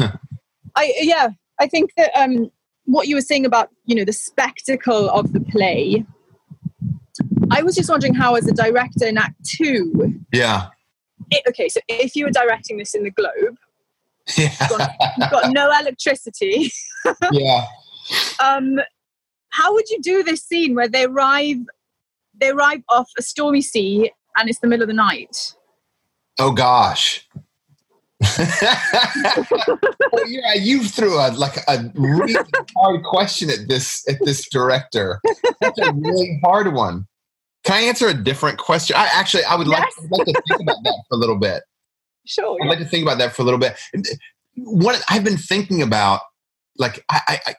I 0.76 0.92
yeah, 1.00 1.28
I 1.60 1.66
think 1.66 1.92
that 1.96 2.10
um 2.18 2.50
what 2.84 3.08
you 3.08 3.16
were 3.16 3.20
saying 3.20 3.46
about, 3.46 3.70
you 3.84 3.94
know, 3.96 4.04
the 4.04 4.12
spectacle 4.12 5.10
of 5.10 5.32
the 5.32 5.40
play. 5.40 6.04
I 7.50 7.62
was 7.62 7.74
just 7.74 7.88
wondering 7.88 8.14
how 8.14 8.34
as 8.34 8.46
a 8.46 8.52
director 8.52 9.06
in 9.06 9.18
Act 9.18 9.34
2, 9.44 10.20
Yeah, 10.32 10.68
it, 11.30 11.42
okay, 11.48 11.68
so 11.68 11.80
if 11.88 12.14
you 12.16 12.24
were 12.24 12.30
directing 12.30 12.78
this 12.78 12.94
in 12.94 13.04
the 13.04 13.10
Globe, 13.10 13.56
yeah, 14.36 14.52
you've 15.18 15.30
got 15.30 15.52
no 15.52 15.70
electricity, 15.80 16.70
yeah. 17.32 17.66
um 18.42 18.80
how 19.50 19.72
would 19.72 19.88
you 19.88 20.00
do 20.02 20.22
this 20.22 20.42
scene 20.42 20.74
where 20.74 20.88
they 20.88 21.04
arrive 21.04 21.58
they 22.38 22.50
arrive 22.50 22.82
off 22.88 23.10
a 23.16 23.22
stormy 23.22 23.62
sea 23.62 24.10
and 24.36 24.48
it's 24.50 24.58
the 24.58 24.66
middle 24.66 24.82
of 24.82 24.88
the 24.88 24.94
night? 24.94 25.54
Oh 26.38 26.52
gosh. 26.52 27.26
well, 28.38 30.28
yeah, 30.28 30.54
you 30.54 30.82
threw 30.84 31.18
a 31.18 31.32
like 31.32 31.56
a 31.68 31.90
really 31.94 32.34
hard 32.76 33.02
question 33.04 33.50
at 33.50 33.68
this 33.68 34.06
at 34.08 34.16
this 34.24 34.48
director. 34.48 35.20
That's 35.60 35.78
a 35.78 35.92
really 35.92 36.40
hard 36.44 36.72
one. 36.72 37.06
Can 37.64 37.74
I 37.76 37.80
answer 37.82 38.06
a 38.08 38.14
different 38.14 38.58
question? 38.58 38.96
I 38.96 39.08
actually 39.12 39.44
I 39.44 39.56
would 39.56 39.66
like, 39.68 39.82
I'd 39.82 40.10
like 40.10 40.26
to 40.26 40.32
think 40.48 40.60
about 40.62 40.76
that 40.84 41.02
for 41.08 41.14
a 41.14 41.18
little 41.18 41.36
bit. 41.38 41.62
Sure. 42.24 42.56
I'd 42.62 42.68
like 42.68 42.78
to 42.78 42.84
think 42.84 43.02
about 43.02 43.18
that 43.18 43.32
for 43.34 43.42
a 43.42 43.44
little 43.44 43.58
bit. 43.60 43.76
What 44.56 45.02
I've 45.08 45.24
been 45.24 45.36
thinking 45.36 45.82
about, 45.82 46.20
like 46.78 47.04
I, 47.10 47.20
I, 47.28 47.54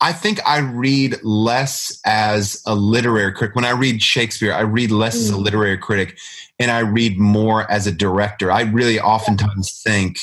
I- 0.00 0.12
think 0.12 0.38
I 0.46 0.58
read 0.58 1.16
less 1.24 2.00
as 2.04 2.62
a 2.66 2.74
literary 2.74 3.32
critic. 3.32 3.54
When 3.56 3.64
I 3.64 3.70
read 3.70 4.02
Shakespeare, 4.02 4.52
I 4.52 4.60
read 4.60 4.90
less 4.90 5.16
as 5.16 5.30
a 5.30 5.34
Mm. 5.34 5.42
literary 5.44 5.78
critic, 5.78 6.18
and 6.58 6.70
I 6.70 6.80
read 6.80 7.18
more 7.18 7.68
as 7.70 7.86
a 7.86 7.92
director. 7.92 8.50
I 8.52 8.62
really 8.62 9.00
oftentimes 9.00 9.80
think, 9.84 10.18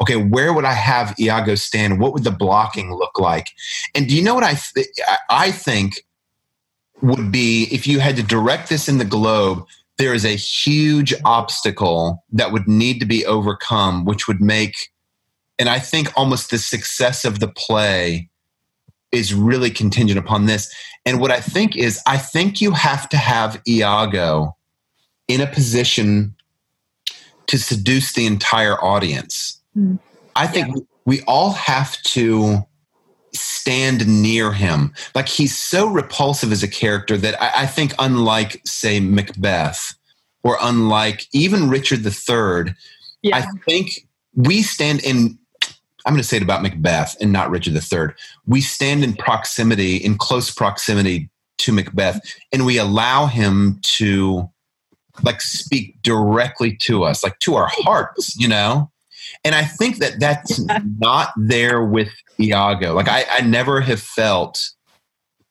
okay, 0.00 0.16
where 0.16 0.52
would 0.52 0.64
I 0.64 0.72
have 0.74 1.18
Iago 1.18 1.54
stand? 1.56 1.98
What 2.00 2.12
would 2.12 2.24
the 2.24 2.30
blocking 2.30 2.94
look 2.94 3.18
like? 3.18 3.48
And 3.94 4.08
do 4.08 4.14
you 4.16 4.22
know 4.22 4.34
what 4.34 4.44
I 4.44 4.54
th- 4.54 4.86
I- 5.08 5.18
I 5.30 5.50
think 5.50 6.02
would 7.02 7.30
be 7.30 7.68
if 7.70 7.86
you 7.86 8.00
had 8.00 8.16
to 8.16 8.22
direct 8.22 8.68
this 8.68 8.88
in 8.88 8.98
the 8.98 9.04
globe? 9.04 9.66
There 9.98 10.12
is 10.12 10.24
a 10.24 10.36
huge 10.36 11.14
obstacle 11.24 12.24
that 12.32 12.52
would 12.52 12.68
need 12.68 13.00
to 13.00 13.06
be 13.06 13.24
overcome, 13.24 14.04
which 14.04 14.28
would 14.28 14.40
make, 14.40 14.90
and 15.58 15.68
I 15.68 15.78
think 15.78 16.12
almost 16.16 16.50
the 16.50 16.58
success 16.58 17.24
of 17.24 17.40
the 17.40 17.48
play 17.48 18.28
is 19.12 19.32
really 19.32 19.70
contingent 19.70 20.18
upon 20.18 20.46
this. 20.46 20.72
And 21.06 21.20
what 21.20 21.30
I 21.30 21.40
think 21.40 21.76
is, 21.76 22.00
I 22.06 22.18
think 22.18 22.60
you 22.60 22.72
have 22.72 23.08
to 23.10 23.16
have 23.16 23.62
Iago 23.66 24.56
in 25.28 25.40
a 25.40 25.46
position 25.46 26.34
to 27.46 27.58
seduce 27.58 28.12
the 28.12 28.26
entire 28.26 28.82
audience. 28.82 29.60
Mm. 29.76 29.98
I 30.34 30.46
think 30.46 30.68
yeah. 30.68 30.82
we 31.04 31.22
all 31.22 31.52
have 31.52 32.00
to 32.02 32.66
stand 33.38 34.06
near 34.06 34.52
him. 34.52 34.92
Like 35.14 35.28
he's 35.28 35.56
so 35.56 35.86
repulsive 35.86 36.52
as 36.52 36.62
a 36.62 36.68
character 36.68 37.16
that 37.16 37.40
I, 37.42 37.62
I 37.62 37.66
think, 37.66 37.94
unlike, 37.98 38.60
say, 38.64 39.00
Macbeth 39.00 39.94
or 40.42 40.58
unlike 40.60 41.26
even 41.32 41.68
Richard 41.68 42.04
III, 42.04 42.74
yeah. 43.22 43.36
I 43.36 43.46
think 43.66 44.06
we 44.34 44.62
stand 44.62 45.02
in. 45.04 45.38
I'm 46.04 46.12
going 46.12 46.22
to 46.22 46.28
say 46.28 46.36
it 46.36 46.42
about 46.44 46.62
Macbeth 46.62 47.16
and 47.20 47.32
not 47.32 47.50
Richard 47.50 47.74
III. 47.74 48.14
We 48.46 48.60
stand 48.60 49.02
in 49.02 49.14
proximity, 49.14 49.96
in 49.96 50.16
close 50.16 50.52
proximity 50.52 51.30
to 51.58 51.72
Macbeth, 51.72 52.20
and 52.52 52.64
we 52.64 52.78
allow 52.78 53.26
him 53.26 53.80
to 53.82 54.48
like 55.24 55.40
speak 55.40 56.00
directly 56.02 56.76
to 56.76 57.04
us, 57.04 57.24
like 57.24 57.38
to 57.40 57.56
our 57.56 57.68
hearts, 57.70 58.36
you 58.36 58.48
know? 58.48 58.90
And 59.44 59.54
I 59.54 59.64
think 59.64 59.98
that 59.98 60.20
that's 60.20 60.58
yeah. 60.68 60.80
not 60.98 61.30
there 61.36 61.84
with 61.84 62.10
Iago. 62.40 62.94
Like 62.94 63.08
I, 63.08 63.24
I 63.30 63.40
never 63.42 63.80
have 63.80 64.00
felt, 64.00 64.70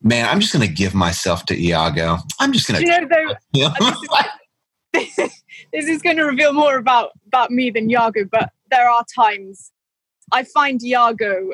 man, 0.02 0.28
I'm 0.28 0.40
just 0.40 0.54
going 0.54 0.68
to 0.68 0.74
give 0.74 0.94
myself 0.94 1.46
to 1.46 1.60
Iago. 1.60 2.18
I'm 2.40 2.54
just 2.54 2.68
going 2.68 2.82
to. 2.82 2.86
You 2.86 3.02
know, 3.02 3.36
though, 3.54 4.20
this 5.74 5.88
is 5.88 6.02
going 6.02 6.18
to 6.18 6.24
reveal 6.24 6.54
more 6.54 6.78
about 6.78 7.12
about 7.28 7.52
me 7.52 7.70
than 7.70 7.90
Iago, 7.90 8.26
but 8.32 8.52
there 8.72 8.90
are 8.90 9.04
times 9.14 9.72
I 10.32 10.44
find 10.44 10.82
Iago 10.84 11.52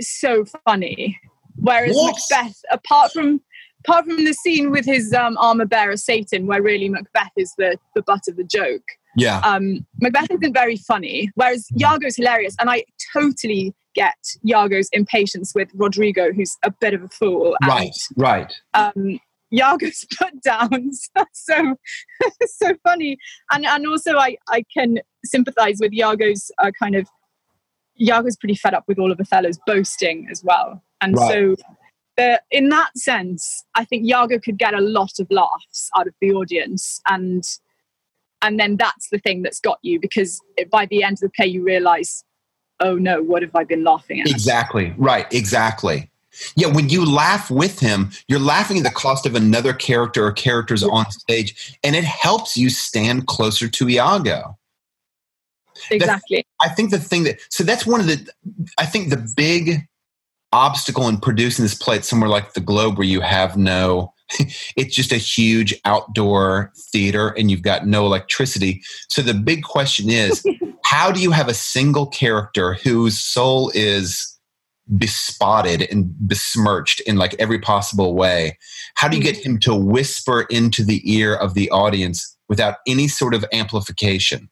so 0.00 0.44
funny, 0.66 1.18
whereas 1.56 1.94
yes. 1.94 2.26
Macbeth, 2.30 2.62
apart 2.70 3.12
from 3.12 3.40
apart 3.84 4.06
from 4.06 4.24
the 4.24 4.32
scene 4.32 4.70
with 4.70 4.84
his 4.84 5.12
um, 5.12 5.36
armor 5.38 5.66
bearer 5.66 5.96
Seyton, 5.96 6.46
where 6.46 6.62
really 6.62 6.88
Macbeth 6.88 7.32
is 7.36 7.52
the 7.58 7.78
the 7.94 8.02
butt 8.02 8.22
of 8.28 8.36
the 8.36 8.44
joke. 8.44 8.82
Yeah. 9.16 9.38
Um, 9.44 9.86
Macbeth 10.00 10.30
isn't 10.30 10.52
very 10.52 10.76
funny, 10.76 11.30
whereas 11.34 11.68
Iago's 11.80 12.16
hilarious, 12.16 12.56
and 12.60 12.68
I 12.68 12.84
totally 13.12 13.74
get 13.94 14.16
Iago's 14.48 14.88
impatience 14.92 15.52
with 15.54 15.68
Roderigo, 15.74 16.32
who's 16.32 16.56
a 16.62 16.70
bit 16.70 16.94
of 16.94 17.02
a 17.02 17.08
fool. 17.08 17.56
And, 17.60 17.70
right. 17.70 17.96
Right. 18.16 18.52
Um, 18.74 19.20
Iago's 19.52 20.06
put 20.18 20.42
downs 20.42 21.08
so 21.32 21.76
so 22.46 22.74
funny, 22.82 23.18
and 23.52 23.64
and 23.64 23.86
also 23.86 24.16
I 24.16 24.36
I 24.48 24.64
can 24.72 24.98
sympathise 25.24 25.78
with 25.80 25.92
Iago's 25.92 26.50
uh, 26.58 26.70
kind 26.78 26.96
of 26.96 27.08
Iago's 28.00 28.36
pretty 28.36 28.56
fed 28.56 28.74
up 28.74 28.84
with 28.88 28.98
all 28.98 29.12
of 29.12 29.18
Othello's 29.18 29.58
boasting 29.66 30.28
as 30.30 30.42
well, 30.42 30.82
and 31.00 31.16
right. 31.16 31.30
so 31.30 31.56
uh, 32.16 32.38
in 32.50 32.68
that 32.68 32.96
sense, 32.96 33.64
I 33.74 33.84
think 33.84 34.06
Iago 34.06 34.38
could 34.38 34.58
get 34.58 34.74
a 34.74 34.80
lot 34.80 35.18
of 35.18 35.26
laughs 35.30 35.90
out 35.96 36.06
of 36.06 36.14
the 36.20 36.32
audience, 36.32 37.00
and 37.08 37.44
and 38.42 38.60
then 38.60 38.76
that's 38.76 39.08
the 39.10 39.18
thing 39.18 39.42
that's 39.42 39.60
got 39.60 39.78
you 39.82 39.98
because 39.98 40.40
by 40.70 40.86
the 40.86 41.02
end 41.02 41.14
of 41.14 41.20
the 41.20 41.30
play, 41.30 41.46
you 41.46 41.62
realise, 41.62 42.24
oh 42.84 42.96
no, 42.96 43.22
what 43.22 43.42
have 43.42 43.56
I 43.56 43.64
been 43.64 43.82
laughing 43.82 44.20
at? 44.20 44.28
Exactly 44.28 44.94
right, 44.96 45.26
exactly. 45.32 46.10
Yeah, 46.56 46.68
when 46.68 46.88
you 46.88 47.04
laugh 47.08 47.50
with 47.50 47.78
him, 47.78 48.10
you're 48.28 48.40
laughing 48.40 48.78
at 48.78 48.84
the 48.84 48.90
cost 48.90 49.24
of 49.24 49.34
another 49.34 49.72
character 49.72 50.26
or 50.26 50.32
characters 50.32 50.82
on 50.82 51.10
stage, 51.10 51.78
and 51.84 51.94
it 51.94 52.04
helps 52.04 52.56
you 52.56 52.70
stand 52.70 53.26
closer 53.26 53.68
to 53.68 53.88
Iago. 53.88 54.58
Exactly. 55.90 56.46
I 56.60 56.68
think 56.68 56.90
the 56.90 56.98
thing 56.98 57.24
that 57.24 57.40
so 57.50 57.64
that's 57.64 57.86
one 57.86 58.00
of 58.00 58.06
the 58.06 58.28
I 58.78 58.86
think 58.86 59.10
the 59.10 59.32
big 59.36 59.86
obstacle 60.52 61.08
in 61.08 61.18
producing 61.18 61.64
this 61.64 61.74
play 61.74 61.96
at 61.96 62.04
somewhere 62.04 62.30
like 62.30 62.54
the 62.54 62.60
Globe 62.60 62.96
where 62.96 63.06
you 63.06 63.20
have 63.20 63.56
no 63.56 64.13
it's 64.76 64.94
just 64.94 65.12
a 65.12 65.16
huge 65.16 65.74
outdoor 65.84 66.72
theater 66.92 67.28
and 67.30 67.50
you've 67.50 67.62
got 67.62 67.86
no 67.86 68.06
electricity. 68.06 68.82
So 69.08 69.22
the 69.22 69.34
big 69.34 69.62
question 69.62 70.10
is 70.10 70.44
how 70.84 71.10
do 71.10 71.20
you 71.20 71.30
have 71.30 71.48
a 71.48 71.54
single 71.54 72.06
character 72.06 72.74
whose 72.74 73.20
soul 73.20 73.70
is 73.74 74.30
bespotted 74.92 75.90
and 75.90 76.12
besmirched 76.20 77.00
in 77.00 77.16
like 77.16 77.34
every 77.38 77.58
possible 77.58 78.14
way? 78.14 78.58
How 78.94 79.08
do 79.08 79.16
you 79.16 79.22
get 79.22 79.36
mm-hmm. 79.36 79.52
him 79.52 79.58
to 79.60 79.74
whisper 79.74 80.42
into 80.50 80.84
the 80.84 81.00
ear 81.10 81.34
of 81.34 81.54
the 81.54 81.70
audience 81.70 82.36
without 82.48 82.76
any 82.86 83.08
sort 83.08 83.34
of 83.34 83.44
amplification? 83.52 84.48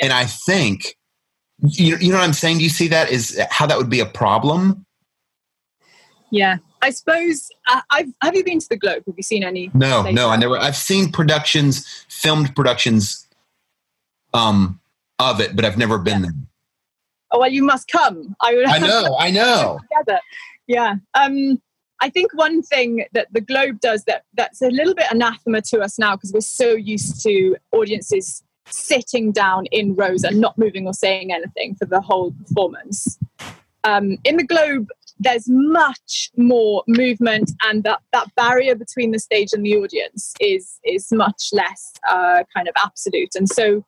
And 0.00 0.12
I 0.12 0.24
think 0.24 0.96
you, 1.60 1.96
you 1.96 2.10
know 2.10 2.18
what 2.18 2.24
I'm 2.24 2.32
saying? 2.32 2.58
Do 2.58 2.64
you 2.64 2.70
see 2.70 2.88
that 2.88 3.10
is 3.10 3.40
how 3.50 3.66
that 3.66 3.78
would 3.78 3.90
be 3.90 4.00
a 4.00 4.06
problem? 4.06 4.86
Yeah, 6.30 6.58
I 6.82 6.90
suppose. 6.90 7.50
Uh, 7.68 7.80
I've 7.90 8.12
have 8.22 8.34
you 8.34 8.44
been 8.44 8.58
to 8.58 8.68
the 8.68 8.76
Globe? 8.76 9.02
Have 9.06 9.14
you 9.16 9.22
seen 9.22 9.44
any? 9.44 9.70
No, 9.74 10.02
no, 10.02 10.28
I 10.28 10.36
never. 10.36 10.58
I've 10.58 10.76
seen 10.76 11.10
productions, 11.10 12.04
filmed 12.08 12.54
productions, 12.54 13.26
um, 14.34 14.80
of 15.18 15.40
it, 15.40 15.56
but 15.56 15.64
I've 15.64 15.78
never 15.78 15.98
been 15.98 16.24
yeah. 16.24 16.30
there. 16.30 16.32
Oh 17.30 17.40
well, 17.40 17.50
you 17.50 17.62
must 17.62 17.88
come. 17.88 18.34
I 18.40 18.54
would. 18.54 18.66
I 18.66 18.78
know. 18.78 19.16
I 19.18 19.30
know. 19.30 19.78
Together. 19.90 20.20
Yeah. 20.66 20.96
Um, 21.14 21.60
I 22.00 22.10
think 22.10 22.32
one 22.34 22.62
thing 22.62 23.04
that 23.12 23.26
the 23.32 23.40
Globe 23.40 23.80
does 23.80 24.04
that 24.04 24.24
that's 24.34 24.62
a 24.62 24.68
little 24.68 24.94
bit 24.94 25.06
anathema 25.10 25.62
to 25.62 25.80
us 25.80 25.98
now 25.98 26.14
because 26.14 26.32
we're 26.32 26.40
so 26.40 26.72
used 26.72 27.22
to 27.24 27.56
audiences 27.72 28.42
sitting 28.66 29.32
down 29.32 29.66
in 29.66 29.94
rows 29.94 30.24
and 30.24 30.40
not 30.40 30.56
moving 30.58 30.86
or 30.86 30.92
saying 30.92 31.32
anything 31.32 31.74
for 31.74 31.86
the 31.86 32.00
whole 32.00 32.32
performance. 32.32 33.18
Um, 33.84 34.18
in 34.24 34.36
the 34.36 34.44
Globe, 34.44 34.88
there's 35.20 35.48
much 35.48 36.30
more 36.36 36.82
movement 36.86 37.50
and 37.64 37.84
that, 37.84 38.00
that 38.12 38.34
barrier 38.36 38.74
between 38.74 39.10
the 39.10 39.18
stage 39.18 39.48
and 39.52 39.64
the 39.64 39.76
audience 39.76 40.32
is 40.40 40.78
is 40.84 41.08
much 41.12 41.48
less 41.52 41.92
uh, 42.08 42.44
kind 42.54 42.68
of 42.68 42.74
absolute. 42.76 43.34
And 43.34 43.48
so 43.48 43.84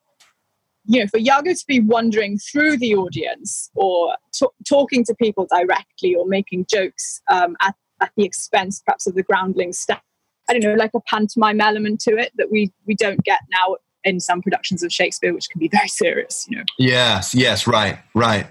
you 0.85 0.99
know 0.99 1.07
for 1.07 1.19
Iago 1.19 1.53
to 1.53 1.65
be 1.67 1.79
wandering 1.79 2.37
through 2.37 2.77
the 2.77 2.95
audience 2.95 3.69
or 3.75 4.15
t- 4.33 4.47
talking 4.67 5.03
to 5.05 5.15
people 5.15 5.47
directly 5.49 6.15
or 6.15 6.25
making 6.25 6.65
jokes 6.69 7.21
um, 7.31 7.55
at, 7.61 7.75
at 8.01 8.11
the 8.17 8.23
expense 8.23 8.81
perhaps 8.85 9.07
of 9.07 9.15
the 9.15 9.23
groundling 9.23 9.73
staff 9.73 10.01
I 10.49 10.53
don't 10.53 10.63
know 10.63 10.73
like 10.73 10.91
a 10.95 11.01
pantomime 11.01 11.61
element 11.61 11.99
to 12.01 12.17
it 12.17 12.31
that 12.37 12.51
we 12.51 12.71
we 12.87 12.95
don't 12.95 13.23
get 13.23 13.41
now 13.51 13.75
in 14.03 14.19
some 14.19 14.41
productions 14.41 14.81
of 14.81 14.91
Shakespeare 14.91 15.33
which 15.33 15.49
can 15.49 15.59
be 15.59 15.67
very 15.67 15.87
serious 15.87 16.47
you 16.49 16.57
know. 16.57 16.63
Yes 16.79 17.35
yes 17.35 17.67
right 17.67 17.99
right 18.15 18.47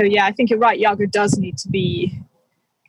so 0.00 0.06
yeah, 0.06 0.26
I 0.26 0.32
think 0.32 0.50
you're 0.50 0.58
right. 0.58 0.78
Iago 0.78 1.06
does 1.06 1.36
need 1.38 1.58
to 1.58 1.68
be 1.68 2.18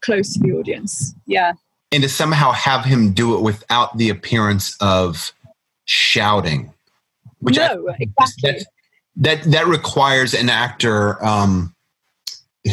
close 0.01 0.33
to 0.33 0.39
the 0.39 0.51
audience. 0.51 1.15
Yeah. 1.25 1.53
And 1.91 2.03
to 2.03 2.09
somehow 2.09 2.51
have 2.51 2.85
him 2.85 3.13
do 3.13 3.35
it 3.35 3.41
without 3.41 3.97
the 3.97 4.09
appearance 4.09 4.77
of 4.79 5.33
shouting. 5.85 6.71
Which 7.39 7.57
no, 7.57 7.89
I, 7.89 7.95
exactly. 7.99 8.51
That, 8.51 8.65
that, 9.15 9.51
that 9.51 9.67
requires 9.67 10.35
an 10.35 10.49
actor 10.49 11.23
um, 11.25 11.75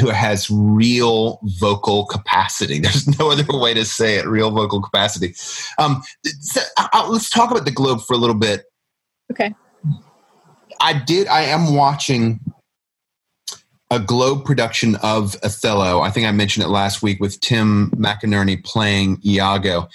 who 0.01 0.09
has 0.09 0.51
real 0.51 1.41
vocal 1.59 2.05
capacity. 2.05 2.79
There's 2.81 3.19
no 3.19 3.31
other 3.31 3.45
way 3.49 3.73
to 3.73 3.87
say 3.87 4.17
it. 4.17 4.27
Real 4.27 4.51
vocal 4.51 4.83
capacity. 4.83 5.35
Um, 5.79 6.03
so, 6.41 6.61
uh, 6.77 7.09
let's 7.09 7.31
talk 7.31 7.51
about 7.51 7.65
the 7.65 7.71
Globe 7.71 8.03
for 8.03 8.13
a 8.13 8.19
little 8.19 8.37
bit. 8.37 8.65
Okay. 9.31 9.55
I 10.79 10.93
did. 10.93 11.27
I 11.29 11.43
am 11.43 11.75
watching 11.75 12.41
a 13.91 14.01
Globe 14.01 14.45
production 14.45 14.97
of 14.97 15.37
Othello. 15.45 16.01
I 16.01 16.11
think 16.11 16.27
I 16.27 16.33
mentioned 16.33 16.65
it 16.65 16.71
last 16.71 17.03
week 17.03 17.21
with 17.21 17.41
Tim 17.41 17.91
McInnerny 17.93 18.63
playing 18.65 19.21
Iago. 19.25 19.89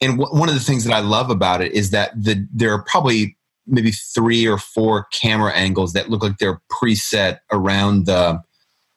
And 0.00 0.18
w- 0.18 0.38
one 0.38 0.48
of 0.48 0.54
the 0.54 0.60
things 0.60 0.84
that 0.84 0.92
I 0.92 1.00
love 1.00 1.30
about 1.30 1.60
it 1.62 1.72
is 1.72 1.90
that 1.90 2.10
the, 2.20 2.46
there 2.52 2.72
are 2.72 2.82
probably 2.82 3.36
maybe 3.66 3.92
three 3.92 4.46
or 4.46 4.58
four 4.58 5.06
camera 5.12 5.52
angles 5.52 5.92
that 5.92 6.10
look 6.10 6.22
like 6.22 6.38
they're 6.38 6.60
preset 6.70 7.38
around 7.52 8.06
the 8.06 8.42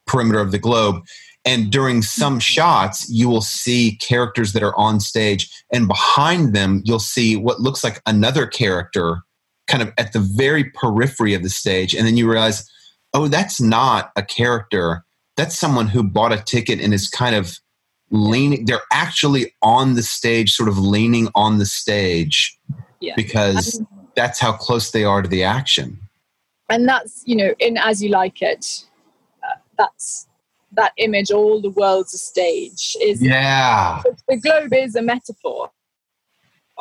perimeter 0.07 0.39
of 0.39 0.51
the 0.51 0.59
globe. 0.59 1.03
And 1.45 1.71
during 1.71 2.01
some 2.01 2.33
mm-hmm. 2.33 2.39
shots, 2.39 3.09
you 3.09 3.29
will 3.29 3.41
see 3.41 3.97
characters 4.01 4.53
that 4.53 4.63
are 4.63 4.75
on 4.75 4.99
stage, 4.99 5.49
and 5.71 5.87
behind 5.87 6.53
them, 6.53 6.81
you'll 6.85 6.99
see 6.99 7.35
what 7.35 7.61
looks 7.61 7.83
like 7.83 8.01
another 8.05 8.45
character 8.45 9.21
kind 9.67 9.81
of 9.81 9.93
at 9.97 10.13
the 10.13 10.19
very 10.19 10.65
periphery 10.65 11.33
of 11.33 11.43
the 11.43 11.49
stage. 11.49 11.95
And 11.95 12.05
then 12.05 12.17
you 12.17 12.29
realize, 12.29 12.69
oh, 13.13 13.27
that's 13.27 13.61
not 13.61 14.11
a 14.15 14.23
character. 14.23 15.03
That's 15.37 15.57
someone 15.57 15.87
who 15.87 16.03
bought 16.03 16.33
a 16.33 16.41
ticket 16.41 16.79
and 16.79 16.93
is 16.93 17.09
kind 17.09 17.35
of 17.35 17.57
leaning. 18.11 18.65
They're 18.65 18.81
actually 18.91 19.55
on 19.61 19.95
the 19.95 20.03
stage, 20.03 20.53
sort 20.53 20.69
of 20.69 20.77
leaning 20.77 21.29
on 21.35 21.57
the 21.57 21.65
stage 21.65 22.57
yeah. 22.99 23.13
because 23.15 23.81
that's 24.15 24.39
how 24.39 24.53
close 24.53 24.91
they 24.91 25.03
are 25.03 25.21
to 25.21 25.29
the 25.29 25.43
action. 25.43 25.99
And 26.69 26.87
that's, 26.87 27.23
you 27.25 27.35
know, 27.35 27.53
in 27.59 27.77
As 27.77 28.03
You 28.03 28.09
Like 28.09 28.41
It, 28.41 28.85
uh, 29.43 29.57
that's 29.77 30.27
that 30.73 30.91
image, 30.97 31.31
all 31.31 31.61
the 31.61 31.71
world's 31.71 32.13
a 32.13 32.17
stage, 32.17 32.95
is. 33.01 33.23
Yeah. 33.23 34.03
The 34.27 34.37
globe 34.37 34.73
is 34.73 34.95
a 34.95 35.01
metaphor 35.01 35.71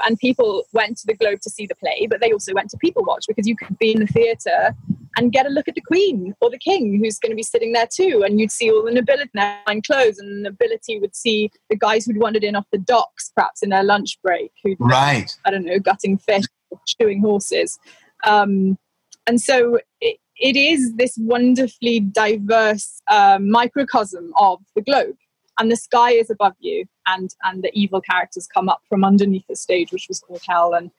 and 0.06 0.18
people 0.18 0.64
went 0.72 0.96
to 0.98 1.06
the 1.06 1.14
Globe 1.14 1.40
to 1.42 1.50
see 1.50 1.66
the 1.66 1.74
play, 1.74 2.06
but 2.08 2.20
they 2.20 2.32
also 2.32 2.52
went 2.54 2.70
to 2.70 2.76
people 2.76 3.04
watch 3.04 3.26
because 3.26 3.46
you 3.46 3.56
could 3.56 3.78
be 3.78 3.92
in 3.92 4.00
the 4.00 4.06
theatre 4.06 4.74
and 5.16 5.32
get 5.32 5.46
a 5.46 5.50
look 5.50 5.68
at 5.68 5.74
the 5.74 5.80
Queen 5.80 6.34
or 6.40 6.50
the 6.50 6.58
King 6.58 6.98
who's 7.02 7.18
going 7.18 7.30
to 7.30 7.36
be 7.36 7.42
sitting 7.42 7.72
there 7.72 7.88
too, 7.92 8.22
and 8.24 8.38
you'd 8.38 8.52
see 8.52 8.70
all 8.70 8.84
the 8.84 8.92
nobility 8.92 9.30
in 9.34 9.40
their 9.40 9.80
clothes, 9.86 10.18
and 10.18 10.44
the 10.44 10.50
nobility 10.50 10.98
would 10.98 11.14
see 11.14 11.50
the 11.70 11.76
guys 11.76 12.04
who'd 12.04 12.18
wandered 12.18 12.44
in 12.44 12.56
off 12.56 12.66
the 12.72 12.78
docks, 12.78 13.32
perhaps 13.34 13.62
in 13.62 13.70
their 13.70 13.84
lunch 13.84 14.18
break, 14.22 14.52
who'd 14.62 14.76
right, 14.80 15.34
I 15.44 15.50
don't 15.50 15.64
know, 15.64 15.78
gutting 15.78 16.18
fish, 16.18 16.44
or 16.70 16.80
chewing 16.86 17.20
horses. 17.20 17.78
Um, 18.24 18.78
and 19.26 19.40
so 19.40 19.78
it, 20.00 20.18
it 20.36 20.56
is 20.56 20.94
this 20.96 21.16
wonderfully 21.18 22.00
diverse 22.00 23.00
uh, 23.08 23.38
microcosm 23.40 24.32
of 24.36 24.60
the 24.74 24.82
globe. 24.82 25.16
And 25.60 25.72
the 25.72 25.76
sky 25.76 26.12
is 26.12 26.30
above 26.30 26.54
you 26.60 26.86
and 27.08 27.34
and 27.42 27.64
the 27.64 27.70
evil 27.72 28.00
characters 28.00 28.46
come 28.46 28.68
up 28.68 28.82
from 28.88 29.04
underneath 29.04 29.46
the 29.48 29.56
stage 29.56 29.92
which 29.92 30.06
was 30.08 30.20
called 30.20 30.42
hell 30.46 30.74
and 30.74 30.90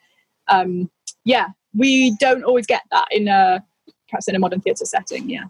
um, 0.49 0.91
yeah 1.24 1.47
we 1.74 2.16
don't 2.18 2.43
always 2.43 2.66
get 2.66 2.82
that 2.91 3.07
in 3.12 3.28
a 3.28 3.64
perhaps 4.10 4.28
in 4.28 4.36
a 4.36 4.39
modern 4.39 4.62
theatre 4.62 4.86
setting 4.86 5.30
yeah 5.30 5.43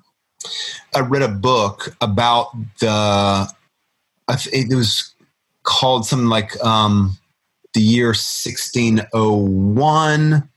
i 0.95 0.99
read 0.99 1.22
a 1.22 1.28
book 1.28 1.95
about 2.01 2.47
the 2.80 3.47
it 4.53 4.76
was 4.76 5.14
called 5.64 6.05
something 6.05 6.30
like 6.30 6.55
um, 6.64 7.18
the 7.74 7.82
year 7.82 8.07
1601 8.07 10.49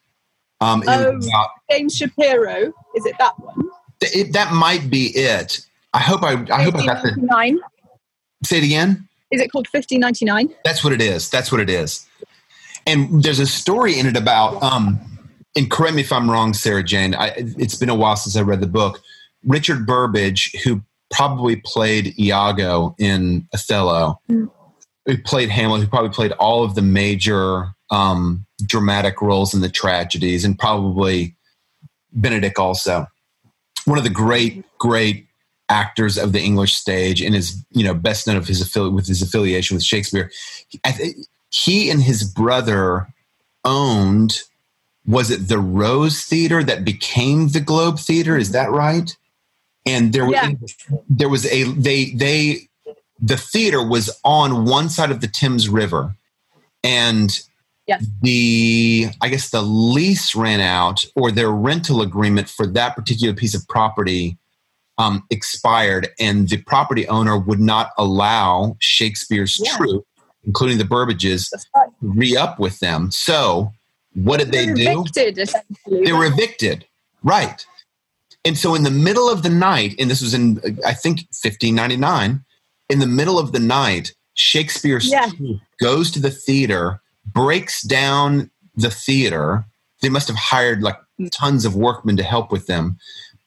um, 0.62 0.82
oh, 0.86 1.16
about, 1.16 1.50
James 1.70 1.96
Shapiro. 1.96 2.72
Is 2.94 3.04
it 3.04 3.16
that 3.18 3.38
one? 3.40 3.68
It, 4.00 4.32
that 4.32 4.52
might 4.52 4.88
be 4.88 5.06
it. 5.08 5.66
I 5.92 5.98
hope 5.98 6.22
I. 6.22 6.34
I 6.52 6.62
hope 6.62 6.76
I 6.76 6.86
got 6.86 7.02
the. 7.02 7.60
Say 8.44 8.58
it 8.58 8.64
again. 8.64 9.08
Is 9.32 9.40
it 9.40 9.50
called 9.50 9.66
1599? 9.66 10.54
That's 10.64 10.84
what 10.84 10.92
it 10.92 11.00
is. 11.00 11.28
That's 11.30 11.50
what 11.50 11.60
it 11.60 11.68
is. 11.68 12.06
And 12.86 13.22
there's 13.22 13.40
a 13.40 13.46
story 13.46 13.98
in 13.98 14.06
it 14.06 14.16
about. 14.16 14.62
Um, 14.62 15.00
and 15.56 15.70
correct 15.70 15.94
me 15.94 16.02
if 16.02 16.12
I'm 16.12 16.30
wrong, 16.30 16.54
Sarah 16.54 16.82
Jane. 16.82 17.14
I, 17.14 17.32
it's 17.36 17.74
been 17.74 17.88
a 17.88 17.94
while 17.94 18.16
since 18.16 18.36
I 18.36 18.42
read 18.42 18.60
the 18.60 18.66
book. 18.66 19.02
Richard 19.44 19.86
Burbage, 19.86 20.54
who 20.64 20.82
probably 21.10 21.56
played 21.56 22.18
Iago 22.18 22.94
in 22.98 23.46
Othello, 23.52 24.20
mm. 24.30 24.50
who 25.06 25.18
played 25.18 25.50
Hamlet, 25.50 25.82
who 25.82 25.88
probably 25.88 26.10
played 26.10 26.32
all 26.32 26.64
of 26.64 26.74
the 26.74 26.82
major 26.82 27.74
um, 27.90 28.46
dramatic 28.64 29.20
roles 29.20 29.52
in 29.54 29.60
the 29.60 29.68
tragedies, 29.68 30.44
and 30.44 30.58
probably 30.58 31.36
Benedick 32.16 32.58
also. 32.58 33.06
One 33.84 33.98
of 33.98 34.04
the 34.04 34.10
great, 34.10 34.64
great 34.78 35.26
actors 35.68 36.16
of 36.18 36.32
the 36.32 36.40
English 36.40 36.74
stage, 36.74 37.20
and 37.20 37.34
is 37.34 37.62
you 37.70 37.84
know 37.84 37.94
best 37.94 38.26
known 38.26 38.36
of 38.36 38.46
his 38.46 38.62
affili- 38.62 38.92
with 38.92 39.06
his 39.06 39.22
affiliation 39.22 39.74
with 39.74 39.84
Shakespeare. 39.84 40.30
He, 40.68 40.80
he 41.50 41.90
and 41.90 42.02
his 42.02 42.24
brother 42.24 43.08
owned. 43.64 44.40
Was 45.06 45.30
it 45.30 45.48
the 45.48 45.58
Rose 45.58 46.22
Theater 46.22 46.62
that 46.62 46.84
became 46.84 47.48
the 47.48 47.60
Globe 47.60 47.98
Theater? 47.98 48.36
Is 48.36 48.52
that 48.52 48.70
right? 48.70 49.16
And 49.84 50.12
there 50.12 50.30
yeah. 50.30 50.50
was 50.60 50.76
there 51.08 51.28
was 51.28 51.46
a 51.46 51.64
they 51.64 52.10
they 52.12 52.68
the 53.20 53.36
theater 53.36 53.86
was 53.86 54.10
on 54.24 54.64
one 54.64 54.88
side 54.88 55.10
of 55.10 55.20
the 55.20 55.26
Thames 55.26 55.68
River, 55.68 56.14
and 56.84 57.42
Yes. 57.86 58.06
The 58.22 59.08
I 59.20 59.28
guess 59.28 59.50
the 59.50 59.62
lease 59.62 60.34
ran 60.34 60.60
out 60.60 61.04
or 61.16 61.32
their 61.32 61.50
rental 61.50 62.00
agreement 62.00 62.48
for 62.48 62.66
that 62.68 62.94
particular 62.94 63.34
piece 63.34 63.54
of 63.54 63.66
property 63.68 64.38
um, 64.98 65.24
expired, 65.30 66.08
and 66.20 66.48
the 66.48 66.58
property 66.58 67.08
owner 67.08 67.36
would 67.36 67.60
not 67.60 67.90
allow 67.98 68.76
Shakespeare's 68.78 69.60
yeah. 69.62 69.76
troupe, 69.76 70.06
including 70.44 70.78
the 70.78 70.84
Burbages, 70.84 71.52
right. 71.74 71.88
re 72.00 72.36
up 72.36 72.60
with 72.60 72.78
them. 72.78 73.10
So 73.10 73.72
what 74.14 74.38
did 74.38 74.52
they, 74.52 74.66
they 74.66 74.74
do? 74.74 75.04
Evicted, 75.16 75.48
they 75.86 76.12
were 76.12 76.26
evicted, 76.26 76.86
right? 77.22 77.64
And 78.44 78.58
so 78.58 78.74
in 78.74 78.82
the 78.82 78.90
middle 78.90 79.28
of 79.30 79.42
the 79.42 79.50
night, 79.50 79.94
and 79.98 80.10
this 80.10 80.20
was 80.20 80.34
in 80.34 80.58
I 80.84 80.94
think 80.94 81.20
1599, 81.30 82.44
in 82.88 82.98
the 82.98 83.06
middle 83.06 83.38
of 83.38 83.52
the 83.52 83.60
night, 83.60 84.14
Shakespeare 84.34 84.98
yeah. 85.02 85.30
goes 85.80 86.10
to 86.12 86.20
the 86.20 86.30
theater 86.30 87.00
breaks 87.26 87.82
down 87.82 88.50
the 88.74 88.90
theater. 88.90 89.64
They 90.00 90.08
must 90.08 90.28
have 90.28 90.36
hired 90.36 90.82
like 90.82 90.96
tons 91.30 91.64
of 91.64 91.76
workmen 91.76 92.16
to 92.16 92.22
help 92.22 92.50
with 92.50 92.66
them. 92.66 92.98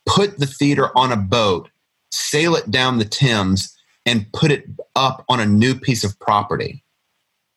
Put 0.06 0.40
the 0.40 0.46
theater 0.46 0.96
on 0.98 1.12
a 1.12 1.18
boat, 1.18 1.70
sail 2.12 2.56
it 2.56 2.70
down 2.72 3.00
the 3.00 3.06
Thames, 3.06 3.76
and 4.06 4.32
put 4.34 4.52
it 4.52 4.66
up 4.96 5.26
on 5.30 5.40
a 5.40 5.46
new 5.46 5.76
piece 5.76 6.04
of 6.04 6.18
property. 6.20 6.84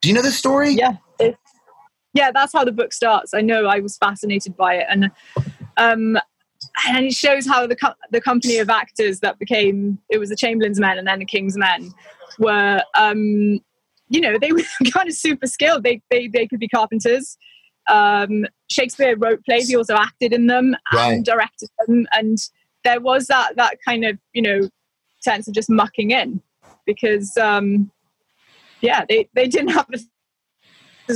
Do 0.01 0.09
you 0.09 0.15
know 0.15 0.23
this 0.23 0.39
story? 0.39 0.71
Yeah. 0.71 0.97
Yeah, 2.15 2.31
that's 2.33 2.53
how 2.53 2.65
the 2.65 2.73
book 2.73 2.93
starts. 2.93 3.35
I 3.35 3.41
know 3.41 3.67
I 3.67 3.81
was 3.81 3.97
fascinated 3.97 4.57
by 4.57 4.75
it. 4.77 4.87
And 4.89 5.11
um, 5.77 6.19
and 6.89 7.07
it 7.07 7.15
shows 7.15 7.47
how 7.47 7.67
the 7.67 7.77
co- 7.77 7.95
the 8.11 8.21
company 8.21 8.59
of 8.59 8.71
actors 8.71 9.21
that 9.21 9.39
became 9.39 9.99
it 10.09 10.19
was 10.19 10.29
the 10.29 10.37
Chamberlain's 10.37 10.81
men 10.81 10.99
and 10.99 11.07
then 11.07 11.21
the 11.21 11.25
King's 11.25 11.57
men 11.57 11.93
were 12.39 12.83
um, 12.97 13.61
you 14.09 14.21
know, 14.21 14.39
they 14.39 14.53
were 14.53 14.63
kind 14.93 15.09
of 15.09 15.15
super 15.15 15.47
skilled. 15.47 15.83
They, 15.83 16.03
they, 16.11 16.29
they 16.29 16.47
could 16.47 16.61
be 16.61 16.69
carpenters. 16.69 17.37
Um, 17.89 18.47
Shakespeare 18.71 19.17
wrote 19.17 19.45
plays. 19.45 19.69
He 19.69 19.77
also 19.77 19.95
acted 19.95 20.33
in 20.33 20.47
them 20.47 20.77
right. 20.93 21.15
and 21.15 21.25
directed 21.25 21.69
them. 21.87 22.07
And 22.13 22.39
there 22.85 23.01
was 23.01 23.27
that, 23.27 23.57
that 23.57 23.77
kind 23.87 24.05
of, 24.05 24.19
you 24.33 24.43
know, 24.43 24.69
sense 25.21 25.49
of 25.49 25.55
just 25.55 25.71
mucking 25.71 26.11
in 26.11 26.43
because, 26.87 27.37
um, 27.37 27.91
yeah, 28.81 29.05
they, 29.09 29.29
they 29.35 29.49
didn't 29.49 29.71
have 29.71 29.87
the, 29.89 30.05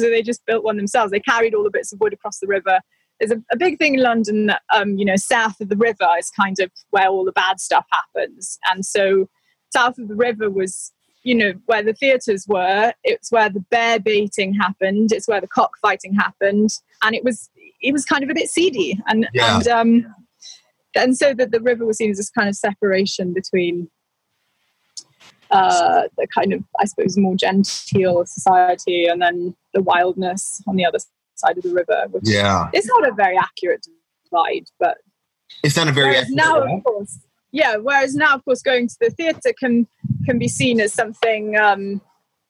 so 0.01 0.11
they 0.11 0.23
just 0.23 0.45
built 0.47 0.65
one 0.65 0.77
themselves. 0.77 1.11
They 1.11 1.21
carried 1.21 1.55
all 1.55 1.65
the 1.65 1.71
bits 1.71 1.93
of 1.93 2.01
wood 2.01 2.13
across 2.13 2.39
the 2.39 2.47
river. 2.47 2.81
There's 3.21 3.33
a, 3.33 3.43
a 3.53 3.57
big 3.57 3.79
thing 3.79 3.95
in 3.95 4.01
London, 4.01 4.47
that, 4.47 4.63
um, 4.75 4.99
you 4.99 5.05
know, 5.05 5.17
south 5.17 5.61
of 5.61 5.69
the 5.69 5.77
river 5.77 6.09
is 6.19 6.31
kind 6.31 6.59
of 6.61 6.71
where 6.91 7.09
all 7.09 7.25
the 7.25 7.33
bad 7.33 7.61
stuff 7.61 7.87
happens. 7.91 8.59
And 8.71 8.85
so 8.85 9.29
south 9.73 9.99
of 9.99 10.09
the 10.09 10.17
river 10.17 10.51
was 10.51 10.93
you 11.25 11.35
know 11.37 11.53
where 11.67 11.85
the 11.85 11.93
theatres 11.93 12.47
were 12.49 12.93
it's 13.05 13.31
where 13.31 13.49
the 13.49 13.61
bear 13.71 14.01
baiting 14.01 14.53
happened 14.53 15.13
it's 15.13 15.29
where 15.29 15.41
the 15.41 15.47
cockfighting 15.47 16.15
happened 16.15 16.71
and 17.05 17.15
it 17.15 17.23
was 17.23 17.49
it 17.81 17.93
was 17.93 18.05
kind 18.05 18.25
of 18.25 18.31
a 18.31 18.35
bit 18.35 18.51
seedy 18.51 18.99
and 19.07 19.29
yeah. 19.33 19.57
and 19.57 19.69
um 19.69 20.15
and 20.97 21.17
so 21.17 21.33
that 21.33 21.53
the 21.53 21.61
river 21.61 21.87
was 21.87 21.99
seen 21.99 22.11
as 22.11 22.17
this 22.17 22.31
kind 22.31 22.49
of 22.49 22.57
separation 22.57 23.33
between 23.33 23.89
uh, 25.53 26.03
the 26.17 26.27
kind 26.35 26.53
of, 26.53 26.63
I 26.81 26.87
suppose, 26.87 27.17
more 27.17 27.37
genteel 27.37 28.25
society, 28.27 29.07
and 29.07 29.21
then 29.21 29.55
the 29.75 29.83
wildness 29.83 30.63
on 30.67 30.77
the 30.77 30.85
other 30.85 30.99
side 31.35 31.57
of 31.57 31.63
the 31.63 31.73
river. 31.73 32.07
Which 32.11 32.25
yeah, 32.27 32.71
it's 32.73 32.87
not 32.87 33.09
a 33.09 33.13
very 33.13 33.37
accurate 33.37 33.87
divide, 34.25 34.67
but 34.79 34.99
it's 35.63 35.77
not 35.77 35.89
a 35.89 35.93
very 35.93 36.17
now, 36.31 36.63
of 36.63 36.85
course, 36.85 37.19
yeah. 37.53 37.77
Whereas 37.77 38.15
now, 38.15 38.35
of 38.35 38.45
course, 38.45 38.63
going 38.63 38.89
to 38.89 38.97
the 39.01 39.11
theatre 39.11 39.53
can 39.59 39.87
can 40.25 40.39
be 40.39 40.49
seen 40.49 40.81
as 40.81 40.93
something 40.93 41.57
um, 41.57 42.01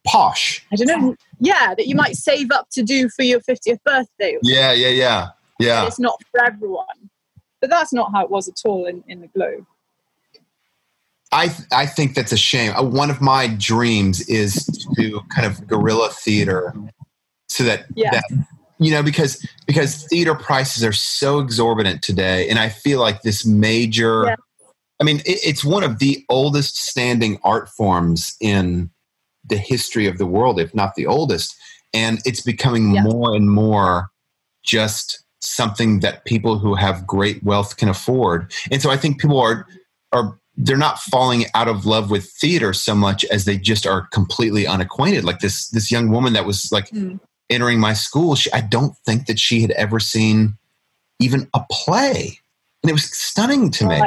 posh. 0.06 0.64
I 0.72 0.76
don't 0.76 0.86
know. 0.86 1.16
Yeah, 1.38 1.74
that 1.76 1.86
you 1.86 1.94
might 1.94 2.16
save 2.16 2.50
up 2.50 2.68
to 2.72 2.82
do 2.82 3.08
for 3.08 3.22
your 3.22 3.40
50th 3.40 3.82
birthday. 3.84 4.38
Yeah, 4.42 4.72
yeah, 4.72 4.88
yeah, 4.88 5.28
yeah. 5.58 5.86
It's 5.86 5.98
not 5.98 6.20
for 6.30 6.44
everyone, 6.44 7.10
but 7.60 7.70
that's 7.70 7.92
not 7.92 8.12
how 8.12 8.24
it 8.24 8.30
was 8.30 8.48
at 8.48 8.60
all 8.64 8.86
in, 8.86 9.02
in 9.08 9.20
the 9.20 9.28
Globe. 9.28 9.66
I 11.32 11.48
th- 11.48 11.68
I 11.72 11.86
think 11.86 12.14
that's 12.14 12.32
a 12.32 12.36
shame. 12.36 12.72
Uh, 12.76 12.82
one 12.82 13.10
of 13.10 13.20
my 13.20 13.48
dreams 13.48 14.20
is 14.28 14.66
to 14.96 15.20
kind 15.34 15.46
of 15.46 15.66
guerrilla 15.66 16.10
theater, 16.10 16.74
so 17.48 17.64
that 17.64 17.86
yeah. 17.94 18.10
that 18.10 18.24
you 18.78 18.90
know 18.90 19.02
because 19.02 19.46
because 19.66 20.04
theater 20.04 20.34
prices 20.34 20.84
are 20.84 20.92
so 20.92 21.40
exorbitant 21.40 22.02
today, 22.02 22.48
and 22.48 22.58
I 22.58 22.68
feel 22.68 23.00
like 23.00 23.22
this 23.22 23.44
major. 23.46 24.24
Yeah 24.26 24.36
I 25.02 25.04
mean, 25.04 25.18
it, 25.26 25.40
it's 25.44 25.64
one 25.64 25.82
of 25.82 25.98
the 25.98 26.24
oldest 26.28 26.76
standing 26.76 27.40
art 27.42 27.68
forms 27.68 28.36
in 28.40 28.88
the 29.44 29.56
history 29.56 30.06
of 30.06 30.16
the 30.16 30.26
world, 30.26 30.60
if 30.60 30.72
not 30.76 30.94
the 30.94 31.06
oldest. 31.06 31.56
And 31.92 32.20
it's 32.24 32.40
becoming 32.40 32.94
yeah. 32.94 33.02
more 33.02 33.34
and 33.34 33.50
more 33.50 34.10
just 34.62 35.24
something 35.40 36.00
that 36.00 36.24
people 36.24 36.56
who 36.56 36.76
have 36.76 37.04
great 37.04 37.42
wealth 37.42 37.78
can 37.78 37.88
afford. 37.88 38.52
And 38.70 38.80
so 38.80 38.90
I 38.90 38.96
think 38.96 39.20
people 39.20 39.40
are 39.40 39.66
are 40.12 40.38
they're 40.56 40.76
not 40.76 40.98
falling 40.98 41.46
out 41.54 41.68
of 41.68 41.86
love 41.86 42.10
with 42.10 42.28
theater 42.30 42.72
so 42.72 42.94
much 42.94 43.24
as 43.26 43.44
they 43.44 43.56
just 43.56 43.86
are 43.86 44.06
completely 44.08 44.66
unacquainted. 44.66 45.24
Like 45.24 45.40
this 45.40 45.68
this 45.68 45.90
young 45.90 46.10
woman 46.10 46.32
that 46.34 46.46
was 46.46 46.70
like 46.70 46.90
mm. 46.90 47.18
entering 47.50 47.80
my 47.80 47.94
school, 47.94 48.34
she, 48.34 48.52
I 48.52 48.60
don't 48.60 48.96
think 48.98 49.26
that 49.26 49.38
she 49.38 49.62
had 49.62 49.70
ever 49.72 49.98
seen 49.98 50.58
even 51.20 51.48
a 51.54 51.60
play, 51.70 52.38
and 52.82 52.90
it 52.90 52.92
was 52.92 53.04
stunning 53.04 53.70
to 53.70 53.86
me. 53.86 54.02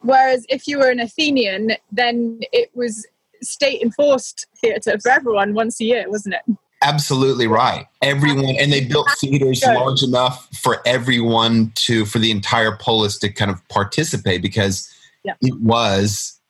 Whereas 0.00 0.44
if 0.48 0.66
you 0.66 0.78
were 0.78 0.90
an 0.90 1.00
Athenian, 1.00 1.72
then 1.90 2.40
it 2.52 2.70
was 2.74 3.06
state 3.42 3.82
enforced 3.82 4.46
theatre 4.60 4.98
for 5.00 5.10
everyone 5.10 5.54
once 5.54 5.80
a 5.80 5.84
year, 5.84 6.08
wasn't 6.08 6.34
it? 6.34 6.56
Absolutely 6.82 7.46
right. 7.46 7.86
Everyone, 8.02 8.56
and 8.58 8.70
they 8.70 8.84
built 8.84 9.08
theaters 9.18 9.62
large 9.64 10.02
enough 10.02 10.48
for 10.54 10.82
everyone 10.86 11.72
to, 11.76 12.04
for 12.04 12.18
the 12.18 12.30
entire 12.30 12.76
polis 12.76 13.18
to 13.20 13.30
kind 13.30 13.50
of 13.50 13.66
participate 13.68 14.42
because 14.42 14.93
yeah. 15.24 15.34
it 15.40 15.54
was 15.60 16.40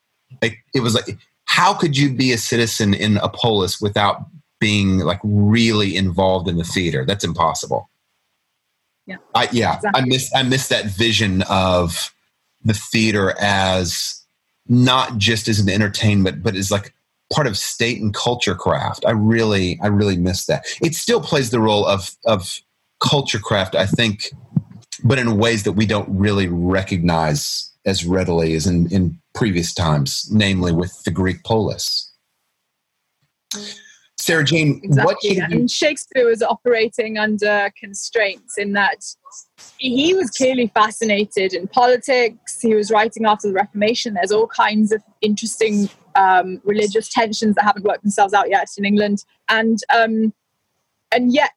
like, 0.43 0.59
it 0.75 0.81
was 0.81 0.95
like, 0.95 1.17
how 1.45 1.75
could 1.75 1.97
you 1.97 2.13
be 2.13 2.33
a 2.33 2.39
citizen 2.39 2.95
in 2.95 3.19
a 3.19 3.29
polis 3.29 3.81
without 3.81 4.27
being 4.61 4.99
like 4.99 5.21
really 5.23 5.97
involved 5.97 6.49
in 6.49 6.57
the 6.57 6.65
theater? 6.65 7.05
That's 7.05 7.25
impossible. 7.25 7.89
Yeah. 9.07 9.17
I, 9.35 9.49
yeah. 9.53 9.77
Exactly. 9.77 10.03
I 10.03 10.05
miss, 10.07 10.31
I 10.35 10.43
miss 10.43 10.69
that 10.69 10.87
vision 10.87 11.43
of, 11.49 12.11
the 12.65 12.75
theater 12.75 13.35
as 13.39 14.23
not 14.67 15.19
just 15.19 15.49
as 15.49 15.61
an 15.61 15.69
entertainment, 15.69 16.43
but 16.43 16.57
as 16.57 16.71
like 16.71 16.95
part 17.33 17.47
of 17.47 17.57
state 17.57 18.01
and 18.01 18.15
culture 18.15 18.55
craft. 18.55 19.05
I 19.07 19.11
really, 19.11 19.79
I 19.83 19.89
really 19.89 20.17
miss 20.17 20.47
that. 20.47 20.65
It 20.83 20.95
still 20.95 21.21
plays 21.21 21.51
the 21.51 21.61
role 21.61 21.87
of 21.87 22.17
of 22.25 22.59
culture 23.01 23.39
craft. 23.39 23.75
I 23.75 23.87
think 23.87 24.33
but 25.03 25.19
in 25.19 25.37
ways 25.37 25.65
that 25.65 25.73
we 25.73 25.85
don't 25.85 26.09
really 26.09 26.49
recognize 26.49 27.71
as 27.87 28.05
readily 28.05 28.55
as 28.55 28.67
in, 28.67 28.91
in 28.93 29.19
previous 29.35 29.75
times, 29.75 30.29
namely 30.31 30.73
with 30.73 31.03
the 31.05 31.11
Greek 31.11 31.43
polis. 31.45 32.13
Sarah 34.17 34.45
Jane, 34.45 34.81
exactly. 34.83 35.39
what 35.39 35.53
and 35.53 35.71
Shakespeare 35.71 36.27
was 36.27 36.43
operating 36.43 37.19
under 37.19 37.71
constraints 37.79 38.57
in 38.57 38.73
that 38.73 39.05
he 39.77 40.15
was 40.15 40.31
clearly 40.31 40.69
fascinated 40.69 41.53
in 41.53 41.69
politics. 41.69 42.59
He 42.61 42.75
was 42.75 42.91
writing 42.91 43.27
after 43.27 43.49
the 43.49 43.55
Reformation. 43.55 44.15
There's 44.15 44.33
all 44.33 44.47
kinds 44.47 44.93
of 44.93 45.03
interesting 45.21 45.91
um, 46.15 46.61
religious 46.65 47.11
tensions 47.11 47.57
that 47.57 47.65
haven't 47.65 47.85
worked 47.85 48.03
themselves 48.03 48.33
out 48.33 48.49
yet 48.49 48.69
in 48.79 48.87
England, 48.87 49.25
and 49.51 49.79
um, 49.95 50.33
and 51.13 51.35
yet 51.35 51.53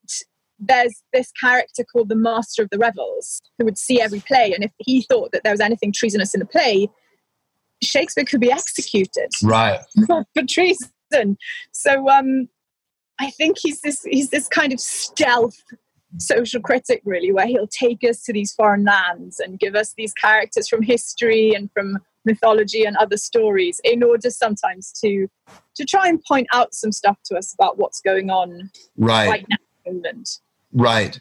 there's 0.60 1.04
this 1.14 1.32
character 1.32 1.84
called 1.84 2.10
the 2.10 2.16
Master 2.16 2.64
of 2.64 2.70
the 2.70 2.78
Revels 2.78 3.42
who 3.58 3.66
would 3.66 3.78
see 3.78 4.02
every 4.02 4.20
play, 4.20 4.54
and 4.54 4.64
if 4.64 4.72
he 4.80 5.02
thought 5.02 5.32
that 5.32 5.44
there 5.44 5.54
was 5.54 5.62
anything 5.62 5.92
treasonous 5.92 6.34
in 6.34 6.40
the 6.40 6.46
play, 6.46 6.90
Shakespeare 7.82 8.26
could 8.26 8.42
be 8.42 8.52
executed 8.52 9.30
right 9.44 9.80
for 10.08 10.44
treason. 10.48 11.38
So 11.72 12.10
um, 12.10 12.50
I 13.20 13.30
think 13.32 13.58
he's 13.60 13.82
this 13.82 14.04
he's 14.04 14.30
this 14.30 14.48
kind 14.48 14.74
of 14.74 14.80
stealth 14.80 15.62
social 16.20 16.62
critic 16.62 17.02
really 17.06 17.32
where 17.32 17.46
he'll 17.46 17.68
take 17.68 18.04
us 18.04 18.24
to 18.24 18.34
these 18.34 18.54
foreign 18.54 18.86
lands 18.86 19.40
and 19.40 19.60
give 19.60 19.76
us 19.76 19.94
these 19.98 20.14
characters 20.14 20.68
from 20.68 20.82
history 20.82 21.54
and 21.54 21.70
from 21.74 21.98
mythology 22.26 22.86
and 22.86 22.96
other 22.98 23.18
stories 23.18 23.82
in 23.84 24.04
order 24.04 24.30
sometimes 24.30 24.92
to 24.92 25.28
to 25.76 25.86
try 25.86 26.08
and 26.08 26.24
point 26.24 26.48
out 26.54 26.74
some 26.74 26.92
stuff 26.92 27.18
to 27.26 27.36
us 27.36 27.54
about 27.54 27.78
what's 27.78 28.02
going 28.02 28.30
on 28.30 28.70
right, 28.98 29.28
right 29.28 29.46
now 29.50 29.58
in 29.86 29.96
England. 29.96 30.26
Right. 30.78 31.20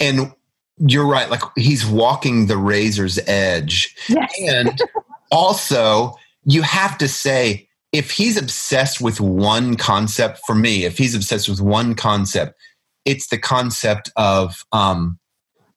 And 0.00 0.32
you're 0.78 1.06
right, 1.06 1.30
like 1.30 1.42
he's 1.56 1.86
walking 1.86 2.46
the 2.46 2.56
razor's 2.56 3.18
edge. 3.26 3.94
Yes. 4.08 4.32
And 4.48 4.78
also 5.30 6.14
you 6.44 6.62
have 6.62 6.98
to 6.98 7.08
say 7.08 7.68
if 7.92 8.10
he's 8.10 8.36
obsessed 8.36 9.00
with 9.00 9.20
one 9.20 9.76
concept 9.76 10.40
for 10.46 10.54
me 10.54 10.84
if 10.84 10.98
he's 10.98 11.14
obsessed 11.14 11.48
with 11.48 11.60
one 11.60 11.94
concept 11.94 12.54
it's 13.04 13.28
the 13.28 13.38
concept 13.38 14.10
of 14.16 14.64
um, 14.72 15.18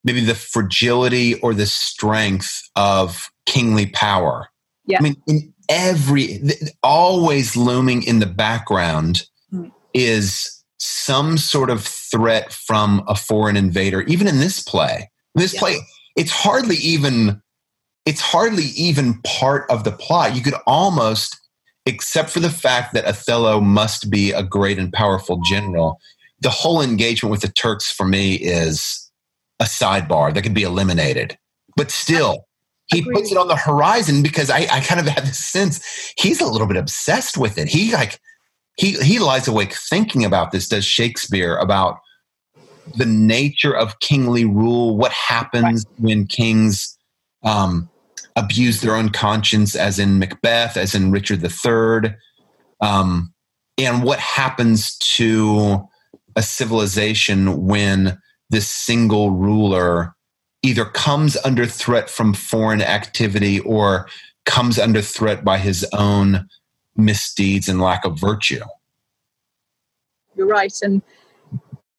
maybe 0.04 0.22
the 0.24 0.36
fragility 0.36 1.36
or 1.42 1.54
the 1.54 1.66
strength 1.66 2.62
of 2.76 3.30
kingly 3.46 3.86
power 3.88 4.50
Yeah. 4.86 4.98
i 5.00 5.02
mean 5.04 5.16
in 5.28 5.54
every 5.70 6.42
always 6.84 7.56
looming 7.56 8.04
in 8.04 8.20
the 8.20 8.26
background 8.28 9.24
Mm. 9.54 9.72
is 9.94 10.57
some 10.80 11.38
sort 11.38 11.70
of 11.70 11.84
threat 11.84 12.54
from 12.54 13.04
a 13.08 13.16
foreign 13.16 13.58
invader 13.58 14.02
even 14.04 14.28
in 14.28 14.40
this 14.40 14.62
play 14.62 15.10
this 15.36 15.54
Yeah. 15.54 15.60
play 15.60 15.76
it's 16.16 16.32
hardly 16.32 16.76
even 16.78 17.42
it's 18.06 18.22
hardly 18.22 18.66
even 18.76 19.22
part 19.24 19.70
of 19.70 19.84
the 19.84 19.92
plot 19.92 20.36
you 20.36 20.42
could 20.42 20.56
almost 20.66 21.36
except 21.88 22.30
for 22.30 22.42
the 22.42 22.50
fact 22.50 22.94
that 22.94 23.06
Othello 23.06 23.62
must 23.62 24.10
be 24.12 24.32
a 24.34 24.44
great 24.44 24.78
and 24.78 24.92
powerful 24.92 25.40
general, 25.50 26.00
the 26.42 26.50
whole 26.50 26.82
engagement 26.82 27.32
with 27.32 27.42
the 27.42 27.48
Turks 27.48 27.90
for 27.90 28.06
me 28.06 28.36
is 28.36 29.10
a 29.62 29.64
sidebar 29.64 30.34
that 30.34 30.42
could 30.42 30.54
be 30.54 30.64
eliminated. 30.64 31.38
But 31.78 31.90
still, 31.90 32.46
he 32.88 33.00
Agreed. 33.00 33.14
puts 33.14 33.32
it 33.32 33.38
on 33.38 33.48
the 33.48 33.56
horizon 33.56 34.22
because 34.22 34.50
I, 34.50 34.68
I 34.70 34.82
kind 34.82 35.00
of 35.00 35.08
had 35.08 35.24
this 35.26 35.40
sense 35.44 35.80
he's 36.18 36.42
a 36.42 36.46
little 36.46 36.68
bit 36.68 36.78
obsessed 36.78 37.38
with 37.38 37.58
it. 37.58 37.70
He 37.70 37.94
like 37.94 38.20
he 38.78 38.94
he 38.94 39.20
lies 39.20 39.48
awake 39.48 39.74
thinking 39.74 40.24
about 40.24 40.52
this, 40.52 40.68
does 40.70 40.86
Shakespeare, 40.86 41.58
about 41.58 42.00
the 42.96 43.06
nature 43.06 43.76
of 43.76 44.00
kingly 44.00 44.46
rule, 44.46 44.96
what 44.96 45.12
happens 45.12 45.86
when 45.98 46.26
kings 46.26 46.98
um, 47.44 47.90
abuse 48.36 48.82
their 48.82 48.96
own 48.96 49.10
conscience, 49.10 49.76
as 49.76 50.00
in 50.00 50.20
Macbeth, 50.20 50.78
as 50.78 50.96
in 50.96 51.12
Richard 51.12 51.44
III, 51.44 52.16
um, 52.80 53.34
and 53.78 54.04
what 54.04 54.20
happens 54.20 54.98
to 54.98 55.88
a 56.36 56.42
civilization 56.42 57.66
when 57.66 58.18
this 58.50 58.68
single 58.68 59.32
ruler 59.32 60.16
either 60.64 60.86
comes 60.86 61.36
under 61.44 61.66
threat 61.66 62.10
from 62.10 62.34
foreign 62.34 62.82
activity 62.82 63.60
or 63.62 64.08
comes 64.46 64.80
under 64.80 65.02
threat 65.02 65.44
by 65.44 65.58
his 65.58 65.86
own 65.94 66.48
misdeeds 66.98 67.70
and 67.70 67.80
lack 67.82 68.06
of 68.06 68.20
virtue. 68.20 68.62
You're 70.36 70.48
right. 70.48 70.74
And 70.82 71.02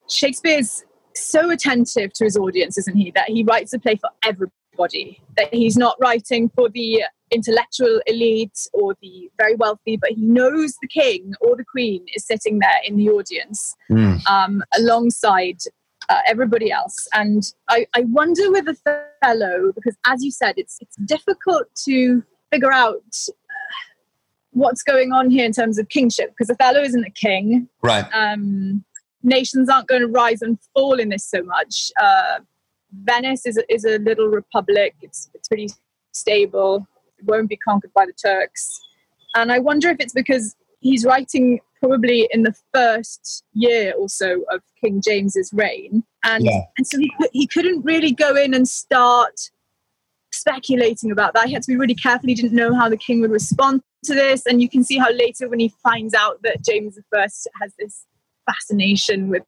Shakespeare's 0.08 0.84
so 1.14 1.50
attentive 1.50 2.12
to 2.14 2.24
his 2.24 2.36
audience, 2.36 2.78
isn't 2.78 2.96
he? 2.96 3.10
That 3.12 3.28
he 3.28 3.42
writes 3.42 3.72
a 3.72 3.78
play 3.78 3.96
for 3.96 4.10
everybody. 4.22 5.20
That 5.36 5.52
he's 5.52 5.76
not 5.76 5.96
writing 6.00 6.50
for 6.54 6.68
the 6.68 7.02
intellectual 7.30 8.00
elite 8.06 8.58
or 8.72 8.96
the 9.02 9.30
very 9.36 9.54
wealthy, 9.54 9.96
but 9.96 10.10
he 10.10 10.22
knows 10.22 10.76
the 10.80 10.88
king 10.88 11.34
or 11.40 11.56
the 11.56 11.64
queen 11.64 12.06
is 12.14 12.24
sitting 12.24 12.58
there 12.58 12.80
in 12.84 12.96
the 12.96 13.10
audience 13.10 13.74
Mm. 13.90 14.26
um, 14.28 14.62
alongside 14.78 15.58
uh, 16.08 16.20
everybody 16.26 16.70
else. 16.70 17.08
And 17.12 17.42
I, 17.68 17.86
I 17.94 18.02
wonder 18.02 18.50
with 18.50 18.66
Othello, 18.68 19.72
because 19.74 19.96
as 20.06 20.24
you 20.24 20.30
said, 20.30 20.54
it's 20.56 20.78
it's 20.80 20.96
difficult 20.96 21.66
to 21.84 22.22
figure 22.50 22.72
out 22.72 23.14
what's 24.58 24.82
going 24.82 25.12
on 25.12 25.30
here 25.30 25.44
in 25.44 25.52
terms 25.52 25.78
of 25.78 25.88
kingship, 25.88 26.30
because 26.30 26.50
Othello 26.50 26.80
isn't 26.82 27.04
a 27.04 27.10
king 27.10 27.68
Right. 27.82 28.04
um, 28.12 28.84
nations 29.22 29.68
aren't 29.68 29.88
going 29.88 30.00
to 30.02 30.08
rise 30.08 30.42
and 30.42 30.58
fall 30.74 30.98
in 31.00 31.08
this 31.08 31.24
so 31.24 31.42
much. 31.42 31.90
Uh, 32.00 32.40
Venice 33.04 33.44
is 33.46 33.56
a, 33.58 33.72
is 33.72 33.84
a 33.84 33.98
little 33.98 34.28
republic. 34.28 34.94
It's 35.02 35.28
it's 35.34 35.48
pretty 35.48 35.68
stable. 36.12 36.86
It 37.18 37.24
won't 37.26 37.48
be 37.48 37.56
conquered 37.56 37.92
by 37.94 38.06
the 38.06 38.12
Turks. 38.12 38.80
And 39.34 39.52
I 39.52 39.58
wonder 39.58 39.88
if 39.90 39.98
it's 40.00 40.14
because 40.14 40.56
he's 40.80 41.04
writing 41.04 41.60
probably 41.80 42.28
in 42.32 42.42
the 42.44 42.54
first 42.74 43.44
year 43.52 43.92
or 43.98 44.08
so 44.08 44.42
of 44.50 44.62
King 44.82 45.00
James's 45.04 45.52
reign, 45.52 46.02
and 46.24 46.44
Yeah. 46.44 46.60
and 46.76 46.86
so 46.86 46.98
he 46.98 47.12
he 47.32 47.46
couldn't 47.46 47.82
really 47.84 48.12
go 48.12 48.34
in 48.36 48.54
and 48.54 48.66
start 48.66 49.38
speculating 50.32 51.10
about 51.10 51.34
that. 51.34 51.46
He 51.46 51.52
had 51.52 51.62
to 51.62 51.68
be 51.72 51.76
really 51.76 51.94
careful. 51.94 52.28
He 52.28 52.34
didn't 52.34 52.52
know 52.54 52.74
how 52.74 52.88
the 52.88 52.96
king 52.96 53.20
would 53.20 53.30
respond 53.30 53.82
to 54.04 54.14
this, 54.14 54.46
and 54.46 54.60
you 54.62 54.68
can 54.68 54.84
see 54.84 54.98
how 54.98 55.10
later 55.10 55.48
when 55.48 55.58
he 55.58 55.72
finds 55.82 56.14
out 56.14 56.40
that 56.42 56.64
James 56.64 56.98
I 57.14 57.20
has 57.20 57.72
this 57.78 58.04
fascination 58.48 59.28
with 59.28 59.42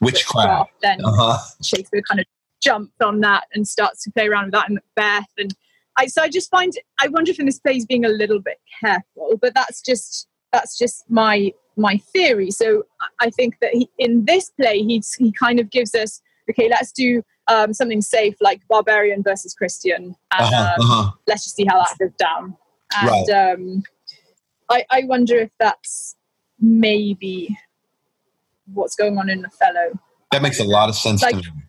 Witchcraft. 0.00 0.72
then 0.82 1.04
Uh-huh. 1.04 1.38
Shakespeare 1.62 2.02
kind 2.02 2.20
of 2.20 2.26
jumps 2.60 2.94
on 3.02 3.20
that 3.20 3.44
and 3.54 3.66
starts 3.66 4.02
to 4.04 4.10
play 4.10 4.26
around 4.28 4.46
with 4.46 4.52
that 4.54 4.68
in 4.68 4.74
Macbeth. 4.74 5.28
And 5.38 5.54
I, 5.96 6.06
so 6.06 6.22
I 6.22 6.28
just 6.28 6.50
find, 6.50 6.72
I 7.00 7.08
wonder 7.08 7.30
if 7.30 7.38
in 7.40 7.46
this 7.46 7.58
play 7.60 7.74
he's 7.74 7.86
being 7.86 8.04
a 8.04 8.08
little 8.08 8.40
bit 8.40 8.58
careful, 8.80 9.38
but 9.40 9.54
that's 9.54 9.80
just, 9.82 10.28
that's 10.52 10.78
just 10.78 11.04
my, 11.10 11.52
my 11.76 11.98
theory. 12.12 12.50
So 12.50 12.84
I- 13.20 13.30
think 13.30 13.58
that 13.60 13.74
he, 13.74 13.88
in 13.98 14.24
this 14.24 14.50
play, 14.50 14.82
he's, 14.82 15.14
he 15.14 15.32
kind 15.32 15.58
of 15.60 15.70
gives 15.70 15.94
us, 15.94 16.20
okay, 16.50 16.68
let's 16.68 16.92
do 16.92 17.22
um, 17.48 17.72
something 17.74 18.00
safe 18.00 18.36
like 18.40 18.60
barbarian 18.68 19.22
versus 19.22 19.54
Christian. 19.54 20.14
And 20.32 20.54
Uh-huh. 20.54 20.74
um, 20.82 20.90
Uh-huh. 20.90 21.10
let's 21.26 21.44
just 21.44 21.56
see 21.56 21.64
how 21.64 21.78
that 21.78 21.96
goes 21.98 22.12
down. 22.18 22.56
And 22.96 23.30
um, 23.30 23.82
I, 24.68 24.84
I 24.90 25.04
wonder 25.04 25.36
if 25.36 25.50
that's 25.58 26.16
maybe 26.60 27.56
what's 28.72 28.94
going 28.94 29.18
on 29.18 29.28
in 29.28 29.44
Othello. 29.44 29.98
That 30.30 30.42
makes 30.42 30.60
a 30.60 30.64
lot 30.64 30.88
of 30.88 30.94
sense 30.94 31.22
Like- 31.22 31.36
to 31.36 31.42
me. 31.42 31.62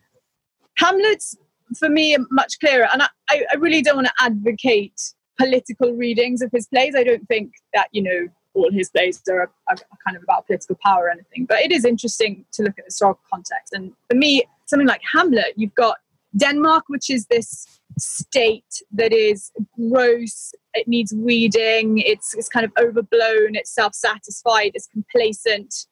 Hamlet's 0.76 1.36
for 1.78 1.88
me 1.88 2.16
much 2.30 2.58
clearer, 2.58 2.88
and 2.92 3.02
I, 3.02 3.08
I 3.30 3.54
really 3.58 3.80
don't 3.80 3.96
want 3.96 4.08
to 4.08 4.24
advocate 4.24 5.00
political 5.38 5.92
readings 5.92 6.42
of 6.42 6.50
his 6.52 6.66
plays. 6.66 6.94
I 6.96 7.04
don't 7.04 7.26
think 7.28 7.52
that 7.72 7.88
you 7.92 8.02
know 8.02 8.28
all 8.54 8.70
his 8.70 8.90
plays 8.90 9.22
are, 9.28 9.42
are, 9.42 9.50
are 9.68 9.98
kind 10.04 10.16
of 10.16 10.22
about 10.22 10.46
political 10.46 10.76
power 10.84 11.04
or 11.04 11.10
anything, 11.10 11.44
but 11.44 11.60
it 11.60 11.72
is 11.72 11.84
interesting 11.84 12.44
to 12.52 12.62
look 12.62 12.70
at 12.78 12.84
the 12.84 12.86
historical 12.86 13.22
context. 13.32 13.72
And 13.72 13.92
for 14.08 14.16
me, 14.16 14.44
something 14.66 14.86
like 14.86 15.02
Hamlet, 15.12 15.54
you've 15.56 15.74
got 15.74 15.98
Denmark, 16.36 16.84
which 16.88 17.10
is 17.10 17.26
this 17.26 17.66
state 17.98 18.82
that 18.92 19.12
is 19.12 19.52
gross. 19.76 20.52
It 20.74 20.88
needs 20.88 21.14
weeding. 21.14 21.98
It's 21.98 22.34
it's 22.34 22.48
kind 22.48 22.64
of 22.66 22.72
overblown. 22.78 23.54
It's 23.54 23.74
self-satisfied. 23.74 24.72
It's 24.74 24.88
complacent. 24.88 25.86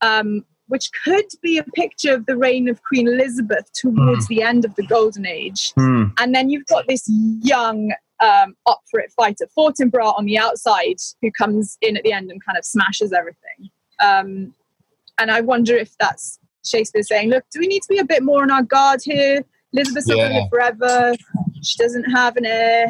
Um, 0.00 0.44
which 0.70 0.90
could 1.04 1.26
be 1.42 1.58
a 1.58 1.64
picture 1.64 2.14
of 2.14 2.26
the 2.26 2.36
reign 2.36 2.68
of 2.68 2.80
Queen 2.84 3.08
Elizabeth 3.08 3.68
towards 3.72 4.28
the 4.28 4.40
end 4.40 4.64
of 4.64 4.72
the 4.76 4.86
Golden 4.86 5.26
Age. 5.26 5.72
Hmm. 5.72 6.04
And 6.18 6.32
then 6.32 6.48
you've 6.48 6.66
got 6.66 6.86
this 6.86 7.04
young, 7.08 7.92
um, 8.20 8.54
up 8.68 8.80
for 8.88 9.00
it 9.00 9.10
fighter, 9.10 9.48
Fortinbras 9.58 10.16
on 10.16 10.26
the 10.26 10.38
outside, 10.38 11.00
who 11.20 11.32
comes 11.32 11.76
in 11.80 11.96
at 11.96 12.04
the 12.04 12.12
end 12.12 12.30
and 12.30 12.42
kind 12.44 12.56
of 12.56 12.64
smashes 12.64 13.12
everything. 13.12 13.68
Um, 13.98 14.54
and 15.18 15.32
I 15.32 15.40
wonder 15.40 15.74
if 15.74 15.96
that's 15.98 16.38
Shakespeare 16.64 17.02
saying, 17.02 17.30
look, 17.30 17.44
do 17.52 17.58
we 17.58 17.66
need 17.66 17.82
to 17.82 17.88
be 17.88 17.98
a 17.98 18.04
bit 18.04 18.22
more 18.22 18.42
on 18.42 18.52
our 18.52 18.62
guard 18.62 19.00
here? 19.04 19.44
Elizabeth's 19.72 20.06
not 20.08 20.16
going 20.16 20.32
to 20.32 20.38
live 20.40 20.48
forever. 20.50 21.14
She 21.62 21.76
doesn't 21.76 22.04
have 22.10 22.36
an 22.36 22.46
heir. 22.46 22.88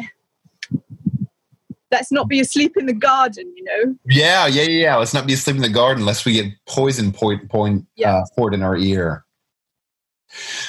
Let's 1.91 2.11
not 2.11 2.29
be 2.29 2.39
asleep 2.39 2.77
in 2.77 2.85
the 2.85 2.93
garden, 2.93 3.51
you 3.55 3.63
know? 3.65 3.95
Yeah, 4.05 4.47
yeah, 4.47 4.63
yeah. 4.63 4.95
Let's 4.95 5.13
not 5.13 5.27
be 5.27 5.33
asleep 5.33 5.57
in 5.57 5.61
the 5.61 5.69
garden 5.69 6.03
unless 6.03 6.25
we 6.25 6.33
get 6.33 6.45
poison 6.65 7.11
point 7.11 7.49
point 7.49 7.85
Yeah. 7.97 8.15
uh, 8.17 8.25
poured 8.35 8.53
in 8.53 8.63
our 8.63 8.77
ear. 8.77 9.25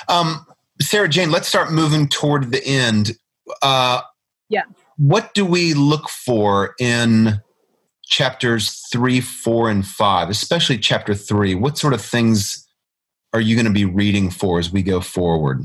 Um, 0.08 0.44
Sarah 0.80 1.08
Jane, 1.08 1.30
let's 1.30 1.46
start 1.46 1.70
moving 1.70 2.08
toward 2.08 2.50
the 2.50 2.64
end. 2.66 3.12
Uh, 3.62 4.00
yeah. 4.48 4.62
What 4.96 5.32
do 5.32 5.44
we 5.44 5.74
look 5.74 6.08
for 6.08 6.74
in 6.80 7.40
chapters 8.04 8.84
three, 8.90 9.20
four, 9.20 9.70
and 9.70 9.86
five, 9.86 10.28
especially 10.28 10.76
chapter 10.76 11.14
three? 11.14 11.54
What 11.54 11.78
sort 11.78 11.94
of 11.94 12.02
things 12.02 12.66
are 13.32 13.40
you 13.40 13.54
going 13.54 13.66
to 13.66 13.72
be 13.72 13.84
reading 13.84 14.28
for 14.28 14.58
as 14.58 14.72
we 14.72 14.82
go 14.82 15.00
forward? 15.00 15.62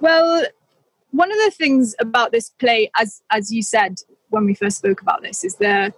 Well, 0.00 0.44
one 1.10 1.32
of 1.32 1.38
the 1.38 1.50
things 1.50 1.94
about 2.00 2.32
this 2.32 2.50
play, 2.50 2.90
as 2.98 3.22
as 3.30 3.52
you 3.52 3.62
said 3.62 3.96
when 4.30 4.44
we 4.44 4.54
first 4.54 4.78
spoke 4.78 5.00
about 5.00 5.22
this, 5.22 5.44
is 5.44 5.56
the 5.56 5.92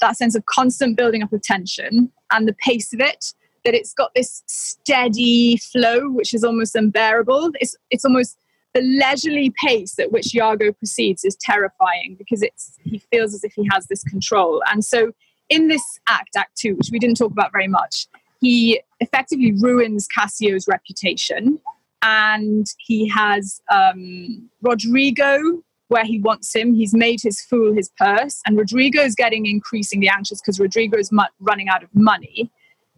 that 0.00 0.16
sense 0.16 0.34
of 0.36 0.46
constant 0.46 0.96
building 0.96 1.22
up 1.22 1.32
of 1.32 1.42
tension 1.42 2.12
and 2.30 2.46
the 2.46 2.54
pace 2.64 2.92
of 2.92 3.00
it. 3.00 3.34
That 3.64 3.74
it's 3.74 3.92
got 3.92 4.14
this 4.14 4.44
steady 4.46 5.56
flow, 5.56 6.08
which 6.08 6.32
is 6.32 6.44
almost 6.44 6.76
unbearable. 6.76 7.50
It's 7.60 7.76
it's 7.90 8.04
almost 8.04 8.38
the 8.74 8.82
leisurely 8.82 9.52
pace 9.62 9.98
at 9.98 10.12
which 10.12 10.34
Iago 10.34 10.72
proceeds 10.72 11.24
is 11.24 11.36
terrifying 11.40 12.14
because 12.18 12.42
it's 12.42 12.78
he 12.84 12.98
feels 13.10 13.34
as 13.34 13.42
if 13.42 13.52
he 13.54 13.68
has 13.72 13.86
this 13.86 14.04
control. 14.04 14.62
And 14.70 14.84
so 14.84 15.12
in 15.48 15.68
this 15.68 15.98
act, 16.06 16.36
Act 16.36 16.56
Two, 16.56 16.76
which 16.76 16.90
we 16.92 16.98
didn't 16.98 17.16
talk 17.16 17.32
about 17.32 17.50
very 17.50 17.68
much, 17.68 18.06
he 18.40 18.80
effectively 19.00 19.52
ruins 19.52 20.06
Cassio's 20.06 20.68
reputation 20.68 21.58
and 22.02 22.66
he 22.78 23.08
has 23.08 23.60
um, 23.70 24.48
Roderigo 24.62 25.62
where 25.88 26.04
he 26.04 26.20
wants 26.20 26.54
him. 26.54 26.74
He's 26.74 26.94
made 26.94 27.20
his 27.22 27.40
fool 27.40 27.72
his 27.72 27.90
purse, 27.96 28.40
and 28.46 28.56
Roderigo 28.56 29.00
is 29.02 29.14
getting 29.14 29.46
increasingly 29.46 30.08
anxious 30.08 30.40
because 30.40 30.60
Roderigo 30.60 30.98
is 30.98 31.10
mu- 31.10 31.22
running 31.40 31.68
out 31.68 31.82
of 31.82 31.88
money. 31.94 32.50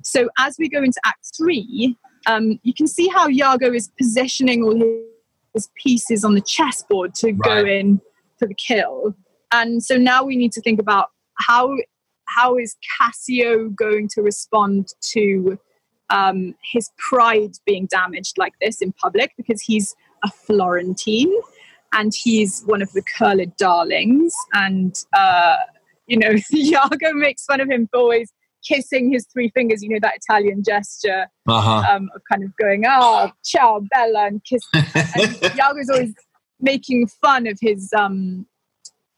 So 0.03 0.29
as 0.39 0.57
we 0.59 0.69
go 0.69 0.83
into 0.83 1.01
Act 1.05 1.31
Three, 1.37 1.97
um, 2.27 2.59
you 2.63 2.75
can 2.75 2.87
see 2.87 3.09
how 3.09 3.29
Iago 3.29 3.73
is 3.73 3.91
positioning 3.99 4.63
all 4.63 4.75
his, 5.55 5.69
pieces 5.83 6.25
on 6.25 6.35
the 6.35 6.41
chessboard 6.41 7.15
to 7.17 7.33
right. 7.33 7.39
go 7.43 7.65
in 7.65 8.01
for 8.39 8.47
the 8.47 8.55
kill. 8.55 9.15
And 9.53 9.83
so 9.83 9.97
now 9.97 10.23
we 10.23 10.37
need 10.37 10.53
to 10.53 10.61
think 10.61 10.81
about 10.81 11.09
how 11.35 11.77
how 12.27 12.57
is 12.57 12.77
Cassio 12.99 13.69
going 13.71 14.09
to 14.15 14.23
respond 14.23 14.89
to 15.13 15.59
um, 16.11 16.55
his 16.63 16.91
pride 16.99 17.53
being 17.65 17.87
damaged 17.87 18.37
like 18.39 18.55
this 18.61 18.83
in 18.83 18.93
public 18.93 19.33
because 19.37 19.61
he's 19.61 19.95
a 20.25 20.31
Florentine 20.31 21.33
and 21.93 22.13
he's 22.15 22.63
one 22.67 22.83
of 22.83 22.93
the 22.93 23.03
curled 23.17 23.57
darlings. 23.57 24.35
And, 24.53 24.95
uh, 25.13 25.57
you 26.07 26.19
know, 26.19 26.35
Iago 26.55 27.13
makes 27.15 27.45
fun 27.45 27.61
of 27.61 27.69
him 27.69 27.89
for 27.91 28.01
always 28.01 28.33
kissing 28.67 29.11
his 29.11 29.27
three 29.33 29.51
fingers, 29.51 29.83
you 29.83 29.89
know, 29.89 29.99
that 30.03 30.17
Italian 30.17 30.63
gesture 30.63 31.27
uh-huh. 31.49 31.85
um, 31.91 32.11
of 32.15 32.23
kind 32.31 32.45
of 32.45 32.55
going, 32.57 32.85
oh, 32.87 33.31
ciao, 33.45 33.83
Bella, 33.91 34.27
and 34.27 34.45
kiss. 34.45 34.63
and 34.75 35.39
Iago's 35.59 35.89
always 35.91 36.15
making 36.61 37.07
fun 37.07 37.47
of 37.47 37.59
his 37.61 37.91
um, 37.97 38.47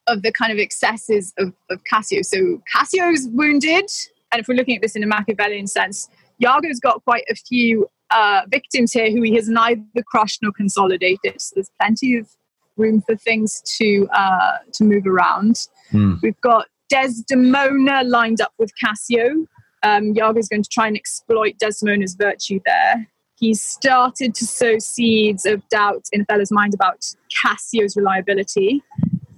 of 0.07 0.23
the 0.23 0.33
kind 0.33 0.53
of 0.53 0.59
excesses 0.59 1.33
of, 1.39 1.53
of 1.71 1.81
Cassio. 1.85 2.23
So 2.23 2.63
Cassio's 2.73 3.29
wounded, 3.29 3.89
and 4.31 4.41
if 4.41 4.49
we're 4.49 4.55
looking 4.55 4.77
at 4.77 4.83
this 4.83 4.97
in 4.97 5.03
a 5.03 5.07
Machiavellian 5.07 5.67
sense, 5.67 6.09
Iago's 6.43 6.81
got 6.81 7.03
quite 7.05 7.25
a 7.31 7.35
few 7.35 7.87
uh, 8.11 8.43
victims 8.49 8.93
here 8.93 9.11
who 9.11 9.23
he 9.23 9.35
has 9.35 9.49
neither 9.49 9.83
crushed 10.07 10.41
nor 10.43 10.53
consolidated. 10.53 11.41
So 11.41 11.55
there's 11.57 11.71
plenty 11.81 12.17
of 12.17 12.29
room 12.77 13.03
for 13.07 13.17
things 13.17 13.63
to 13.79 14.09
uh, 14.13 14.59
to 14.75 14.85
move 14.85 15.07
around. 15.07 15.69
Mm. 15.93 16.21
We've 16.23 16.41
got 16.41 16.67
Desdemona 16.91 18.05
lined 18.05 18.41
up 18.41 18.53
with 18.59 18.73
Cassio. 18.83 19.47
Um, 19.83 20.15
Iago's 20.17 20.49
going 20.49 20.63
to 20.63 20.69
try 20.69 20.87
and 20.87 20.97
exploit 20.97 21.59
Desdemona's 21.59 22.15
virtue 22.15 22.61
there. 22.65 23.09
He's 23.37 23.61
started 23.61 24.35
to 24.37 24.47
sow 24.47 24.79
seeds 24.79 25.45
of 25.47 25.69
doubt 25.69 26.05
in 26.13 26.25
Othello's 26.29 26.53
mind 26.53 26.75
about 26.75 27.05
Cassio's 27.43 27.97
reliability. 27.97 28.83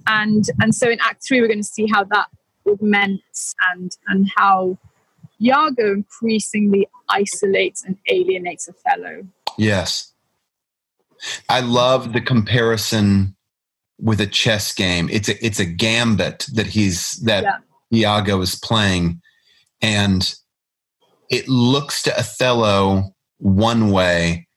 And, 0.05 0.45
and 0.61 0.75
so 0.75 0.89
in 0.89 0.99
Act 1.01 1.23
Three, 1.27 1.41
we're 1.41 1.47
going 1.47 1.57
to 1.57 1.63
see 1.63 1.87
how 1.91 2.03
that 2.03 2.27
augments 2.67 3.55
and, 3.71 3.97
and 4.07 4.29
how 4.35 4.77
Iago 5.45 5.93
increasingly 5.93 6.87
isolates 7.09 7.83
and 7.83 7.97
alienates 8.09 8.67
Othello. 8.67 9.27
Yes. 9.57 10.11
I 11.49 11.61
love 11.61 12.13
the 12.13 12.21
comparison 12.21 13.35
with 13.99 14.19
a 14.19 14.27
chess 14.27 14.73
game. 14.73 15.07
It's 15.11 15.29
a 15.29 15.45
it's 15.45 15.59
a 15.59 15.65
gambit 15.65 16.47
that 16.53 16.67
he's 16.67 17.13
that 17.23 17.43
yeah. 17.43 17.57
Iago 17.93 18.41
is 18.41 18.55
playing. 18.55 19.21
And 19.81 20.35
it 21.29 21.47
looks 21.47 22.01
to 22.03 22.17
Othello 22.17 23.15
one 23.37 23.91
way. 23.91 24.47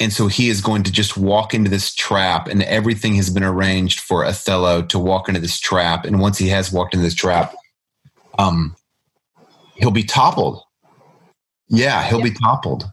And 0.00 0.12
so 0.12 0.26
he 0.26 0.48
is 0.48 0.60
going 0.60 0.82
to 0.84 0.92
just 0.92 1.16
walk 1.16 1.54
into 1.54 1.70
this 1.70 1.94
trap, 1.94 2.48
and 2.48 2.62
everything 2.64 3.14
has 3.16 3.30
been 3.30 3.44
arranged 3.44 4.00
for 4.00 4.24
Othello 4.24 4.82
to 4.82 4.98
walk 4.98 5.28
into 5.28 5.40
this 5.40 5.60
trap. 5.60 6.04
And 6.04 6.18
once 6.18 6.38
he 6.38 6.48
has 6.48 6.72
walked 6.72 6.94
into 6.94 7.04
this 7.04 7.14
trap, 7.14 7.54
um, 8.38 8.74
he'll 9.82 9.90
be 9.90 10.04
toppled. 10.04 10.62
Yeah, 11.68 12.04
he'll 12.04 12.18
yeah. 12.20 12.24
be 12.24 12.34
toppled. 12.34 12.84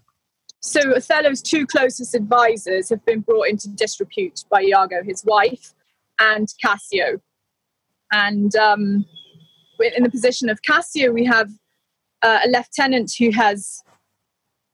So 0.59 0.79
Othello's 0.95 1.41
two 1.41 1.67
closest 1.67 2.15
advisors 2.15 2.89
have 2.89 3.05
been 3.05 3.21
brought 3.21 3.47
into 3.47 3.69
disrepute 3.69 4.43
by 4.49 4.63
Iago, 4.63 5.03
his 5.03 5.23
wife, 5.23 5.73
and 6.19 6.47
Cassio. 6.61 7.21
And 8.11 8.55
um, 8.55 9.05
in 9.79 10.03
the 10.03 10.09
position 10.09 10.49
of 10.49 10.63
Cassio, 10.63 11.11
we 11.11 11.25
have 11.25 11.51
uh, 12.23 12.39
a 12.43 12.49
lieutenant 12.49 13.13
who 13.17 13.31
has 13.31 13.83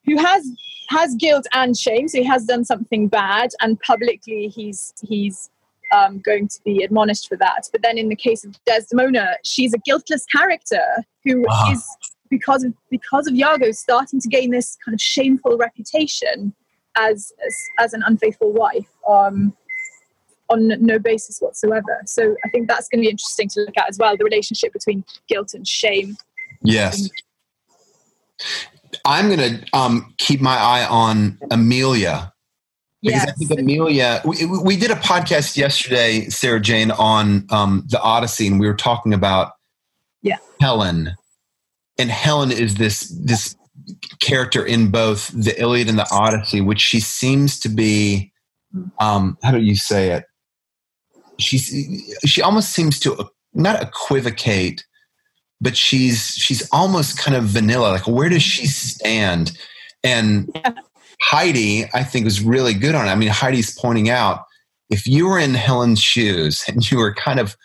who 0.06 0.18
has 0.18 0.50
has 0.90 1.16
guilt 1.16 1.46
and 1.54 1.76
shame. 1.76 2.08
So 2.08 2.20
he 2.20 2.24
has 2.24 2.46
done 2.46 2.64
something 2.64 3.10
bad, 3.10 3.50
and 3.60 3.78
publicly 3.82 4.48
he's 4.48 4.94
he's 5.02 5.50
um, 5.96 6.20
going 6.20 6.48
to 6.48 6.60
be 6.64 6.84
admonished 6.84 7.28
for 7.28 7.38
that. 7.38 7.70
But 7.72 7.82
then 7.82 7.98
in 7.98 8.10
the 8.10 8.16
case 8.16 8.44
of 8.44 8.58
Desdemona, 8.66 9.38
she's 9.44 9.74
a 9.74 9.78
guiltless 9.80 10.26
character 10.26 10.84
who 11.24 11.42
wow. 11.42 11.72
is 11.72 11.86
because 12.30 12.64
of 12.64 12.74
because 12.90 13.28
of 13.28 13.36
Iago 13.36 13.72
starting 13.72 14.20
to 14.20 14.28
gain 14.28 14.52
this 14.52 14.78
kind 14.84 14.94
of 14.94 15.02
shameful 15.02 15.58
reputation 15.58 16.54
as 16.98 17.32
as, 17.46 17.56
as 17.80 17.94
an 17.94 18.04
unfaithful 18.06 18.52
wife 18.52 18.90
um, 19.08 19.56
on 20.50 20.68
no 20.80 21.00
basis 21.00 21.40
whatsoever. 21.40 22.02
So 22.06 22.36
I 22.44 22.50
think 22.50 22.68
that's 22.68 22.88
going 22.90 23.02
to 23.02 23.06
be 23.06 23.10
interesting 23.10 23.50
to 23.50 23.62
look 23.62 23.78
at 23.78 23.90
as 23.90 23.98
well 23.98 24.16
the 24.18 24.24
relationship 24.24 24.74
between 24.74 25.04
guilt 25.28 25.54
and 25.54 25.68
shame. 25.68 26.18
Yes. 26.62 27.10
I'm 29.06 29.28
going 29.28 29.40
to 29.40 29.66
um, 29.74 30.14
keep 30.18 30.42
my 30.42 30.56
eye 30.56 30.86
on 30.86 31.38
Emilia 33.06 33.26
because 33.26 33.26
yes. 33.26 33.30
I 33.30 33.32
think 33.34 33.60
Emilia, 33.60 34.22
we, 34.26 34.46
we, 34.46 34.78
did 34.78 34.92
a 34.92 34.96
podcast 34.96 35.58
yesterday, 35.58 36.28
Sarah 36.30 36.60
Jane, 36.60 36.92
on 36.92 37.46
um, 37.50 37.84
the 37.88 38.02
Odyssey, 38.02 38.48
and 38.48 38.60
we 38.60 38.68
were 38.68 38.76
talking 38.76 39.14
about 39.14 39.54
yeah. 40.22 40.38
Helen 40.60 41.16
and 41.98 42.12
Helen 42.12 42.52
is 42.52 42.76
this 42.76 43.10
this 43.24 43.56
character 44.20 44.66
in 44.66 44.90
both 44.90 45.28
the 45.30 45.60
Iliad 45.60 45.90
and 45.90 45.98
the 45.98 46.08
Odyssey, 46.12 46.62
which 46.62 46.82
she 46.82 47.00
seems 47.00 47.60
to 47.60 47.70
be. 47.70 48.32
Um, 49.00 49.38
how 49.42 49.52
do 49.52 49.62
you 49.62 49.76
say 49.76 50.12
it? 50.12 50.26
She's 51.40 51.68
she 52.26 52.42
almost 52.42 52.72
seems 52.72 53.00
to 53.02 53.30
not 53.54 53.82
equivocate, 53.82 54.86
but 55.62 55.78
she's 55.78 56.36
she's 56.36 56.68
almost 56.72 57.18
kind 57.18 57.38
of 57.38 57.46
vanilla. 57.46 57.90
Like 57.90 58.08
where 58.08 58.30
does 58.30 58.44
she 58.44 58.68
stand? 58.68 59.58
And 60.04 60.50
Heidi, 61.22 61.86
I 61.94 62.04
think, 62.04 62.26
was 62.26 62.42
really 62.42 62.74
good 62.74 62.96
on 62.96 63.08
it. 63.08 63.12
I 63.12 63.16
mean, 63.16 63.30
Heidi's 63.30 63.78
pointing 63.78 64.10
out 64.10 64.46
if 64.90 65.08
you 65.08 65.28
were 65.28 65.40
in 65.40 65.54
Helen's 65.54 66.02
shoes 66.02 66.64
and 66.68 66.90
you 66.90 66.98
were 66.98 67.14
kind 67.14 67.40
of 67.40 67.56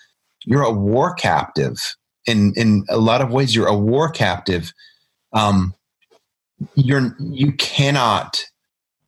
you're 0.44 0.62
a 0.62 0.72
war 0.72 1.14
captive 1.14 1.96
in 2.26 2.52
in 2.56 2.84
a 2.88 2.98
lot 2.98 3.20
of 3.20 3.30
ways 3.30 3.54
you're 3.54 3.66
a 3.66 3.76
war 3.76 4.08
captive 4.08 4.72
um, 5.32 5.74
you're 6.74 7.14
you 7.18 7.52
cannot 7.52 8.44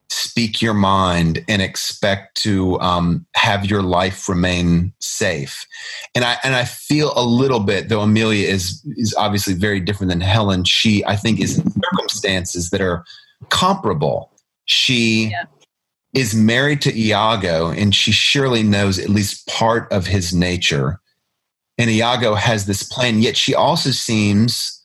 speak 0.09 0.61
your 0.61 0.75
mind 0.75 1.43
and 1.49 1.63
expect 1.63 2.37
to 2.37 2.79
um, 2.81 3.27
have 3.35 3.65
your 3.65 3.83
life 3.83 4.29
remain 4.29 4.93
safe 5.01 5.67
and 6.15 6.25
i 6.25 6.37
and 6.45 6.55
i 6.55 6.65
feel 6.65 7.13
a 7.17 7.25
little 7.25 7.61
bit 7.61 7.89
though 7.89 8.03
Emilia 8.03 8.47
is 8.47 8.83
is 8.97 9.15
obviously 9.17 9.55
very 9.55 9.81
different 9.81 10.11
than 10.11 10.21
helen 10.21 10.65
she 10.65 11.05
i 11.07 11.17
think 11.17 11.41
is 11.41 11.59
in 11.59 11.71
circumstances 11.71 12.71
that 12.71 12.81
are 12.81 13.05
comparable 13.49 14.32
she 14.65 15.29
yeah. 15.31 15.45
is 16.15 16.35
married 16.35 16.81
to 16.83 16.99
iago 16.99 17.71
and 17.71 17.95
she 17.95 18.13
surely 18.13 18.63
knows 18.63 18.99
at 18.99 19.09
least 19.09 19.47
part 19.47 19.91
of 19.93 20.07
his 20.07 20.35
nature 20.35 21.01
and 21.79 21.91
Iago 21.91 22.35
has 22.35 22.67
this 22.67 22.83
plan, 22.83 23.23
yet 23.23 23.37
she 23.37 23.55
also 23.55 23.91
seems 23.91 24.85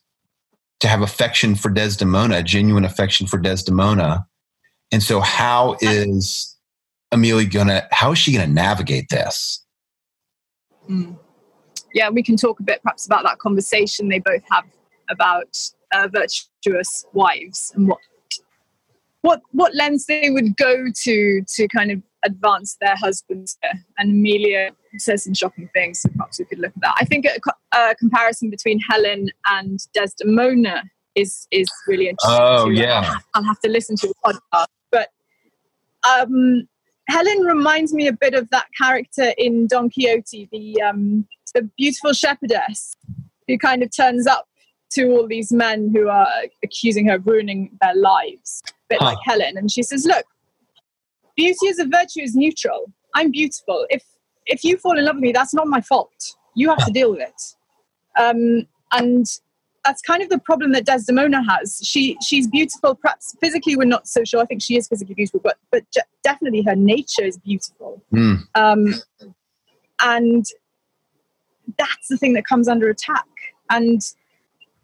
to 0.80 0.88
have 0.88 1.02
affection 1.02 1.54
for 1.54 1.70
Desdemona, 1.70 2.42
genuine 2.42 2.84
affection 2.84 3.26
for 3.26 3.38
Desdemona. 3.38 4.26
And 4.90 5.02
so, 5.02 5.20
how 5.20 5.76
is 5.80 6.56
Emilia 7.12 7.46
gonna? 7.46 7.86
How 7.90 8.12
is 8.12 8.18
she 8.18 8.32
gonna 8.32 8.46
navigate 8.46 9.10
this? 9.10 9.64
Mm. 10.88 11.18
Yeah, 11.92 12.10
we 12.10 12.22
can 12.22 12.36
talk 12.36 12.58
a 12.60 12.62
bit 12.62 12.82
perhaps 12.82 13.06
about 13.06 13.24
that 13.24 13.38
conversation 13.38 14.08
they 14.08 14.20
both 14.20 14.42
have 14.50 14.64
about 15.10 15.56
uh, 15.92 16.08
virtuous 16.08 17.04
wives 17.12 17.72
and 17.74 17.88
what 17.88 17.98
what 19.22 19.40
what 19.52 19.74
lens 19.74 20.06
they 20.06 20.30
would 20.30 20.56
go 20.56 20.86
to 21.02 21.42
to 21.46 21.68
kind 21.68 21.90
of 21.90 22.02
advance 22.24 22.76
their 22.80 22.96
husbands. 22.96 23.58
And 23.98 24.10
Emilia 24.12 24.70
says 24.96 25.24
some 25.24 25.34
shocking 25.34 25.68
things, 25.72 26.00
so 26.00 26.08
perhaps 26.10 26.38
we 26.38 26.44
could 26.44 26.58
look 26.58 26.72
at 26.76 26.82
that. 26.82 26.94
I 26.98 27.04
think 27.04 27.26
a, 27.26 27.76
a 27.76 27.94
comparison 27.94 28.50
between 28.50 28.80
Helen 28.80 29.30
and 29.50 29.80
Desdemona 29.94 30.84
is 31.14 31.46
is 31.50 31.68
really 31.86 32.08
interesting. 32.08 32.38
Oh 32.40 32.66
too. 32.66 32.72
yeah, 32.72 33.14
I'll 33.34 33.44
have, 33.44 33.60
to 33.60 33.70
listen 33.70 33.96
to 33.96 34.08
the 34.08 34.14
podcast, 34.24 34.66
but 34.90 35.08
um, 36.08 36.68
Helen 37.08 37.40
reminds 37.40 37.92
me 37.92 38.06
a 38.06 38.12
bit 38.12 38.34
of 38.34 38.48
that 38.50 38.66
character 38.80 39.32
in 39.36 39.66
Don 39.66 39.90
Quixote, 39.90 40.48
the 40.52 40.82
um, 40.82 41.26
the 41.54 41.68
beautiful 41.76 42.12
shepherdess 42.12 42.96
who 43.46 43.58
kind 43.58 43.82
of 43.82 43.94
turns 43.94 44.26
up 44.26 44.46
to 44.90 45.10
all 45.10 45.26
these 45.26 45.52
men 45.52 45.90
who 45.92 46.08
are 46.08 46.28
accusing 46.64 47.08
her 47.08 47.16
of 47.16 47.26
ruining 47.26 47.76
their 47.80 47.94
lives, 47.94 48.62
bit 48.88 48.98
Huh. 49.00 49.06
like 49.06 49.18
Helen, 49.24 49.56
and 49.56 49.70
she 49.70 49.82
says, 49.82 50.04
"Look, 50.04 50.24
beauty 51.36 51.68
as 51.68 51.78
a 51.78 51.86
virtue 51.86 52.20
is 52.22 52.34
neutral. 52.34 52.92
I'm 53.14 53.30
beautiful. 53.30 53.86
If 53.90 54.04
if 54.46 54.64
you 54.64 54.76
fall 54.78 54.98
in 54.98 55.04
love 55.04 55.16
with 55.16 55.22
me, 55.24 55.32
that's 55.32 55.54
not 55.54 55.66
my 55.66 55.80
fault. 55.80 56.36
You 56.54 56.68
have 56.70 56.84
to 56.86 56.92
deal 56.92 57.10
with 57.10 57.20
it." 57.20 57.42
Um, 58.20 58.66
and 58.92 59.26
that's 59.84 60.02
kind 60.02 60.22
of 60.22 60.28
the 60.28 60.38
problem 60.38 60.72
that 60.72 60.84
Desdemona 60.84 61.42
has. 61.42 61.80
She 61.82 62.16
she's 62.22 62.46
beautiful. 62.46 62.94
Perhaps 62.94 63.36
physically, 63.40 63.76
we're 63.76 63.84
not 63.84 64.06
so 64.08 64.24
sure. 64.24 64.40
I 64.40 64.44
think 64.44 64.62
she 64.62 64.76
is 64.76 64.88
physically 64.88 65.14
beautiful, 65.14 65.40
but 65.42 65.56
but 65.70 65.84
je- 65.92 66.00
definitely 66.22 66.62
her 66.62 66.76
nature 66.76 67.24
is 67.24 67.38
beautiful. 67.38 68.02
Mm. 68.12 68.42
Um, 68.54 68.94
and 70.00 70.44
that's 71.78 72.08
the 72.08 72.16
thing 72.16 72.32
that 72.34 72.46
comes 72.46 72.68
under 72.68 72.88
attack. 72.88 73.26
And 73.70 74.00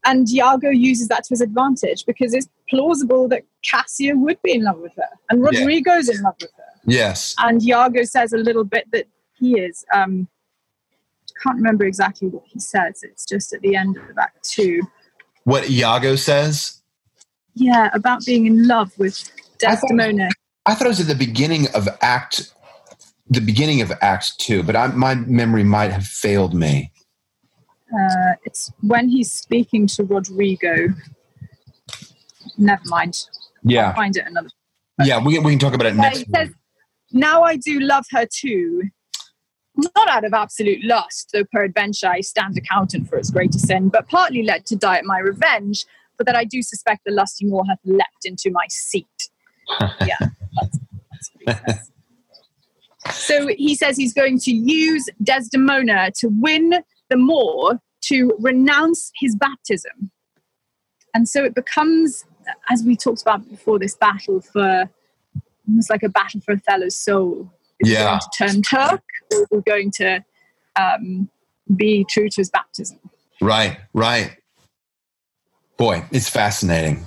and 0.05 0.31
Iago 0.31 0.69
uses 0.71 1.09
that 1.09 1.25
to 1.25 1.31
his 1.31 1.41
advantage 1.41 2.05
because 2.07 2.35
it's 2.35 2.49
plausible 2.69 3.29
that 3.29 3.43
Cassio 3.65 4.17
would 4.17 4.41
be 4.43 4.53
in 4.53 4.62
love 4.65 4.79
with 4.79 4.93
her, 4.97 5.09
and 5.31 5.41
Yeah. 5.41 5.47
Roderigo's 5.61 6.09
in 6.09 6.23
love 6.23 6.37
with 6.41 6.51
her. 6.57 6.81
yes. 6.87 7.35
And 7.39 7.62
Iago 7.62 8.05
says 8.05 8.33
a 8.33 8.39
little 8.39 8.65
bit 8.65 8.91
that 8.93 9.07
he 9.39 9.59
is. 9.59 9.85
Um, 9.93 10.29
can't 11.43 11.57
remember 11.57 11.85
exactly 11.85 12.29
what 12.29 12.45
he 12.47 12.61
says. 12.61 13.01
It's 13.03 13.27
just 13.27 13.53
at 13.53 13.61
the 13.61 13.75
end 13.77 13.97
of 13.97 14.17
Act 14.19 14.45
Two. 14.49 14.81
What 15.45 15.69
Iago 15.69 16.17
says. 16.17 16.81
Yeah, 17.55 17.91
about 17.93 18.25
being 18.25 18.47
in 18.47 18.67
love 18.67 18.97
with 18.99 19.31
I 19.67 19.75
thought- 19.77 19.89
Desdemona. 19.89 20.29
I 20.67 20.75
thought 20.75 20.87
it 20.87 20.89
was 20.89 21.01
at 21.01 21.07
the 21.09 21.15
beginning 21.15 21.67
of 21.75 21.89
Act, 22.01 22.55
the 23.29 23.41
beginning 23.41 23.81
of 23.83 23.93
Act 24.01 24.39
Two, 24.39 24.62
but 24.62 24.75
I, 24.77 24.87
my 24.89 25.15
memory 25.15 25.65
might 25.65 25.91
have 25.93 26.07
failed 26.07 26.55
me. 26.55 26.91
Uh, 27.93 28.33
it's 28.45 28.73
when 28.81 29.09
he's 29.09 29.31
speaking 29.31 29.87
to 29.89 30.05
Roderigo. 30.05 30.89
Never 32.59 32.83
mind. 32.87 33.27
Yeah, 33.63 33.95
Find 33.95 34.17
it 34.17 34.25
another. 34.27 34.49
yeah. 35.03 35.19
We, 35.25 35.39
we 35.39 35.53
can 35.53 35.59
talk 35.59 35.75
about 35.75 35.87
it 35.87 35.97
next. 35.97 36.25
says, 36.35 36.51
"Now 37.13 37.43
I 37.43 37.57
do 37.57 37.81
love 37.81 38.05
her 38.11 38.27
too, 38.27 38.83
not 39.77 40.09
out 40.09 40.25
of 40.25 40.35
absolute 40.35 40.85
lust, 40.85 41.31
though 41.33 41.45
peradventure 41.53 42.09
I 42.09 42.21
stand 42.21 42.57
accountant 42.59 43.09
for 43.09 43.17
its 43.17 43.31
greater 43.31 43.59
sin, 43.59 43.89
but 43.89 44.09
partly 44.09 44.43
led 44.43 44.67
to 44.67 44.77
die 44.77 44.99
at 44.99 45.05
my 45.05 45.19
revenge, 45.19 45.85
for 46.17 46.25
that 46.25 46.37
I 46.37 46.45
do 46.45 46.63
suspect 46.63 47.03
the 47.07 47.13
lusty 47.13 47.47
Moor 47.47 47.65
hath 47.67 47.79
leapt 47.85 48.25
into 48.25 48.51
my 48.51 48.67
seat." 48.69 49.31
yeah, 50.07 50.17
that's, 50.21 50.79
that's 51.11 51.31
what 51.33 51.57
he 51.57 51.73
says. 51.73 51.91
So 53.11 53.47
he 53.49 53.75
says 53.75 53.97
he's 53.97 54.15
going 54.15 54.39
to 54.41 54.51
use 54.53 55.07
Desdemona 55.23 56.11
to 56.17 56.29
win 56.29 56.75
the 57.11 57.17
Moor 57.17 57.81
to 58.03 58.37
renounce 58.41 59.11
his 59.19 59.35
baptism. 59.37 60.11
And 61.15 61.29
so 61.29 61.45
it 61.45 61.55
becomes, 61.55 62.25
as 62.70 62.82
we 62.84 62.97
talked 62.97 63.22
about 63.22 63.49
before, 63.49 63.78
this 63.78 63.95
battle 63.97 64.40
for 64.40 64.88
almost 65.68 65.90
like 65.90 66.03
a 66.03 66.09
battle 66.09 66.40
for 66.40 66.55
Othello's 66.55 66.97
soul. 66.97 67.51
Is 67.80 67.88
he 67.88 67.95
Yeah. 67.95 68.05
going 68.05 68.20
to 68.20 68.53
turn 68.53 68.62
Turk 68.62 69.03
or 69.32 69.38
is 69.40 69.47
he 69.51 69.61
going 69.62 69.90
to 69.92 70.24
um, 70.76 71.28
be 71.74 72.05
true 72.09 72.28
to 72.28 72.36
his 72.40 72.51
baptism? 72.51 72.99
Right, 73.40 73.78
right. 73.92 74.36
Boy, 75.76 76.05
it's 76.12 76.28
fascinating. 76.28 77.07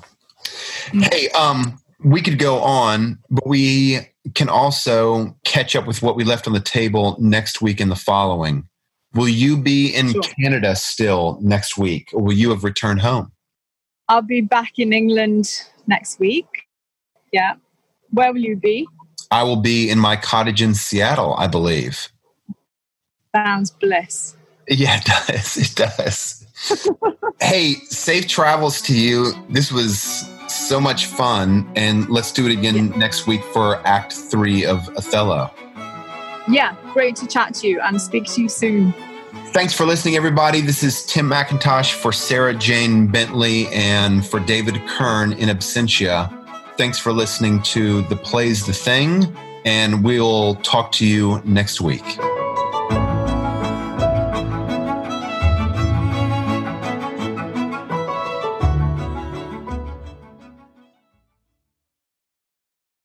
Hey, 0.92 1.30
um, 1.30 1.80
we 2.04 2.22
could 2.22 2.38
go 2.40 2.60
on, 2.60 3.20
but 3.30 3.48
we 3.48 4.00
can 4.36 4.50
also 4.50 5.38
catch 5.46 5.76
up 5.76 5.88
with 5.88 6.02
what 6.02 6.16
we 6.16 6.24
left 6.24 6.48
on 6.48 6.54
the 6.54 6.60
table 6.60 7.16
next 7.20 7.62
week 7.62 7.80
and 7.80 7.90
the 7.90 7.96
following. 7.96 8.68
Will 9.14 9.30
you 9.30 9.58
be 9.58 9.94
in 9.96 10.12
Sure. 10.12 10.22
Canada 10.22 10.76
still 10.76 11.40
next 11.42 11.78
week, 11.78 12.10
or 12.14 12.22
will 12.22 12.34
you 12.34 12.50
have 12.50 12.64
returned 12.64 13.02
home? 13.02 13.32
I'll 14.10 14.22
be 14.22 14.42
back 14.42 14.80
in 14.80 14.94
England 14.94 15.64
next 15.86 16.20
week. 16.20 16.68
Yeah. 17.32 17.56
Where 18.12 18.32
will 18.32 18.40
you 18.40 18.56
be? 18.56 18.88
I 19.32 19.44
will 19.44 19.58
be 19.58 19.90
in 19.90 20.00
my 20.00 20.16
cottage 20.16 20.62
in 20.62 20.74
Seattle, 20.74 21.36
I 21.38 21.48
believe. 21.48 22.10
Sounds 23.36 23.72
bliss. 23.72 24.38
Yeah, 24.70 25.00
it 25.00 25.06
does. 25.06 25.58
It 25.58 25.76
does. 25.76 26.48
hey, 27.42 27.74
safe 27.90 28.28
travels 28.28 28.82
to 28.84 28.98
you. 28.98 29.34
This 29.50 29.72
was 29.72 30.30
so 30.48 30.80
much 30.80 31.06
fun. 31.06 31.70
And 31.76 32.10
let's 32.10 32.32
do 32.32 32.46
it 32.46 32.52
again 32.52 32.90
next 32.98 33.28
week 33.28 33.44
for 33.54 33.86
Act 33.86 34.14
Three 34.14 34.66
of 34.66 34.88
Othello. 34.98 35.52
Yeah, 36.50 36.76
great 36.94 37.18
to 37.18 37.28
chat 37.28 37.54
to 37.56 37.68
you 37.68 37.82
and 37.82 38.02
speak 38.02 38.26
to 38.34 38.42
you 38.42 38.50
soon. 38.50 38.94
Thanks 39.54 39.74
for 39.74 39.86
listening, 39.86 40.16
everybody. 40.16 40.62
This 40.62 40.84
is 40.84 41.04
Tim 41.06 41.30
McIntosh 41.30 41.94
for 41.94 42.12
Sarah 42.12 42.54
Jane 42.54 43.08
Bentley 43.08 43.68
and 43.70 44.26
for 44.26 44.40
David 44.40 44.80
Kern 44.88 45.34
in 45.34 45.50
absentia. 45.50 46.32
Thanks 46.78 47.00
for 47.00 47.12
listening 47.12 47.64
to 47.64 48.04
The 48.04 48.16
Plays 48.16 48.68
the 48.68 48.74
Thing, 48.74 49.36
and 49.66 50.04
we'll 50.04 50.56
talk 50.56 50.92
to 50.94 51.08
you 51.08 51.42
next 51.44 51.82
week. 51.82 52.04